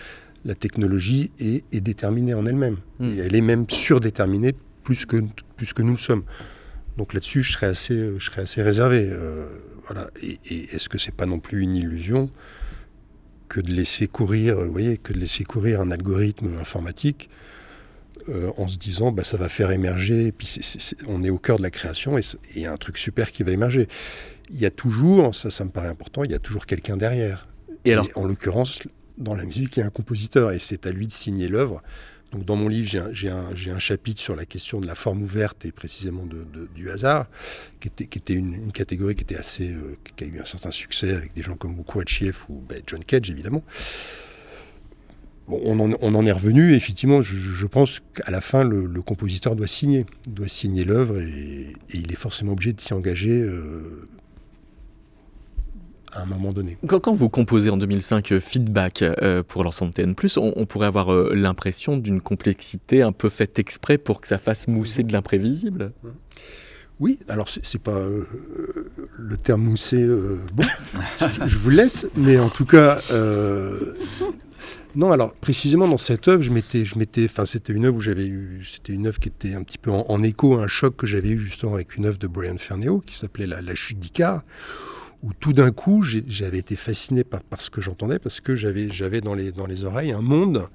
La 0.43 0.53
technologie 0.53 1.31
est, 1.39 1.63
déterminée 1.79 2.33
en 2.33 2.45
elle-même. 2.45 2.77
Hmm. 2.99 3.09
Et 3.09 3.17
elle 3.19 3.35
est 3.35 3.41
même 3.41 3.69
surdéterminée 3.69 4.53
plus 4.83 5.05
que, 5.05 5.23
plus 5.55 5.71
que 5.71 5.81
nous 5.81 5.93
le 5.93 5.97
sommes. 5.97 6.23
Donc 6.97 7.13
là-dessus, 7.13 7.43
je 7.43 7.53
serais 7.53 7.67
assez, 7.67 7.93
euh, 7.93 8.19
je 8.19 8.25
serais 8.25 8.41
assez 8.41 8.61
réservé. 8.61 9.09
Euh, 9.11 9.45
voilà. 9.85 10.09
Et, 10.21 10.39
est-ce 10.73 10.89
que 10.89 10.97
c'est 10.97 11.13
pas 11.13 11.25
non 11.25 11.39
plus 11.39 11.61
une 11.61 11.75
illusion 11.75 12.29
que 13.49 13.61
de 13.61 13.71
laisser 13.71 14.07
courir, 14.07 14.57
vous 14.57 14.71
voyez, 14.71 14.97
que 14.97 15.13
de 15.13 15.19
laisser 15.19 15.43
courir 15.43 15.81
un 15.81 15.91
algorithme 15.91 16.57
informatique 16.59 17.29
euh, 18.29 18.51
en 18.57 18.67
se 18.67 18.77
disant, 18.77 19.11
bah, 19.11 19.23
ça 19.23 19.37
va 19.37 19.49
faire 19.49 19.71
émerger. 19.71 20.27
Et 20.27 20.31
puis 20.31 20.59
on 21.07 21.23
est 21.23 21.29
au 21.29 21.37
cœur 21.37 21.57
de 21.57 21.63
la 21.63 21.69
création 21.69 22.17
et 22.17 22.21
il 22.55 22.61
y 22.61 22.65
a 22.65 22.71
un 22.71 22.77
truc 22.77 22.97
super 22.97 23.31
qui 23.31 23.43
va 23.43 23.51
émerger. 23.51 23.87
Il 24.49 24.59
y 24.59 24.65
a 24.65 24.71
toujours, 24.71 25.35
ça, 25.35 25.51
ça 25.51 25.65
me 25.65 25.69
paraît 25.69 25.89
important, 25.89 26.23
il 26.23 26.31
y 26.31 26.35
a 26.35 26.39
toujours 26.39 26.65
quelqu'un 26.65 26.97
derrière. 26.97 27.47
Et, 27.83 27.93
alors 27.93 28.09
en 28.15 28.25
l'occurrence, 28.25 28.79
dans 29.17 29.35
la 29.35 29.45
musique, 29.45 29.77
il 29.77 29.81
y 29.81 29.83
a 29.83 29.85
un 29.85 29.91
compositeur 29.91 30.51
et 30.51 30.59
c'est 30.59 30.87
à 30.87 30.91
lui 30.91 31.07
de 31.07 31.13
signer 31.13 31.47
l'œuvre 31.47 31.83
dans 32.43 32.55
mon 32.55 32.67
livre, 32.67 32.89
j'ai 33.11 33.29
un, 33.29 33.79
chapitre 33.79 34.19
sur 34.19 34.35
la 34.35 34.45
question 34.45 34.79
de 34.79 34.87
la 34.87 34.95
forme 34.95 35.23
ouverte 35.23 35.65
et 35.65 35.71
précisément 35.71 36.23
du 36.75 36.89
hasard, 36.89 37.27
qui 37.79 37.87
était, 37.87 38.33
une, 38.33 38.71
catégorie 38.71 39.15
euh, 39.15 39.95
qui 40.15 40.23
a 40.23 40.27
eu 40.27 40.39
un 40.39 40.45
certain 40.45 40.71
succès 40.71 41.13
avec 41.13 41.33
des 41.33 41.43
gens 41.43 41.55
comme 41.55 41.75
Chieff 42.05 42.49
ou 42.49 42.61
ben, 42.67 42.81
John 42.87 43.03
Cage 43.03 43.29
évidemment. 43.29 43.63
on, 45.47 45.79
en, 45.79 46.25
est 46.25 46.31
revenu, 46.31 46.73
effectivement, 46.73 47.21
je, 47.21 47.65
pense 47.67 48.01
qu'à 48.13 48.31
la 48.31 48.41
fin, 48.41 48.63
le, 48.63 49.01
compositeur 49.01 49.55
doit 49.55 49.67
signer, 49.67 50.05
doit 50.27 50.47
signer 50.47 50.83
l'œuvre 50.83 51.19
et, 51.19 51.73
il 51.93 52.11
est 52.11 52.17
forcément 52.17 52.53
obligé 52.53 52.73
de 52.73 52.81
s'y 52.81 52.93
engager 52.93 53.41
euh, 53.41 54.07
à 56.15 56.21
un 56.21 56.25
moment 56.25 56.53
donné. 56.53 56.77
Quand, 56.87 57.13
vous 57.13 57.29
composez 57.29 57.69
en 57.69 57.77
2005 57.77 58.31
euh, 58.31 58.39
Feedback 58.39 59.01
euh, 59.01 59.43
pour 59.43 59.63
l'ensemble 59.63 59.93
TN+, 59.93 60.15
on, 60.37 60.53
on 60.55 60.65
pourrait 60.65 60.87
avoir 60.87 61.13
euh, 61.13 61.33
l'impression 61.35 61.97
d'une 61.97 62.21
complexité 62.21 63.01
un 63.01 63.11
peu 63.11 63.29
faite 63.29 63.59
exprès 63.59 63.97
pour 63.97 64.21
que 64.21 64.27
ça 64.27 64.37
fasse 64.37 64.67
mousser 64.67 65.03
de 65.03 65.13
l'imprévisible. 65.13 65.91
Oui, 66.99 67.19
alors 67.27 67.49
c'est 67.49 67.81
pas 67.81 68.05
le 69.17 69.37
terme 69.37 69.63
mousser. 69.63 70.07
bon, 70.53 70.63
je, 71.45 71.57
vous 71.57 71.69
laisse, 71.69 72.07
mais 72.15 72.39
en 72.39 72.47
tout 72.47 72.63
cas, 72.65 72.99
non. 74.95 75.11
Alors 75.11 75.33
précisément 75.33 75.89
dans 75.89 75.97
cette 75.97 76.29
œuvre, 76.29 76.41
je 76.41 76.51
m'étais, 76.51 76.85
je 76.85 76.97
m'étais, 76.97 77.25
enfin 77.25 77.45
c'était 77.45 77.73
une 77.73 77.83
œuvre 77.83 77.97
où 77.97 77.99
j'avais 77.99 78.27
eu, 78.27 78.63
c'était 78.63 78.93
une 78.93 79.07
œuvre 79.07 79.19
qui 79.19 79.27
était 79.27 79.53
un 79.53 79.63
petit 79.63 79.77
peu 79.77 79.91
en, 79.91 80.23
écho 80.23 80.57
à 80.57 80.63
un 80.63 80.67
choc 80.67 80.95
que 80.95 81.05
j'avais 81.05 81.31
eu 81.31 81.37
justement 81.37 81.73
avec 81.73 81.97
une 81.97 82.05
œuvre 82.05 82.17
de 82.17 82.27
Brian 82.27 82.57
Ferneo 82.57 83.03
qui 83.05 83.17
s'appelait 83.17 83.47
la, 83.47 83.61
la, 83.61 83.75
chute 83.75 83.99
d'Icar 83.99 84.43
où 85.25 85.33
tout 85.33 85.53
d'un 85.53 85.71
coup, 85.71 86.03
j'avais 86.03 86.59
été 86.59 86.75
fasciné 86.75 87.23
par, 87.23 87.41
ce 87.59 87.71
que 87.71 87.81
j'entendais, 87.81 88.19
parce 88.19 88.41
que 88.41 88.55
j'avais 88.55 89.21
dans 89.21 89.33
les, 89.33 89.83
oreilles 89.83 90.11
un 90.11 90.21
monde 90.21 90.67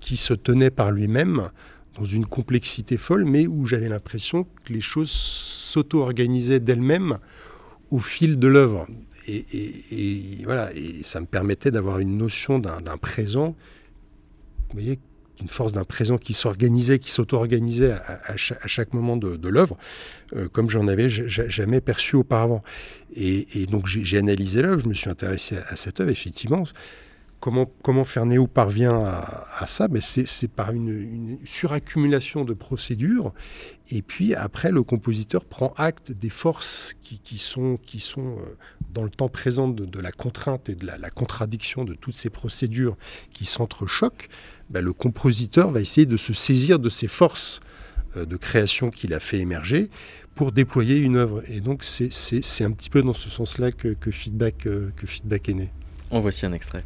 qui 0.00 0.16
se 0.16 0.32
tenait 0.32 0.70
par 0.70 0.92
lui-même 0.92 1.50
dans 1.94 2.06
une 2.06 2.24
complexité 2.24 2.96
folle, 2.96 3.26
mais 3.26 3.46
où 3.46 3.66
j'avais 3.66 3.90
l'impression 3.90 4.44
que 4.64 4.72
les 4.72 4.80
choses 4.80 5.10
s'auto-organisaient 5.10 6.58
d'elles-mêmes 6.58 7.18
au 7.90 7.98
fil 7.98 8.38
de 8.38 8.48
l'œuvre. 8.48 8.86
Et, 9.26 10.38
voilà, 10.44 10.74
et 10.74 11.02
ça 11.02 11.20
me 11.20 11.26
permettait 11.26 11.70
d'avoir 11.70 11.98
une 11.98 12.16
notion 12.16 12.58
d'un 12.58 12.96
présent, 12.96 13.56
vous 14.70 14.72
voyez, 14.72 14.98
une 15.40 15.48
force 15.48 15.72
d'un 15.72 15.84
présent 15.84 16.18
qui 16.18 16.34
s'organisait, 16.34 16.98
qui 16.98 17.10
s'auto-organisait 17.10 17.92
à, 17.92 18.36
chaque 18.36 18.92
moment 18.92 19.16
de, 19.16 19.48
l'œuvre, 19.48 19.76
euh, 20.36 20.48
comme 20.48 20.70
j'en 20.70 20.88
avais 20.88 21.08
jamais 21.08 21.80
perçu 21.80 22.16
auparavant. 22.16 22.62
Et, 23.14 23.66
donc 23.66 23.86
j'ai 23.86 24.18
analysé 24.18 24.62
l'œuvre, 24.62 24.80
je 24.80 24.88
me 24.88 24.94
suis 24.94 25.10
intéressé 25.10 25.56
à, 25.56 25.76
cette 25.76 26.00
œuvre, 26.00 26.10
effectivement. 26.10 26.64
Comment, 27.40 27.70
comment 27.84 28.04
Fernéo 28.04 28.48
parvient 28.48 28.98
à, 28.98 29.64
ça? 29.68 29.86
Ben 29.86 30.02
C'est 30.02 30.50
par 30.50 30.72
une, 30.72 31.38
suraccumulation 31.44 32.44
de 32.44 32.52
procédures. 32.52 33.32
Et 33.90 34.02
puis 34.02 34.34
après, 34.34 34.72
le 34.72 34.82
compositeur 34.82 35.44
prend 35.44 35.72
acte 35.76 36.10
des 36.10 36.30
forces 36.30 36.94
qui, 37.00 37.38
sont, 37.38 37.76
qui 37.76 38.00
sont 38.00 38.38
euh, 38.38 38.56
dans 38.98 39.04
le 39.04 39.10
temps 39.10 39.28
présent 39.28 39.68
de, 39.68 40.00
la 40.00 40.10
contrainte 40.10 40.68
et 40.68 40.74
de 40.74 40.84
la, 40.84 41.10
contradiction 41.10 41.84
de 41.84 41.94
toutes 41.94 42.14
ces 42.14 42.30
procédures 42.30 42.96
qui 43.32 43.44
s'entrechoquent. 43.44 44.28
Ben, 44.70 44.84
le 44.84 44.92
compositeur 44.92 45.70
va 45.70 45.80
essayer 45.80 46.04
de 46.04 46.16
se 46.16 46.32
saisir 46.32 46.80
de 46.80 46.88
ces 46.88 47.06
forces 47.06 47.60
euh, 48.16 48.26
de 48.26 48.36
création 48.36 48.90
qu'il 48.90 49.14
a 49.14 49.20
fait 49.20 49.38
émerger 49.38 49.88
pour 50.34 50.50
déployer 50.50 50.98
une 50.98 51.16
œuvre. 51.16 51.44
Et 51.48 51.60
donc 51.60 51.84
c'est 51.84 52.64
un 52.64 52.72
petit 52.72 52.90
peu 52.90 53.02
dans 53.02 53.14
ce 53.14 53.30
sens-là 53.30 53.70
que, 53.70 53.94
feedback, 54.10 54.66
euh, 54.66 54.90
que 54.96 55.06
Feedback 55.06 55.48
est 55.48 55.54
né. 55.54 55.70
En 56.10 56.18
voici 56.18 56.44
un 56.44 56.52
extrait. 56.52 56.82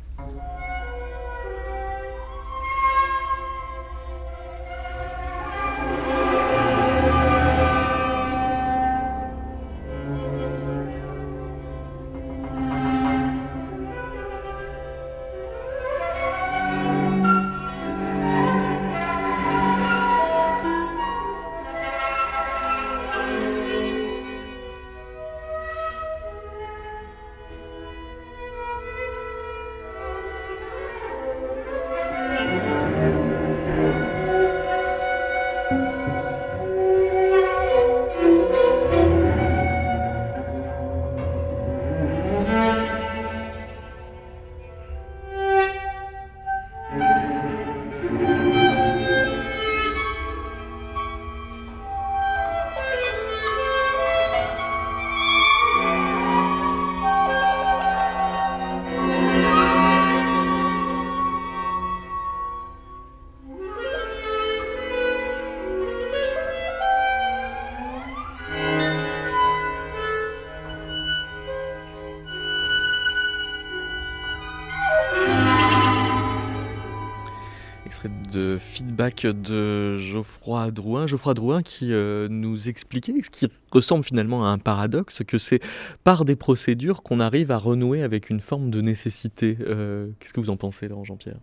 De 79.11 79.97
Geoffroy 79.97 80.71
Drouin. 80.71 81.07
Geoffroy 81.07 81.35
Drouin 81.35 81.63
qui 81.63 81.89
nous 81.89 82.69
expliquait 82.69 83.15
ce 83.23 83.31
qui 83.31 83.49
ressemble 83.73 84.05
finalement 84.05 84.45
à 84.45 84.49
un 84.49 84.59
paradoxe, 84.59 85.23
que 85.27 85.39
c'est 85.39 85.61
par 86.05 86.25
des 86.25 86.37
procédures 86.37 87.03
qu'on 87.03 87.21
arrive 87.21 87.51
à 87.51 87.59
renouer 87.59 88.03
avec 88.03 88.31
une 88.31 88.41
forme 88.41 88.71
de 88.71 88.81
nécessité. 88.81 89.57
Qu'est-ce 89.57 90.33
que 90.33 90.41
vous 90.41 90.51
en 90.51 90.57
pensez, 90.57 90.89
Laurent 90.89 91.05
Jean-Pierre? 91.05 91.39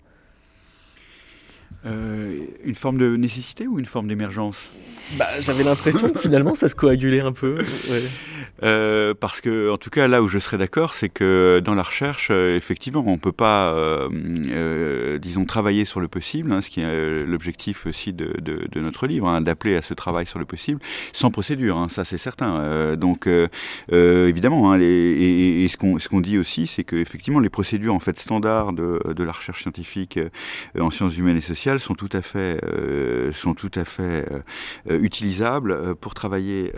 Euh, 1.86 2.46
une 2.66 2.76
forme 2.76 2.98
de 2.98 3.16
nécessité 3.16 3.66
ou 3.66 3.80
une 3.80 3.86
forme 3.86 4.08
d'émergence? 4.08 4.70
Bah, 5.18 5.26
J'avais 5.40 5.64
l'impression 5.64 6.10
que 6.10 6.20
finalement 6.20 6.54
ça 6.54 6.68
se 6.68 6.76
coagulait 6.76 7.22
un 7.22 7.32
peu. 7.32 7.58
Euh, 8.62 9.14
parce 9.18 9.40
que, 9.40 9.72
en 9.72 9.78
tout 9.78 9.90
cas, 9.90 10.10
là 10.10 10.22
où 10.22 10.28
je 10.28 10.38
serais 10.38 10.58
d'accord, 10.58 10.94
c'est 10.94 11.08
que 11.08 11.62
dans 11.64 11.76
la 11.76 11.84
recherche, 11.84 12.28
euh, 12.30 12.58
effectivement, 12.58 13.02
on 13.08 13.14
ne 13.14 13.18
peut 13.18 13.32
pas, 13.32 13.74
disons, 15.20 15.46
travailler 15.46 15.86
sur 15.86 16.02
le 16.02 16.10
possible, 16.10 16.52
hein, 16.52 16.62
ce 16.62 16.70
qui 16.70 16.82
est 16.82 17.24
l'objectif 17.26 17.86
aussi 17.86 18.12
de, 18.12 18.34
notre 18.76 19.08
livre, 19.08 19.30
hein, 19.30 19.40
d'appeler 19.40 19.78
à 19.78 19.82
ce 19.82 19.94
travail 19.94 20.26
sur 20.26 20.40
le 20.40 20.46
possible, 20.46 20.82
sans 21.14 21.32
procédure, 21.32 21.78
hein, 21.78 21.88
ça 21.90 22.04
c'est 22.04 22.18
certain. 22.18 22.98
donc, 22.98 23.30
évidemment, 23.90 24.76
et, 24.76 25.68
ce 25.70 26.10
qu'on 26.10 26.22
dit 26.22 26.38
aussi, 26.38 26.68
c'est 26.68 26.84
qu'effectivement, 26.84 27.40
les 27.40 27.50
procédures 27.50 27.94
en 27.94 28.00
fait 28.00 28.20
standards 28.20 28.74
de, 28.74 29.02
de 29.14 29.24
la 29.24 29.32
recherche 29.32 29.62
scientifique 29.62 30.20
en 30.78 30.90
sciences 30.90 31.18
humaines 31.18 31.38
et 31.38 31.42
sociales 31.42 31.59
sont 31.80 31.96
tout 31.96 32.10
à 32.14 32.22
fait, 32.22 32.64
euh, 32.64 33.32
sont 33.34 33.54
tout 33.54 33.72
à 33.76 33.86
fait 33.86 34.26
euh, 34.90 35.00
utilisables 35.00 35.72
euh, 35.72 35.96
pour 35.96 36.14
travailler, 36.14 36.72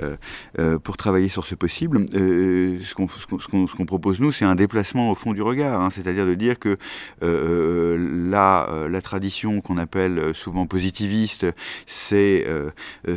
pour 0.84 0.97
travailler 0.97 1.29
sur 1.29 1.45
ce 1.45 1.55
possible. 1.55 2.05
ce 2.11 2.93
qu'on 2.93 3.86
propose 3.86 4.19
nous, 4.19 4.32
c'est 4.32 4.45
un 4.45 4.55
déplacement 4.55 5.11
au 5.11 5.15
fond 5.15 5.34
du 5.34 5.41
regard, 5.41 5.82
hein, 5.82 5.89
c'est-à-dire 5.89 6.25
de 6.25 6.34
dire 6.34 6.59
que 6.59 6.77
la, 7.21 8.88
la 8.89 9.01
tradition 9.01 9.61
qu'on 9.61 9.77
appelle 9.77 10.34
souvent 10.34 10.65
positiviste, 10.65 11.45
c'est 11.86 12.45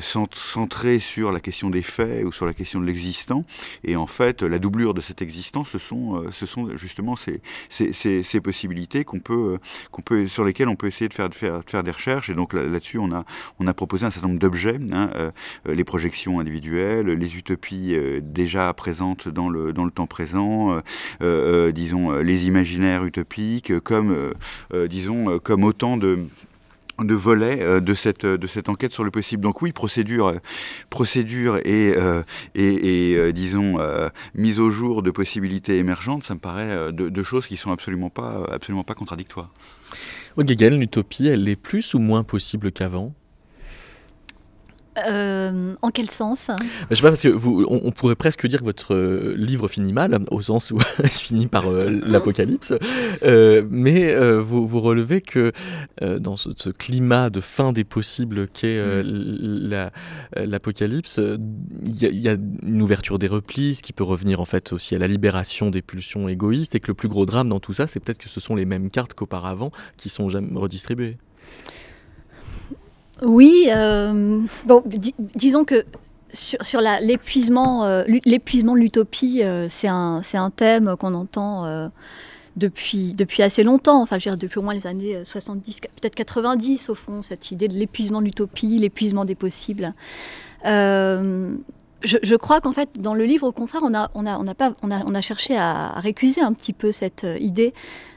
centré 0.01 0.99
sur 0.99 1.33
la 1.33 1.41
question 1.41 1.71
des 1.71 1.83
faits 1.83 2.25
ou 2.25 2.33
sur 2.33 2.47
la 2.47 2.55
question 2.55 2.81
de 2.81 2.87
l'existant, 2.87 3.45
et 3.85 3.97
en 3.97 4.07
fait, 4.07 4.43
la 4.43 4.59
doublure 4.59 4.95
de 4.95 5.01
cet 5.01 5.23
existant, 5.23 5.65
ce 5.65 5.79
sont, 5.79 6.25
ce 6.33 6.47
sont 6.47 6.77
justement 6.77 7.17
ces, 7.17 7.41
ces, 7.69 7.93
ces, 7.93 8.41
possibilités 8.41 9.05
qu'on 9.05 9.21
peut, 9.21 9.59
qu'on 9.91 10.03
peut, 10.03 10.27
sur 10.27 10.45
lesquelles 10.45 10.69
on 10.69 10.77
peut 10.77 10.87
essayer 10.87 11.09
de 11.09 11.15
faire, 11.15 11.54
faire 11.67 11.83
des 11.83 11.91
recherches. 11.91 12.31
Et 12.31 12.35
donc 12.35 12.53
là-dessus, 12.53 12.99
on 12.99 13.13
a, 13.13 13.25
on 13.59 13.67
a 13.67 13.75
proposé 13.75 14.07
un 14.07 14.11
certain 14.11 14.29
nombre 14.29 14.41
d'objets, 14.41 14.79
hein, 14.93 15.11
euh, 15.15 15.31
euh, 15.69 15.75
les 15.75 15.85
projections 15.85 16.41
individuelles, 16.41 17.07
les 17.07 17.37
utopies 17.37 17.95
euh, 17.95 18.21
déjà 18.23 18.73
présentes 18.73 19.29
dans 19.29 19.49
le, 19.49 19.73
dans 19.73 19.85
le 19.85 19.91
temps 19.91 20.07
présent, 20.07 20.79
disons 21.21 22.13
les 22.13 22.47
imaginaires 22.47 23.05
utopiques, 23.05 23.79
comme, 23.81 24.33
disons, 24.89 25.39
comme 25.39 25.65
autant 25.65 25.97
de 25.97 26.19
de 27.01 27.15
volets 27.15 27.81
de 27.81 27.95
cette 27.95 28.25
de 28.25 28.47
cette 28.47 28.69
enquête 28.69 28.93
sur 28.93 29.05
le 29.05 29.11
possible. 29.11 29.43
Donc 29.43 29.63
oui, 29.63 29.73
procédure 29.73 30.35
procédure 30.91 31.59
et 31.65 31.95
et, 32.55 33.33
disons 33.33 33.79
mise 34.35 34.61
au 34.61 34.71
jour 34.71 35.03
de 35.03 35.11
possibilités 35.11 35.79
émergentes, 35.79 36.25
ça 36.25 36.35
me 36.35 36.41
paraît 36.41 36.93
deux 36.93 37.11
de 37.11 37.23
choses 37.23 37.47
qui 37.47 37.57
sont 37.57 37.73
absolument 37.73 38.11
pas 38.11 38.45
absolument 38.53 38.85
pas 38.85 38.95
contradictoires. 38.95 39.51
Au 40.37 40.43
l'utopie, 40.81 41.29
elle 41.29 41.49
est 41.49 41.55
plus 41.55 41.95
ou 41.95 42.01
moins 42.01 42.25
possible 42.25 42.73
qu'avant? 42.73 43.15
Euh, 45.07 45.75
en 45.83 45.91
quel 45.91 46.11
sens? 46.11 46.51
Je 46.91 46.95
sais 46.95 47.03
pas 47.03 47.09
parce 47.09 47.23
que 47.23 47.29
vous, 47.29 47.67
on, 47.69 47.91
pourrait 47.91 48.15
presque 48.15 48.47
dire 48.47 48.61
que 48.61 48.65
votre 48.65 48.95
euh, 48.95 49.35
livre 49.37 49.69
finit 49.69 49.93
mal, 49.93 50.19
au 50.31 50.41
sens 50.43 50.71
où 50.71 50.79
il 51.03 51.09
finit 51.09 51.47
par 51.47 51.69
euh, 51.69 51.91
l'apocalypse. 52.07 52.73
mais 53.23 54.15
vous, 54.39 54.67
vous, 54.67 54.81
relevez 54.81 55.21
que 55.21 55.53
dans 56.01 56.37
ce, 56.37 56.71
climat 56.71 57.31
de 57.31 57.41
fin 57.41 57.73
des 57.73 57.85
possibles 57.85 58.49
qu'est 58.49 58.81
mm. 58.81 59.91
l'apocalypse, 60.37 61.21
il 61.87 62.21
y, 62.21 62.29
a 62.29 62.37
une 62.63 62.83
ouverture 62.83 63.19
des 63.19 63.29
replis, 63.29 63.77
ce 63.77 63.83
qui 63.83 63.93
peut 63.93 64.05
revenir 64.05 64.41
en 64.41 64.45
fait 64.45 64.73
aussi 64.73 64.95
à 64.95 64.99
la 64.99 65.09
libération 65.09 65.71
des 65.71 65.83
pulsions 65.83 66.29
égoïstes, 66.29 66.75
et 66.75 66.81
que 66.81 66.89
le 66.89 66.95
plus 66.95 67.09
gros 67.09 67.27
drame 67.27 67.49
dans 67.49 67.61
tout 67.61 67.73
ça, 67.73 67.87
c'est 67.87 68.01
peut-être 68.01 68.19
que 68.19 68.29
ce 68.29 68.41
sont 68.41 68.55
les 68.55 68.65
mêmes 68.65 68.91
cartes 68.91 69.15
qu'auparavant 69.15 69.71
qui 69.97 70.09
sont 70.09 70.29
jamais 70.29 70.59
redistribuées. 70.59 71.17
Oui, 73.23 73.69
euh, 73.69 74.41
disons 75.19 75.65
que 75.65 75.85
sur, 76.33 76.81
l'épuisement, 77.01 77.85
euh, 77.85 78.05
l'épuisement 78.25 78.75
de 78.75 78.81
l'utopie, 78.81 79.43
euh, 79.45 79.67
c'est 79.69 79.87
un, 79.87 80.51
thème 80.55 80.97
qu'on 80.99 81.15
entend 81.15 81.91
depuis, 82.57 83.15
depuis 83.15 83.43
assez 83.43 83.63
longtemps, 83.63 84.03
enfin, 84.03 84.19
je 84.19 84.29
veux 84.29 84.37
dire, 84.37 84.39
depuis 84.39 84.59
au 84.59 84.63
moins 84.63 84.75
les 84.75 84.87
années 84.87 85.25
70, 85.25 85.81
peut-être 85.81 86.15
90 86.17 86.89
au 86.91 86.95
fond, 86.95 87.23
cette 87.23 87.51
idée 87.51 87.69
de 87.69 87.75
l'épuisement 87.75 88.21
de 88.21 88.27
l'utopie, 88.27 88.79
l'épuisement 88.79 89.25
des 89.25 89.35
possibles. 89.37 89.95
Je, 90.65 92.37
crois 92.37 92.61
qu'en 92.61 92.73
fait, 92.73 92.91
dans 92.99 93.15
le 93.15 93.25
livre, 93.25 93.47
au 93.47 93.53
contraire, 93.53 93.83
on 93.85 95.15
a 95.15 95.21
cherché 95.21 95.57
à, 95.57 96.01
récuser 96.01 96.41
un 96.41 96.53
petit 96.53 96.73
peu 96.73 96.91
cette 96.91 97.25
idée, 97.39 97.75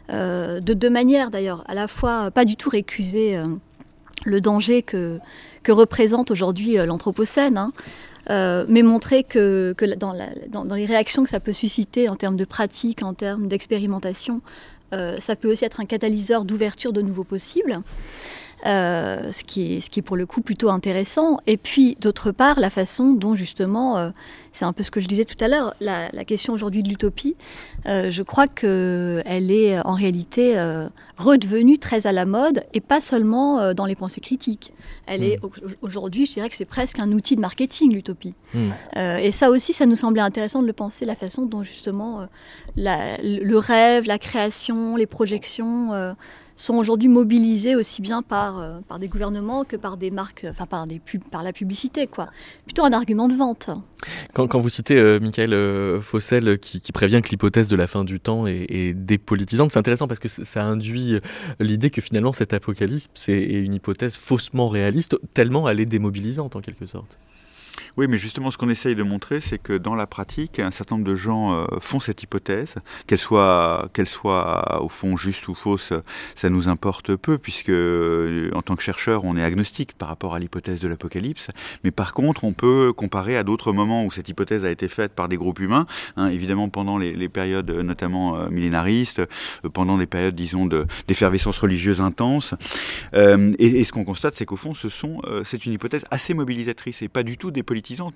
de 0.09 0.73
deux 0.73 0.89
manières 0.89 1.29
d'ailleurs, 1.29 1.63
à 1.67 1.75
la 1.75 1.87
fois 1.87 2.31
pas 2.31 2.45
du 2.45 2.55
tout 2.55 2.69
récuser 2.69 3.39
le 4.25 4.41
danger 4.41 4.81
que, 4.83 5.19
représente 5.67 6.31
aujourd'hui 6.31 6.79
euh, 6.79 6.85
l'Anthropocène. 6.85 7.57
Hein. 7.57 7.73
Euh, 8.29 8.65
mais 8.67 8.83
montrer 8.83 9.23
que, 9.23 9.75
dans, 9.97 10.15
dans, 10.49 10.75
les 10.75 10.85
réactions 10.85 11.23
que 11.23 11.29
ça 11.29 11.39
peut 11.39 11.53
susciter 11.53 12.09
en 12.09 12.15
termes 12.15 12.35
de 12.35 12.45
pratique, 12.45 13.03
en 13.03 13.13
termes 13.13 13.47
d'expérimentation, 13.47 14.41
euh, 14.93 15.17
ça 15.19 15.35
peut 15.35 15.51
aussi 15.51 15.65
être 15.65 15.79
un 15.79 15.85
catalyseur 15.85 16.45
d'ouverture 16.45 16.93
de 16.93 17.01
nouveaux 17.01 17.23
possibles. 17.23 17.81
Euh, 18.65 19.31
ce, 19.31 19.43
qui 19.43 19.75
est, 19.75 19.81
ce 19.81 19.89
qui 19.89 19.99
est 19.99 20.03
pour 20.03 20.17
le 20.17 20.25
coup 20.25 20.41
plutôt 20.41 20.71
intéressant. 20.71 21.37
Et 21.45 21.57
puis, 21.57 21.95
d'autre 22.01 22.31
part, 22.31 22.59
la 22.59 22.71
façon 22.71 23.13
dont 23.13 23.35
justement, 23.35 23.97
euh, 23.97 24.09
c'est 24.51 24.65
un 24.65 24.73
peu 24.73 24.81
ce 24.81 24.89
que 24.89 24.99
je 24.99 25.07
disais 25.07 25.25
tout 25.25 25.41
à 25.43 25.47
l'heure, 25.47 25.75
la, 25.79 26.09
question 26.25 26.53
aujourd'hui 26.53 26.81
de 26.81 26.89
l'utopie, 26.89 27.35
euh, 27.85 28.09
je 28.09 28.23
crois 28.23 28.47
qu'elle 28.47 29.51
est 29.51 29.79
en 29.85 29.93
réalité 29.93 30.59
redevenue 31.17 31.77
très 31.77 32.07
à 32.07 32.11
la 32.11 32.25
mode, 32.25 32.63
et 32.73 32.81
pas 32.81 32.99
seulement 32.99 33.73
dans 33.75 33.85
les 33.85 33.95
pensées 33.95 34.21
critiques. 34.21 34.73
Elle 35.05 35.23
est 35.23 35.37
hmm. 35.37 35.73
aujourd'hui, 35.81 36.25
je 36.25 36.33
dirais 36.33 36.49
que 36.49 36.55
c'est 36.55 36.65
presque 36.65 36.99
un 36.99 37.11
outil 37.11 37.35
de 37.35 37.41
marketing, 37.41 37.93
l'utopie. 37.93 38.33
Hmm. 38.55 38.71
et 38.95 39.31
ça 39.31 39.51
aussi, 39.51 39.71
ça 39.71 39.85
nous 39.85 39.95
semblait 39.95 40.21
intéressant 40.21 40.63
de 40.63 40.67
le 40.67 40.73
penser, 40.73 41.05
la 41.05 41.15
façon 41.15 41.45
dont 41.45 41.61
justement 41.61 42.27
le 42.75 43.57
rêve, 43.57 44.07
la 44.07 44.17
création, 44.17 44.95
les 44.95 45.07
projections 45.07 46.15
sont 46.57 46.75
aujourd'hui 46.75 47.07
mobilisés 47.07 47.75
aussi 47.75 48.01
bien 48.01 48.21
par, 48.21 48.59
euh, 48.59 48.79
par 48.87 48.99
des 48.99 49.07
gouvernements 49.07 49.63
que 49.63 49.77
par 49.77 49.95
des 49.95 50.11
marques, 50.11 50.45
enfin 50.49 50.65
par, 50.65 50.85
des 50.85 50.99
par 51.31 51.43
la 51.43 51.53
publicité, 51.53 52.07
quoi. 52.07 52.27
Plutôt 52.65 52.83
un 52.83 52.91
argument 52.91 53.27
de 53.27 53.35
vente. 53.35 53.69
Quand, 54.33 54.57
vous 54.57 54.69
citez 54.69 54.97
euh, 54.97 55.19
Michael 55.19 55.53
euh, 55.53 56.01
Fossel 56.01 56.59
qui, 56.59 56.81
qui, 56.81 56.91
prévient 56.91 57.21
que 57.23 57.29
l'hypothèse 57.29 57.67
de 57.67 57.75
la 57.75 57.87
fin 57.87 58.03
du 58.03 58.19
temps 58.19 58.47
est, 58.47 58.65
est 58.69 58.93
dépolitisante, 58.93 59.71
c'est 59.71 59.79
intéressant 59.79 60.07
parce 60.07 60.19
que 60.19 60.27
ça 60.27 60.63
induit 60.63 61.19
l'idée 61.59 61.91
que 61.91 62.01
finalement 62.01 62.33
cet 62.33 62.53
apocalypse 62.53 63.29
est 63.29 63.43
une 63.43 63.75
hypothèse 63.75 64.15
faussement 64.15 64.67
réaliste, 64.67 65.17
tellement 65.33 65.69
elle 65.69 65.79
est 65.79 65.85
démobilisante 65.85 66.55
en 66.55 66.61
quelque 66.61 66.87
sorte. 66.87 67.17
Oui, 67.97 68.07
mais 68.07 68.17
justement, 68.17 68.51
ce 68.51 68.57
qu'on 68.57 68.69
essaye 68.69 68.95
de 68.95 69.03
montrer, 69.03 69.41
c'est 69.41 69.57
que 69.57 69.73
dans 69.73 69.95
la 69.95 70.07
pratique, 70.07 70.59
un 70.59 70.71
certain 70.71 70.95
nombre 70.95 71.07
de 71.07 71.15
gens 71.15 71.53
euh, 71.53 71.65
font 71.79 71.99
cette 71.99 72.23
hypothèse, 72.23 72.75
qu'elle 73.07 73.17
soit, 73.17 73.89
qu'elle 73.93 74.07
soit 74.07 74.81
au 74.81 74.89
fond 74.89 75.17
juste 75.17 75.47
ou 75.47 75.55
fausse, 75.55 75.93
ça 76.35 76.49
nous 76.49 76.67
importe 76.67 77.15
peu, 77.15 77.37
puisque 77.37 77.69
euh, 77.69 78.51
en 78.53 78.61
tant 78.61 78.75
que 78.75 78.83
chercheur, 78.83 79.25
on 79.25 79.37
est 79.37 79.43
agnostique 79.43 79.93
par 79.97 80.09
rapport 80.09 80.35
à 80.35 80.39
l'hypothèse 80.39 80.79
de 80.79 80.87
l'apocalypse. 80.87 81.47
Mais 81.83 81.91
par 81.91 82.13
contre, 82.13 82.43
on 82.43 82.53
peut 82.53 82.93
comparer 82.93 83.37
à 83.37 83.43
d'autres 83.43 83.71
moments 83.71 84.05
où 84.05 84.11
cette 84.11 84.29
hypothèse 84.29 84.65
a 84.65 84.69
été 84.69 84.87
faite 84.87 85.13
par 85.13 85.27
des 85.27 85.37
groupes 85.37 85.59
humains, 85.59 85.85
hein, 86.17 86.27
évidemment 86.29 86.69
pendant 86.69 86.97
les, 86.97 87.29
périodes 87.29 87.69
notamment 87.69 88.37
euh, 88.37 88.49
millénaristes, 88.49 89.21
pendant 89.73 89.97
des 89.97 90.05
périodes, 90.05 90.35
disons, 90.35 90.65
d'effervescence 91.07 91.57
religieuse 91.57 91.99
intense. 92.01 92.53
et, 93.13 93.83
ce 93.83 93.91
qu'on 93.91 94.05
constate, 94.05 94.35
c'est 94.35 94.45
qu'au 94.45 94.55
fond, 94.55 94.73
ce 94.73 94.89
sont, 94.89 95.21
c'est 95.43 95.65
une 95.65 95.73
hypothèse 95.73 96.05
assez 96.11 96.33
mobilisatrice 96.33 97.01
et 97.01 97.07
pas 97.07 97.23
du 97.23 97.37
tout 97.37 97.51
des 97.51 97.63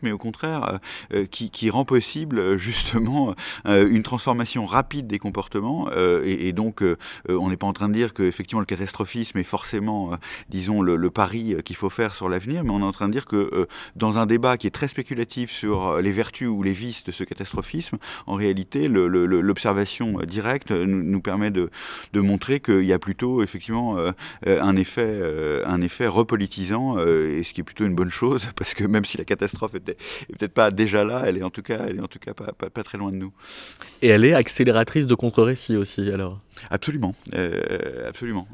mais 0.01 0.11
au 0.11 0.17
contraire 0.17 0.79
euh, 1.13 1.21
euh, 1.21 1.25
qui, 1.25 1.69
rend 1.69 1.85
possible 1.85 2.39
euh, 2.39 2.57
justement 2.57 3.35
une 3.65 4.03
transformation 4.03 4.65
rapide 4.65 5.07
des 5.07 5.19
comportements. 5.19 5.89
Et, 6.23 6.51
donc, 6.53 6.83
on 7.29 7.49
n'est 7.49 7.57
pas 7.57 7.67
en 7.67 7.73
train 7.73 7.87
de 7.87 7.93
dire 7.93 8.13
que 8.13 8.23
effectivement 8.23 8.59
le 8.59 8.65
catastrophisme 8.65 9.37
est 9.37 9.43
forcément, 9.43 10.11
disons, 10.49 10.81
le, 10.81 11.09
pari 11.09 11.55
qu'il 11.63 11.75
faut 11.75 11.89
faire 11.89 12.15
sur 12.15 12.29
l'avenir, 12.29 12.63
mais 12.63 12.71
on 12.71 12.79
est 12.79 12.85
en 12.85 12.91
train 12.91 13.07
de 13.07 13.13
dire 13.13 13.25
que 13.25 13.67
dans 13.95 14.17
un 14.17 14.25
débat 14.25 14.57
qui 14.57 14.67
est 14.67 14.71
très 14.71 14.87
spéculatif 14.87 15.51
sur 15.51 16.01
les 16.01 16.11
vertus 16.11 16.47
ou 16.47 16.63
les 16.63 16.73
vices 16.73 17.03
de 17.03 17.11
ce 17.11 17.23
catastrophisme, 17.23 17.97
en 18.27 18.35
réalité, 18.35 18.87
l'observation 18.87 20.19
directe 20.27 20.71
nous, 20.71 21.21
permet 21.21 21.51
de, 21.51 21.69
montrer 22.13 22.59
qu'il 22.59 22.85
y 22.85 22.93
a 22.93 22.99
plutôt 22.99 23.43
effectivement 23.43 23.97
un 24.45 24.75
effet, 24.75 25.21
un 25.65 25.81
effet 25.81 26.07
repolitisant, 26.07 26.99
et 26.99 27.43
ce 27.43 27.53
qui 27.53 27.61
est 27.61 27.65
plutôt 27.65 27.85
une 27.85 27.95
bonne 27.95 28.11
chose, 28.11 28.49
parce 28.55 28.73
que 28.73 28.83
même 28.83 29.05
si 29.05 29.17
la 29.17 29.25
catastrophe 29.25 29.40
catastrophe 29.41 29.75
est, 29.75 29.79
peut-être 29.79 30.53
pas 30.53 30.71
déjà 30.71 31.03
là, 31.03 31.23
elle 31.25 31.37
est 31.37 31.43
en 31.43 31.49
tout 31.49 31.61
cas, 31.61 31.85
elle 31.87 31.97
est 31.97 32.01
en 32.01 32.07
tout 32.07 32.19
cas 32.19 32.33
pas, 32.33 32.53
pas, 32.53 32.83
très 32.83 32.97
loin 32.97 33.11
de 33.11 33.15
nous. 33.15 33.33
Et 34.01 34.07
elle 34.07 34.23
est 34.23 34.33
accélératrice 34.33 35.07
de 35.07 35.15
contre-récits 35.15 35.75
aussi, 35.75 36.11
alors? 36.11 36.39
Absolument, 36.69 37.15
euh, 37.33 38.07
absolument. 38.07 38.47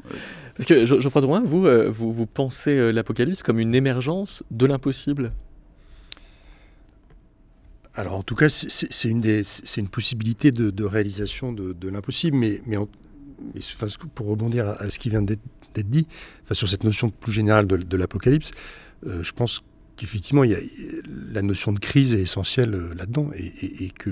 Parce 0.56 0.66
que 0.66 0.86
Geoffroy 0.86 1.22
Drouin, 1.22 1.42
vous, 1.44 1.66
euh, 1.66 1.88
vous, 1.90 2.10
vous 2.10 2.26
pensez 2.26 2.76
euh, 2.76 2.90
l'apocalypse 2.90 3.42
comme 3.42 3.58
une 3.58 3.74
émergence 3.74 4.42
de 4.50 4.66
l'impossible? 4.66 5.32
Alors 7.94 8.14
en 8.14 8.22
tout 8.22 8.36
cas, 8.36 8.48
c'est 8.48 9.08
une, 9.08 9.24
une, 9.24 9.88
possibilité 9.88 10.52
de, 10.52 10.84
réalisation 10.84 11.52
de, 11.52 11.88
l'impossible, 11.88 12.36
mais, 12.36 12.62
mais, 12.64 12.76
pour 14.14 14.28
rebondir 14.28 14.68
à, 14.68 14.88
ce 14.88 15.00
qui 15.00 15.10
vient 15.10 15.22
d'être 15.22 15.40
dit, 15.74 16.06
sur 16.52 16.68
cette 16.68 16.84
notion 16.84 17.10
plus 17.10 17.32
générale 17.32 17.66
de, 17.66 17.96
l'apocalypse, 17.96 18.52
euh, 19.06 19.22
je 19.22 19.32
pense 19.32 19.62
qu'effectivement, 19.98 20.44
il 20.44 20.52
y 20.52 20.54
a, 20.54 20.58
la 21.32 21.42
notion 21.42 21.72
de 21.72 21.78
crise 21.78 22.14
est 22.14 22.20
essentielle 22.20 22.74
euh, 22.74 22.94
là-dedans, 22.94 23.30
et, 23.34 23.90
que 23.90 24.10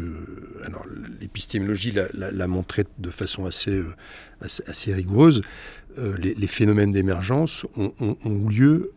l'épistémologie 1.20 1.92
l'a 2.12 2.46
montré 2.48 2.84
de 2.98 3.10
façon 3.10 3.46
assez, 3.46 3.78
euh, 3.78 4.94
rigoureuse. 4.94 5.42
les, 6.18 6.46
phénomènes 6.46 6.92
d'émergence 6.92 7.64
ont, 7.76 8.48
lieu, 8.48 8.92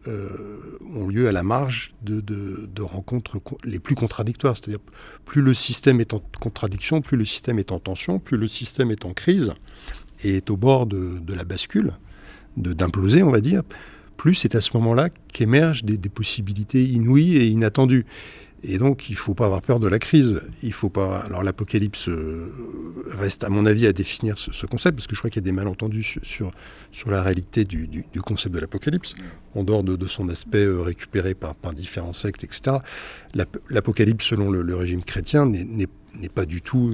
ont 0.95 1.07
lieu 1.07 1.27
à 1.27 1.31
la 1.31 1.43
marge 1.43 1.93
de, 2.01 2.81
rencontres 2.81 3.39
les 3.63 3.79
plus 3.79 3.95
contradictoires. 3.95 4.57
C'est-à-dire, 4.57 4.83
plus 5.25 5.41
le 5.41 5.53
système 5.53 6.01
est 6.01 6.13
en 6.13 6.21
contradiction, 6.39 7.01
plus 7.01 7.17
le 7.17 7.25
système 7.25 7.59
est 7.59 7.71
en 7.71 7.79
tension, 7.79 8.19
plus 8.19 8.37
le 8.37 8.47
système 8.47 8.89
est 8.89 9.05
en 9.05 9.13
crise 9.13 9.53
et 10.23 10.37
est 10.37 10.49
au 10.49 10.57
bord 10.57 10.87
de 10.87 11.33
la 11.33 11.43
bascule, 11.43 11.93
d'imploser, 12.57 13.21
on 13.21 13.31
va 13.31 13.41
dire, 13.41 13.63
plus 14.19 14.35
c'est 14.35 14.53
à 14.53 14.61
ce 14.61 14.71
moment-là 14.75 15.07
qu'émergent 15.31 15.85
des, 15.85 15.97
possibilités 16.09 16.83
inouïes 16.83 17.37
et 17.37 17.47
inattendues. 17.47 18.05
Et 18.61 18.77
donc, 18.77 19.09
il 19.09 19.13
ne 19.13 19.17
faut 19.17 19.33
pas 19.33 19.45
avoir 19.45 19.61
peur 19.61 19.79
de 19.79 19.87
la 19.87 19.97
crise. 19.97 20.41
Il 20.61 20.73
faut 20.73 20.89
pas. 20.89 21.19
Alors, 21.19 21.43
l'apocalypse 21.43 22.09
euh, 22.09 22.51
reste, 23.17 23.45
à 23.45 23.49
mon 23.49 23.65
avis, 23.65 23.87
à 23.87 23.93
définir 23.93 24.37
ce, 24.37 24.65
concept, 24.65 24.97
parce 24.97 25.07
que 25.07 25.15
je 25.15 25.21
crois 25.21 25.29
qu'il 25.29 25.41
y 25.41 25.45
a 25.45 25.49
des 25.49 25.53
malentendus 25.53 26.17
sur, 26.21 26.51
sur, 26.91 27.09
la 27.09 27.23
réalité 27.23 27.63
du, 27.63 28.03
concept 28.21 28.53
de 28.53 28.59
l'apocalypse, 28.59 29.15
en 29.55 29.63
dehors 29.63 29.83
de, 29.83 30.07
son 30.07 30.27
aspect 30.27 30.65
euh, 30.65 30.81
récupéré 30.81 31.33
par, 31.33 31.55
par, 31.55 31.73
différents 31.73 32.11
sectes, 32.11 32.43
etc. 32.43 32.79
L'apocalypse, 33.69 34.25
selon 34.25 34.51
le, 34.51 34.61
le, 34.61 34.75
régime 34.75 35.01
chrétien, 35.05 35.45
n'est 35.45 35.87
n'est 36.15 36.29
pas 36.29 36.45
du 36.45 36.61
tout 36.61 36.91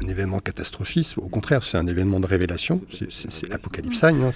un 0.00 0.06
événement 0.06 0.40
catastrophique. 0.40 1.14
Au 1.16 1.28
contraire, 1.28 1.62
c'est 1.62 1.78
un 1.78 1.86
événement 1.86 2.20
de 2.20 2.26
révélation. 2.26 2.80
C'est 2.90 3.48
l'apocalypse. 3.48 4.02
Hein, 4.04 4.30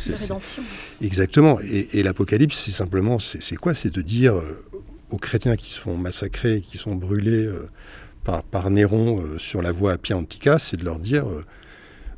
Exactement. 1.01 1.59
Et, 1.61 2.03
l'apocalypse, 2.03 2.59
c'est 2.59 2.73
simplement, 2.73 3.18
c'est 3.18 3.57
quoi? 3.57 3.75
C'est 3.75 3.93
de 3.93 4.03
dire 4.03 4.35
euh, 4.35 4.62
aux 5.11 5.18
chrétiens 5.18 5.57
qui 5.57 5.73
se 5.73 5.81
font 5.81 5.97
massacrer, 5.97 6.61
qui 6.61 6.79
sont 6.79 6.95
brûlés 6.95 7.47
euh, 7.47 7.68
par, 8.25 8.43
par, 8.43 8.71
Néron 8.71 9.21
euh, 9.21 9.39
sur 9.39 9.62
la 9.62 9.73
voie 9.73 9.93
à 9.93 9.99
Pia 9.99 10.16
Antica, 10.16 10.59
c'est 10.59 10.77
de 10.77 10.85
leur 10.85 10.99
dire 10.99 11.25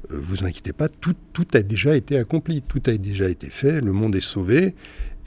vous 0.09 0.45
inquiétez 0.45 0.73
pas, 0.73 0.89
tout, 0.89 1.15
tout, 1.33 1.47
a 1.55 1.63
déjà 1.63 1.97
été 1.97 2.19
accompli, 2.19 2.61
tout 2.61 2.83
a 2.87 2.93
déjà 2.97 3.29
été 3.29 3.49
fait, 3.49 3.81
le 3.81 3.93
monde 3.93 4.15
est 4.17 4.21
sauvé, 4.21 4.75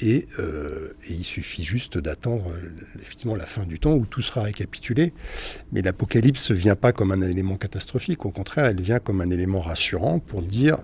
euh, 0.04 0.94
et, 1.08 1.14
il 1.14 1.24
suffit 1.24 1.64
juste 1.64 1.98
d'attendre 1.98 2.52
euh, 2.52 2.70
effectivement 3.00 3.36
la 3.36 3.46
fin 3.46 3.64
du 3.64 3.80
temps 3.80 3.94
où 3.94 4.06
tout 4.06 4.22
sera 4.22 4.42
récapitulé. 4.44 5.14
Mais 5.72 5.82
l'apocalypse 5.82 6.52
ne 6.52 6.56
vient 6.56 6.76
pas 6.76 6.92
comme 6.92 7.12
un 7.12 7.22
élément 7.22 7.56
catastrophique, 7.56 8.26
au 8.26 8.32
contraire, 8.32 8.66
elle 8.66 8.82
vient 8.82 9.00
comme 9.00 9.22
un 9.22 9.30
élément 9.30 9.62
rassurant 9.62 10.20
pour 10.20 10.42
dire, 10.42 10.80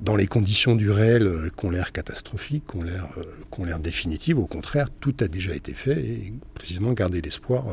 dans 0.00 0.16
les 0.16 0.26
conditions 0.26 0.74
du 0.74 0.90
réel 0.90 1.26
euh, 1.26 1.48
qu'on 1.56 1.70
l'air 1.70 1.92
catastrophiques, 1.92 2.64
qu'on 2.64 2.82
l'air 2.82 3.08
qu'on 3.50 3.64
l'air 3.64 3.78
définitives, 3.78 4.38
au 4.38 4.46
contraire, 4.46 4.88
tout 4.90 5.14
a 5.20 5.28
déjà 5.28 5.54
été 5.54 5.74
fait 5.74 6.00
et 6.00 6.32
précisément 6.54 6.92
garder 6.92 7.20
l'espoir 7.20 7.66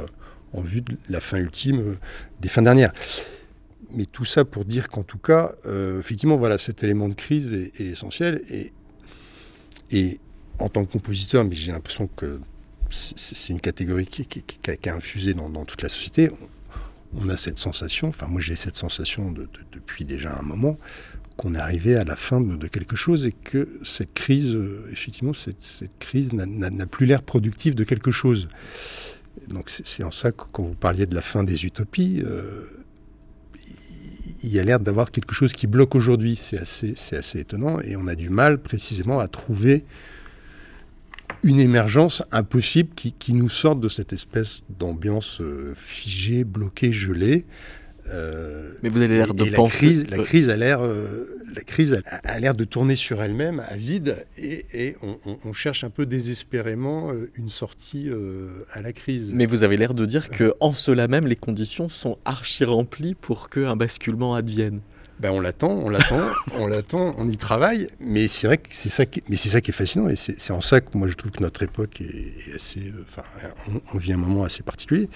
en 0.53 0.61
vue 0.61 0.81
de 0.81 0.97
la 1.09 1.21
fin 1.21 1.37
ultime 1.37 1.97
des 2.39 2.49
fins 2.49 2.61
dernières 2.61 2.93
mais 3.93 4.05
tout 4.05 4.25
ça 4.25 4.43
pour 4.43 4.65
dire 4.65 4.89
qu'en 4.89 5.03
tout 5.03 5.17
cas, 5.17 5.55
effectivement, 5.97 6.35
voilà, 6.35 6.57
cet 6.57 6.83
élément 6.83 7.07
de 7.07 7.13
crise 7.13 7.53
est, 7.53 7.79
est 7.79 7.85
essentiel. 7.85 8.41
Et, 8.49 8.73
et 9.91 10.19
en 10.59 10.69
tant 10.69 10.85
que 10.85 10.91
compositeur, 10.91 11.43
mais 11.45 11.55
j'ai 11.55 11.71
l'impression 11.71 12.07
que 12.15 12.39
c'est 12.89 13.49
une 13.51 13.59
catégorie 13.59 14.05
qui, 14.05 14.27
a, 14.89 14.93
infusé 14.93 15.33
dans, 15.33 15.65
toute 15.65 15.81
la 15.81 15.89
société. 15.89 16.31
On 17.13 17.29
a 17.29 17.37
cette 17.37 17.57
sensation, 17.57 18.09
enfin 18.09 18.27
moi 18.27 18.41
j'ai 18.41 18.55
cette 18.55 18.75
sensation 18.75 19.33
depuis 19.71 20.05
déjà 20.05 20.37
un 20.37 20.41
moment, 20.41 20.77
qu'on 21.37 21.53
est 21.53 21.59
arrivé 21.59 21.95
à 21.95 22.03
la 22.03 22.15
fin 22.15 22.41
de, 22.41 22.67
quelque 22.67 22.95
chose 22.95 23.25
et 23.25 23.31
que 23.31 23.79
cette 23.83 24.13
crise, 24.13 24.53
euh, 24.53 24.89
effectivement, 24.91 25.33
cette, 25.33 25.91
crise 25.99 26.33
n'a 26.33 26.87
plus 26.87 27.05
l'air 27.05 27.21
productive 27.21 27.75
de 27.75 27.83
quelque 27.83 28.11
chose. 28.11 28.49
Donc 29.49 29.69
c'est 29.69 30.03
en 30.03 30.11
ça 30.11 30.31
que 30.31 30.43
quand 30.51 30.63
vous 30.63 30.73
parliez 30.73 31.05
de 31.05 31.15
la 31.15 31.21
fin 31.21 31.43
des 31.43 31.63
utopies, 31.63 32.21
euh, 32.25 32.65
il 34.47 34.53
y 34.53 34.59
a 34.59 34.63
l'air 34.63 34.79
d'avoir 34.79 35.11
quelque 35.11 35.33
chose 35.33 35.51
qui 35.51 35.67
bloque 35.67 35.93
aujourd'hui. 35.93 36.35
C'est 36.37 36.57
assez, 36.57 36.95
assez 37.11 37.39
étonnant 37.39 37.79
et 37.81 37.95
on 37.95 38.07
a 38.07 38.15
du 38.15 38.29
mal 38.29 38.59
précisément 38.59 39.19
à 39.19 39.27
trouver 39.27 39.83
une 41.43 41.59
émergence 41.59 42.23
impossible 42.31 42.89
qui, 42.95 43.33
nous 43.33 43.49
sorte 43.49 43.79
de 43.79 43.89
cette 43.89 44.13
espèce 44.13 44.61
d'ambiance 44.69 45.41
euh, 45.41 45.73
figée, 45.75 46.45
bloquée, 46.45 46.91
gelée. 46.93 47.45
Euh, 48.09 48.71
Mais 48.83 48.89
vous 48.89 49.01
avez 49.01 49.17
l'air 49.17 49.33
de 49.33 49.45
penser. 49.45 49.85
La 49.85 49.91
crise, 49.91 50.07
la 50.09 50.17
crise 50.23 50.49
a 50.49 50.57
l'air, 50.57 50.79
euh, 50.81 51.25
la 51.53 51.61
crise 51.61 52.01
a, 52.23 52.39
l'air 52.39 52.55
de 52.55 52.63
tourner 52.63 52.95
sur 52.95 53.21
elle-même 53.21 53.61
à 53.67 53.75
vide, 53.75 54.25
et, 54.37 54.95
on, 55.43 55.53
cherche 55.53 55.83
un 55.83 55.89
peu 55.89 56.05
désespérément 56.05 57.11
euh, 57.11 57.31
une 57.35 57.49
sortie 57.49 58.09
à 58.71 58.81
la 58.81 58.93
crise. 58.93 59.33
Mais 59.33 59.45
vous 59.45 59.63
avez 59.63 59.77
l'air 59.77 59.93
de 59.93 60.05
dire 60.05 60.29
que 60.29 60.53
en 60.59 60.73
cela 60.73 61.07
même, 61.07 61.27
les 61.27 61.35
conditions 61.35 61.89
sont 61.89 62.17
archi 62.25 62.63
remplies 62.63 63.15
pour 63.15 63.49
qu'un 63.49 63.75
basculement 63.75 64.35
advienne. 64.35 64.81
Ben 65.19 65.31
on 65.31 65.39
l'attend, 65.39 65.71
on 65.71 65.89
l'attend, 65.89 66.21
on 66.59 66.67
l'attend, 66.67 67.15
on 67.17 67.27
y 67.27 67.37
travaille, 67.37 67.89
mais 67.99 68.27
c'est 68.27 68.45
vrai 68.45 68.57
que 68.57 68.67
c'est 68.69 68.89
ça, 68.89 69.07
qui, 69.07 69.23
mais 69.29 69.35
c'est 69.35 69.49
ça 69.49 69.61
qui 69.61 69.71
est 69.71 69.73
fascinant, 69.73 70.07
et 70.09 70.15
c'est, 70.15 70.51
en 70.51 70.61
ça 70.61 70.79
que 70.79 70.95
moi 70.95 71.07
je 71.07 71.15
trouve 71.15 71.31
que 71.31 71.41
notre 71.41 71.63
époque 71.63 72.01
est, 72.01 72.53
assez, 72.53 72.93
enfin, 73.01 73.23
on, 73.67 73.81
on 73.95 73.97
vit 73.97 74.13
un 74.13 74.17
moment 74.17 74.43
assez 74.43 74.61
particulier 74.61 75.09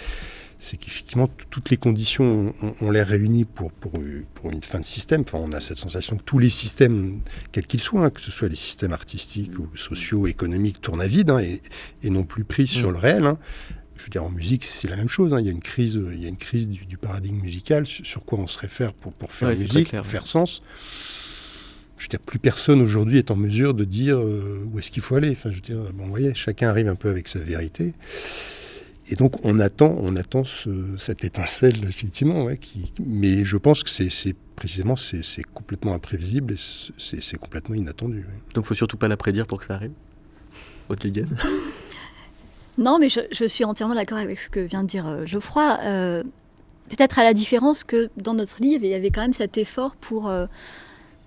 c'est 0.61 0.77
qu'effectivement, 0.77 1.27
toutes 1.49 1.71
les 1.71 1.77
conditions, 1.77 2.53
on, 2.81 2.91
les 2.91 3.01
réunit 3.01 3.45
pour, 3.45 3.71
pour, 3.71 3.93
pour, 4.35 4.51
une 4.51 4.61
fin 4.61 4.79
de 4.79 4.85
système. 4.85 5.21
Enfin, 5.21 5.39
on 5.41 5.51
a 5.53 5.59
cette 5.59 5.79
sensation 5.79 6.17
que 6.17 6.23
tous 6.23 6.37
les 6.37 6.51
systèmes, 6.51 7.21
quels 7.51 7.65
qu'ils 7.65 7.79
soient, 7.79 8.05
hein, 8.05 8.09
que 8.11 8.21
ce 8.21 8.29
soit 8.29 8.47
les 8.47 8.55
systèmes 8.55 8.93
artistiques 8.93 9.57
ou 9.57 9.75
sociaux, 9.75 10.27
économiques, 10.27 10.79
tournent 10.79 11.01
à 11.01 11.07
vide 11.07 11.31
hein, 11.31 11.39
et, 11.39 11.63
et 12.03 12.11
non 12.11 12.23
plus 12.23 12.43
pris 12.43 12.67
sur 12.67 12.89
mm. 12.89 12.91
le 12.91 12.97
réel. 12.99 13.25
Hein. 13.25 13.39
Je 13.97 14.03
veux 14.03 14.09
dire, 14.11 14.23
en 14.23 14.29
musique, 14.29 14.63
c'est 14.63 14.87
la 14.87 14.97
même 14.97 15.09
chose. 15.09 15.35
Il 15.39 15.45
y 15.45 15.49
a 15.49 15.51
une 15.51 15.61
crise, 15.61 15.99
il 16.13 16.21
y 16.21 16.25
a 16.25 16.29
une 16.29 16.37
crise 16.37 16.67
du, 16.67 16.97
paradigme 16.97 17.41
musical, 17.41 17.87
sur, 17.87 18.23
quoi 18.23 18.37
on 18.37 18.47
se 18.47 18.59
réfère 18.59 18.93
pour, 18.93 19.13
pour 19.13 19.31
faire 19.31 19.49
musique, 19.49 19.89
pour 19.89 20.05
faire 20.05 20.27
sens. 20.27 20.61
Je 21.97 22.05
veux 22.05 22.09
dire, 22.09 22.19
plus 22.19 22.39
personne 22.39 22.81
aujourd'hui 22.81 23.17
est 23.17 23.31
en 23.31 23.35
mesure 23.35 23.73
de 23.73 23.83
dire 23.83 24.19
euh, 24.19 24.63
où 24.71 24.77
est-ce 24.77 24.91
qu'il 24.91 25.01
faut 25.01 25.15
aller. 25.15 25.31
Enfin, 25.31 25.49
je 25.49 25.55
veux 25.55 25.61
dire, 25.61 25.91
bon, 25.93 26.03
vous 26.03 26.09
voyez, 26.11 26.35
chacun 26.35 26.69
arrive 26.69 26.87
un 26.87 26.95
peu 26.95 27.09
avec 27.09 27.27
sa 27.27 27.39
vérité. 27.39 27.93
Et 29.07 29.15
donc 29.15 29.43
on 29.43 29.59
attend, 29.59 29.95
on 29.97 30.15
attend 30.15 30.43
cette 30.97 31.23
étincelle 31.23 31.83
effectivement, 31.87 32.47
mais 33.03 33.43
je 33.43 33.57
pense 33.57 33.83
que 33.83 33.89
c'est 33.89 34.35
précisément 34.55 34.95
c'est 34.95 35.43
complètement 35.43 35.93
imprévisible 35.93 36.53
et 36.53 36.57
c'est 36.97 37.37
complètement 37.37 37.75
inattendu. 37.75 38.27
Donc 38.53 38.65
il 38.65 38.67
faut 38.67 38.75
surtout 38.75 38.97
pas 38.97 39.07
la 39.07 39.17
prédire 39.17 39.47
pour 39.47 39.59
que 39.59 39.65
ça 39.65 39.75
arrive. 39.75 39.91
Haute 40.89 41.07
Non, 42.77 42.99
mais 42.99 43.09
je, 43.09 43.47
suis 43.47 43.65
entièrement 43.65 43.95
d'accord 43.95 44.17
avec 44.17 44.39
ce 44.39 44.49
que 44.49 44.59
vient 44.59 44.83
de 44.83 44.87
dire 44.87 45.07
euh, 45.07 45.25
Geoffroy. 45.25 45.77
Euh, 45.83 46.23
peut-être 46.89 47.19
à 47.19 47.23
la 47.23 47.33
différence 47.33 47.83
que 47.83 48.09
dans 48.17 48.33
notre 48.33 48.61
livre, 48.61 48.83
il 48.83 48.91
y 48.91 48.93
avait 48.93 49.09
quand 49.11 49.21
même 49.21 49.33
cet 49.33 49.57
effort 49.57 49.95
pour 49.95 50.29
euh, 50.29 50.45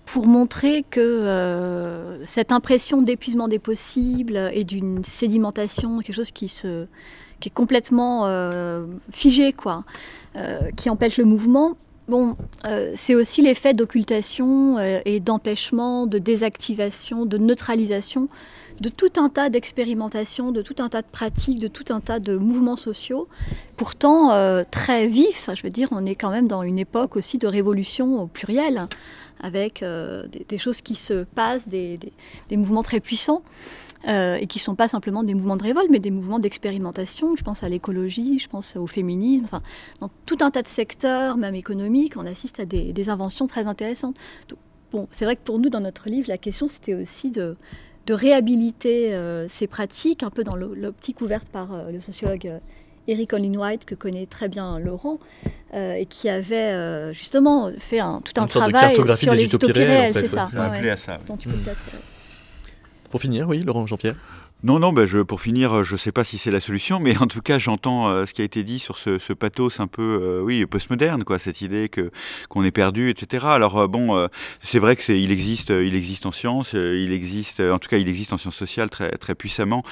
pour 0.06 0.26
montrer 0.26 0.82
que 0.82 2.20
cette 2.26 2.52
impression 2.52 3.00
d'épuisement 3.00 3.48
des 3.48 3.58
possibles 3.58 4.50
et 4.52 4.62
d'une 4.62 5.02
sédimentation, 5.02 6.00
quelque 6.00 6.14
chose 6.14 6.30
qui 6.30 6.48
se 6.48 6.86
qui 7.40 7.48
est 7.48 7.52
complètement 7.52 8.26
euh, 8.26 8.86
figé, 9.12 9.52
quoi, 9.52 9.84
euh, 10.36 10.70
qui 10.76 10.90
empêche 10.90 11.18
le 11.18 11.24
mouvement. 11.24 11.76
Bon, 12.08 12.36
euh, 12.66 12.92
c'est 12.94 13.14
aussi 13.14 13.42
l'effet 13.42 13.72
d'occultation 13.72 14.78
et 14.78 15.20
d'empêchement, 15.20 16.06
de 16.06 16.18
désactivation, 16.18 17.24
de 17.24 17.38
neutralisation 17.38 18.28
de 18.80 18.88
tout 18.88 19.12
un 19.18 19.28
tas 19.28 19.50
d'expérimentations, 19.50 20.50
de 20.50 20.60
tout 20.60 20.74
un 20.80 20.88
tas 20.88 21.00
de 21.00 21.06
pratiques, 21.06 21.60
de 21.60 21.68
tout 21.68 21.84
un 21.90 22.00
tas 22.00 22.18
de 22.18 22.36
mouvements 22.36 22.74
sociaux, 22.74 23.28
pourtant 23.76 24.30
très 24.72 25.06
vifs. 25.06 25.48
Je 25.54 25.62
veux 25.62 25.70
dire, 25.70 25.86
on 25.92 26.04
est 26.04 26.16
quand 26.16 26.30
même 26.30 26.48
dans 26.48 26.64
une 26.64 26.80
époque 26.80 27.14
aussi 27.14 27.38
de 27.38 27.46
révolution 27.46 28.20
au 28.20 28.26
pluriel, 28.26 28.88
avec 29.40 29.84
des, 30.48 30.58
choses 30.58 30.80
qui 30.80 30.96
se 30.96 31.22
passent, 31.22 31.68
des 31.68 32.00
mouvements 32.50 32.82
très 32.82 32.98
puissants. 32.98 33.42
Euh, 34.06 34.36
et 34.36 34.46
qui 34.46 34.58
ne 34.58 34.62
sont 34.62 34.74
pas 34.74 34.86
simplement 34.86 35.22
des 35.22 35.32
mouvements 35.32 35.56
de 35.56 35.62
révolte, 35.62 35.88
mais 35.90 35.98
des 35.98 36.10
mouvements 36.10 36.38
d'expérimentation. 36.38 37.36
Je 37.36 37.42
pense 37.42 37.62
à 37.62 37.70
l'écologie, 37.70 38.38
je 38.38 38.48
pense 38.48 38.76
au 38.76 38.86
féminisme. 38.86 39.44
Enfin, 39.44 39.62
dans 40.00 40.10
tout 40.26 40.36
un 40.42 40.50
tas 40.50 40.60
de 40.60 40.68
secteurs, 40.68 41.38
même 41.38 41.54
économiques, 41.54 42.14
on 42.18 42.26
assiste 42.26 42.60
à 42.60 42.66
des, 42.66 43.08
inventions 43.08 43.46
très 43.46 43.66
intéressantes. 43.66 44.16
bon, 44.92 45.08
c'est 45.10 45.24
vrai 45.24 45.36
que 45.36 45.42
pour 45.42 45.58
nous, 45.58 45.70
dans 45.70 45.80
notre 45.80 46.10
livre, 46.10 46.28
la 46.28 46.38
question, 46.38 46.68
c'était 46.68 46.94
aussi 46.94 47.30
de 47.30 47.56
de 48.06 48.12
réhabiliter 48.12 49.18
ces 49.48 49.66
pratiques, 49.66 50.22
un 50.22 50.28
peu 50.28 50.44
dans 50.44 50.56
l'optique 50.56 51.22
ouverte 51.22 51.48
par 51.48 51.90
le 51.90 52.00
sociologue 52.00 52.60
Eric 53.08 53.32
Olin 53.32 53.54
White, 53.54 53.86
que 53.86 53.94
connaît 53.94 54.26
très 54.26 54.48
bien 54.48 54.78
Laurent, 54.78 55.18
et 55.72 56.04
qui 56.04 56.28
avait 56.28 57.14
justement 57.14 57.70
fait 57.78 58.00
un, 58.00 58.20
tout 58.20 58.38
un 58.38 58.46
travail 58.46 58.94
sur 59.16 59.32
les 59.32 59.54
utopies 59.54 59.72
réelles, 59.72 60.14
c'est 60.14 60.26
ça. 60.26 60.50
Pour 63.14 63.20
finir, 63.20 63.48
oui, 63.48 63.60
Laurent 63.60 63.86
Jean-Pierre 63.86 64.16
non, 64.64 64.78
non, 64.78 64.94
bah 64.94 65.04
je, 65.04 65.18
pour 65.18 65.42
finir, 65.42 65.84
je 65.84 65.92
ne 65.92 65.98
sais 65.98 66.10
pas 66.10 66.24
si 66.24 66.38
c'est 66.38 66.50
la 66.50 66.58
solution, 66.58 66.98
mais 66.98 67.18
en 67.18 67.26
tout 67.26 67.42
cas, 67.42 67.58
j'entends 67.58 68.08
euh, 68.08 68.24
ce 68.24 68.32
qui 68.32 68.40
a 68.40 68.46
été 68.46 68.64
dit 68.64 68.78
sur 68.78 68.96
ce, 68.96 69.18
ce 69.18 69.34
pathos 69.34 69.78
un 69.78 69.86
peu, 69.86 70.20
euh, 70.22 70.40
oui, 70.40 70.64
postmoderne, 70.64 71.22
quoi, 71.22 71.38
cette 71.38 71.60
idée 71.60 71.90
que 71.90 72.10
qu'on 72.48 72.64
est 72.64 72.70
perdu, 72.70 73.10
etc. 73.10 73.44
Alors 73.46 73.76
euh, 73.76 73.88
bon, 73.88 74.26
c'est 74.62 74.78
vrai 74.78 74.96
que 74.96 75.02
c'est, 75.02 75.20
il 75.20 75.32
existe, 75.32 75.68
il 75.68 75.94
existe 75.94 76.24
en 76.24 76.32
sciences, 76.32 76.72
il 76.72 77.12
existe, 77.12 77.60
en 77.60 77.78
tout 77.78 77.90
cas, 77.90 77.98
il 77.98 78.08
existe 78.08 78.32
en 78.32 78.38
sciences 78.38 78.56
sociales 78.56 78.88
très 78.88 79.10
très 79.18 79.34
puissamment. 79.34 79.82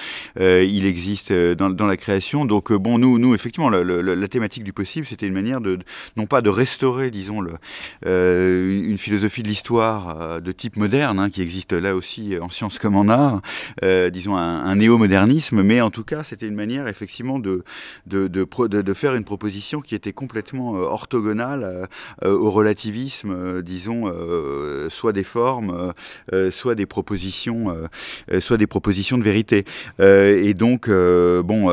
il 0.40 0.86
existe 0.86 1.34
dans, 1.34 1.68
dans, 1.68 1.86
la 1.86 1.98
création. 1.98 2.46
Donc 2.46 2.72
bon, 2.72 2.96
nous, 2.96 3.18
nous, 3.18 3.34
effectivement, 3.34 3.68
la 3.68 4.28
thématique 4.28 4.64
du 4.64 4.72
possible, 4.72 5.04
c'était 5.04 5.26
une 5.26 5.34
manière 5.34 5.60
de, 5.60 5.80
non 6.16 6.24
pas 6.24 6.40
de 6.40 6.48
restaurer, 6.48 7.10
disons, 7.10 7.42
le, 7.42 7.52
une 8.06 8.96
philosophie 8.96 9.42
de 9.42 9.48
l'histoire 9.48 10.40
de 10.40 10.52
type 10.52 10.78
moderne, 10.78 11.18
hein, 11.18 11.28
qui 11.28 11.42
existe 11.42 11.74
là 11.74 11.94
aussi 11.94 12.36
en 12.40 12.48
sciences 12.48 12.78
comme 12.78 12.96
en 12.96 13.10
art, 13.10 13.42
disons 14.10 14.38
un 14.38 14.61
un, 14.62 14.76
néo-modernisme, 14.76 15.62
mais 15.62 15.80
en 15.80 15.90
tout 15.90 16.04
cas, 16.04 16.24
c'était 16.24 16.46
une 16.46 16.54
manière 16.54 16.88
effectivement 16.88 17.38
de 17.38 17.64
de, 18.06 18.28
de, 18.28 18.94
faire 18.94 19.14
une 19.14 19.24
proposition 19.24 19.80
qui 19.80 19.94
était 19.94 20.12
complètement 20.12 20.76
euh, 20.76 20.80
orthogonale 20.80 21.62
euh, 21.64 21.86
euh, 22.24 22.36
au 22.36 22.50
relativisme, 22.50 23.62
disons, 23.62 24.12
soit 24.90 25.12
des 25.12 25.24
formes, 25.24 25.92
soit 26.50 26.74
des 26.74 26.86
propositions, 26.86 27.76
soit 28.40 28.56
des 28.56 28.66
propositions 28.66 29.18
de 29.18 29.22
vérité. 29.22 29.64
et 30.00 30.54
donc, 30.54 30.88
bon, 30.88 31.64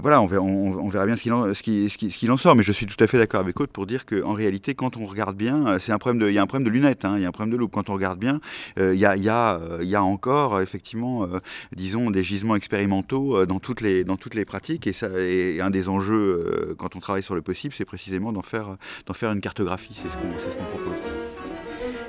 voilà, 0.00 0.20
on 0.20 0.88
verra, 0.88 1.06
bien 1.06 1.16
ce 1.16 1.22
qu'il 1.22 1.32
en, 1.32 1.54
ce 1.54 1.62
qui, 1.62 1.88
ce, 1.88 1.96
qui, 1.96 2.28
sort, 2.38 2.56
mais 2.56 2.62
je 2.62 2.72
suis 2.72 2.86
tout 2.86 3.02
à 3.02 3.06
fait 3.06 3.18
d'accord 3.18 3.40
avec 3.40 3.58
Aude 3.60 3.70
pour 3.70 3.86
dire 3.86 4.06
qu'en 4.06 4.32
réalité, 4.32 4.74
quand 4.74 4.96
on 4.96 5.06
regarde 5.06 5.36
bien, 5.36 5.78
c'est 5.80 5.92
un 5.92 5.98
problème 5.98 6.22
de, 6.22 6.28
il 6.28 6.34
y 6.34 6.38
a 6.38 6.42
un 6.42 6.46
problème 6.46 6.66
de 6.66 6.72
lunettes, 6.72 7.04
hein, 7.04 7.14
il 7.16 7.22
y 7.22 7.24
a 7.24 7.28
un 7.28 7.32
problème 7.32 7.52
de 7.52 7.58
loupe. 7.58 7.72
Quand 7.72 7.90
on 7.90 7.94
regarde 7.94 8.18
bien, 8.18 8.40
il 8.76 8.94
y, 8.94 9.06
a, 9.06 9.16
y, 9.16 9.28
a, 9.28 9.60
y 9.80 9.94
a 9.94 10.02
encore 10.02 10.60
effectivement 10.60 11.28
disons, 11.74 12.10
des 12.10 12.24
gisements 12.24 12.56
expérimentaux 12.56 13.36
euh, 13.36 13.46
dans 13.46 13.60
toutes 13.60 13.80
les, 13.80 14.04
pratiques. 14.44 14.86
Et, 14.86 14.92
ça, 14.92 15.08
et 15.18 15.60
un 15.60 15.70
des 15.70 15.88
enjeux, 15.88 16.14
euh, 16.14 16.74
quand 16.76 16.96
on 16.96 17.00
travaille 17.00 17.22
sur 17.22 17.34
le 17.34 17.42
possible, 17.42 17.74
c'est 17.74 17.84
précisément 17.84 18.32
d'en 18.32 18.42
faire, 18.42 18.76
d'en 19.06 19.14
faire 19.14 19.32
une 19.32 19.40
cartographie. 19.40 19.94
C'est 19.94 20.10
ce 20.10 20.16
qu'on 20.16 20.64
propose. 20.64 21.05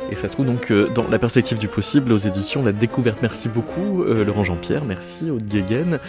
Et 0.09 0.15
ça 0.15 0.27
se 0.27 0.33
trouve 0.33 0.45
donc 0.45 0.71
euh, 0.71 0.89
dans 0.93 1.07
La 1.07 1.19
perspective 1.19 1.57
du 1.57 1.67
possible 1.67 2.11
aux 2.11 2.17
éditions 2.17 2.63
La 2.63 2.71
Découverte. 2.71 3.21
Merci 3.21 3.49
beaucoup 3.49 4.03
euh, 4.03 4.23
Laurent 4.23 4.43
Jean-Pierre, 4.43 4.85
merci 4.85 5.29
Aude 5.29 5.45
Guéguen, 5.45 5.99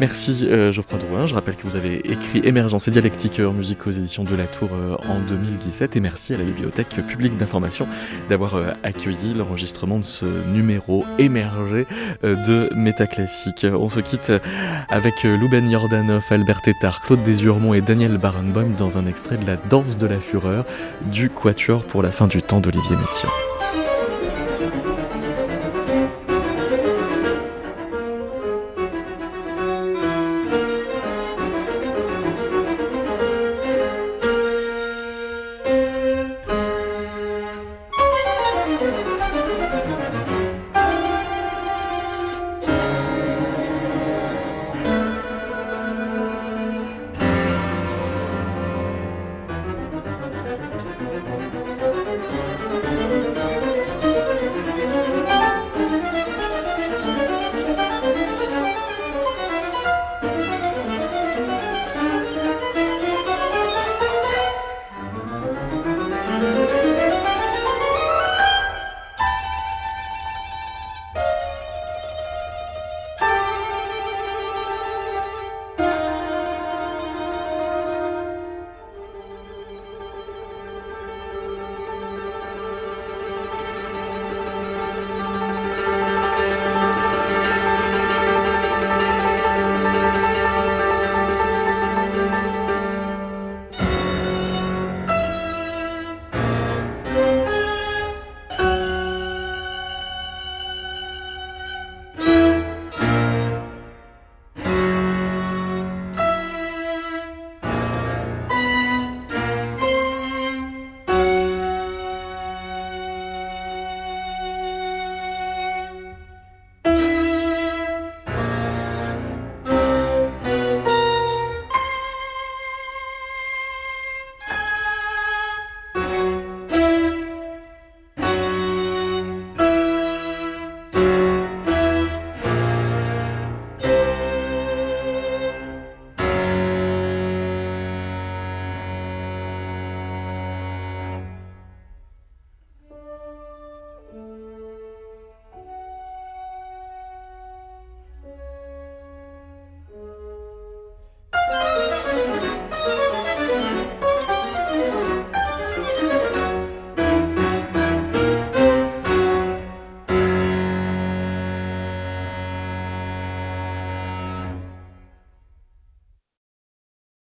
merci 0.00 0.48
euh, 0.50 0.72
Geoffroy 0.72 0.98
Drouin. 0.98 1.26
Je 1.26 1.34
rappelle 1.34 1.56
que 1.56 1.62
vous 1.62 1.76
avez 1.76 1.98
écrit 2.10 2.40
Émergence 2.42 2.88
et 2.88 2.90
dialectique 2.90 3.40
en 3.40 3.52
musique 3.52 3.86
aux 3.86 3.90
éditions 3.90 4.24
de 4.24 4.34
la 4.34 4.46
Tour 4.46 4.70
en 5.08 5.20
2017 5.20 5.96
et 5.96 6.00
merci 6.00 6.34
à 6.34 6.38
la 6.38 6.44
Bibliothèque 6.44 6.88
publique 7.06 7.36
d'information 7.36 7.86
d'avoir 8.28 8.56
accueilli 8.82 9.34
l'enregistrement 9.36 9.98
de 9.98 10.04
ce 10.04 10.26
numéro 10.52 11.04
émergé 11.18 11.86
de 12.22 12.70
Métaclassique. 12.74 13.66
On 13.72 13.88
se 13.88 14.00
quitte 14.00 14.32
avec 14.88 15.22
Louben 15.24 15.70
Jordanov, 15.70 16.24
Albert 16.30 16.62
Tétard, 16.62 17.02
Claude 17.02 17.22
Desurmont 17.22 17.74
et 17.74 17.80
Daniel 17.80 18.18
Barenboim 18.18 18.74
dans 18.76 18.98
un 18.98 19.06
extrait 19.06 19.36
de 19.36 19.46
La 19.46 19.56
danse 19.56 19.96
de 19.98 20.06
la 20.06 20.20
fureur 20.20 20.64
du 21.12 21.30
Quatuor 21.30 21.84
pour 21.84 22.02
la 22.02 22.10
fin 22.10 22.26
du 22.26 22.42
temps 22.42 22.60
d'Olivier 22.60 22.96
Messiaen. 22.96 23.35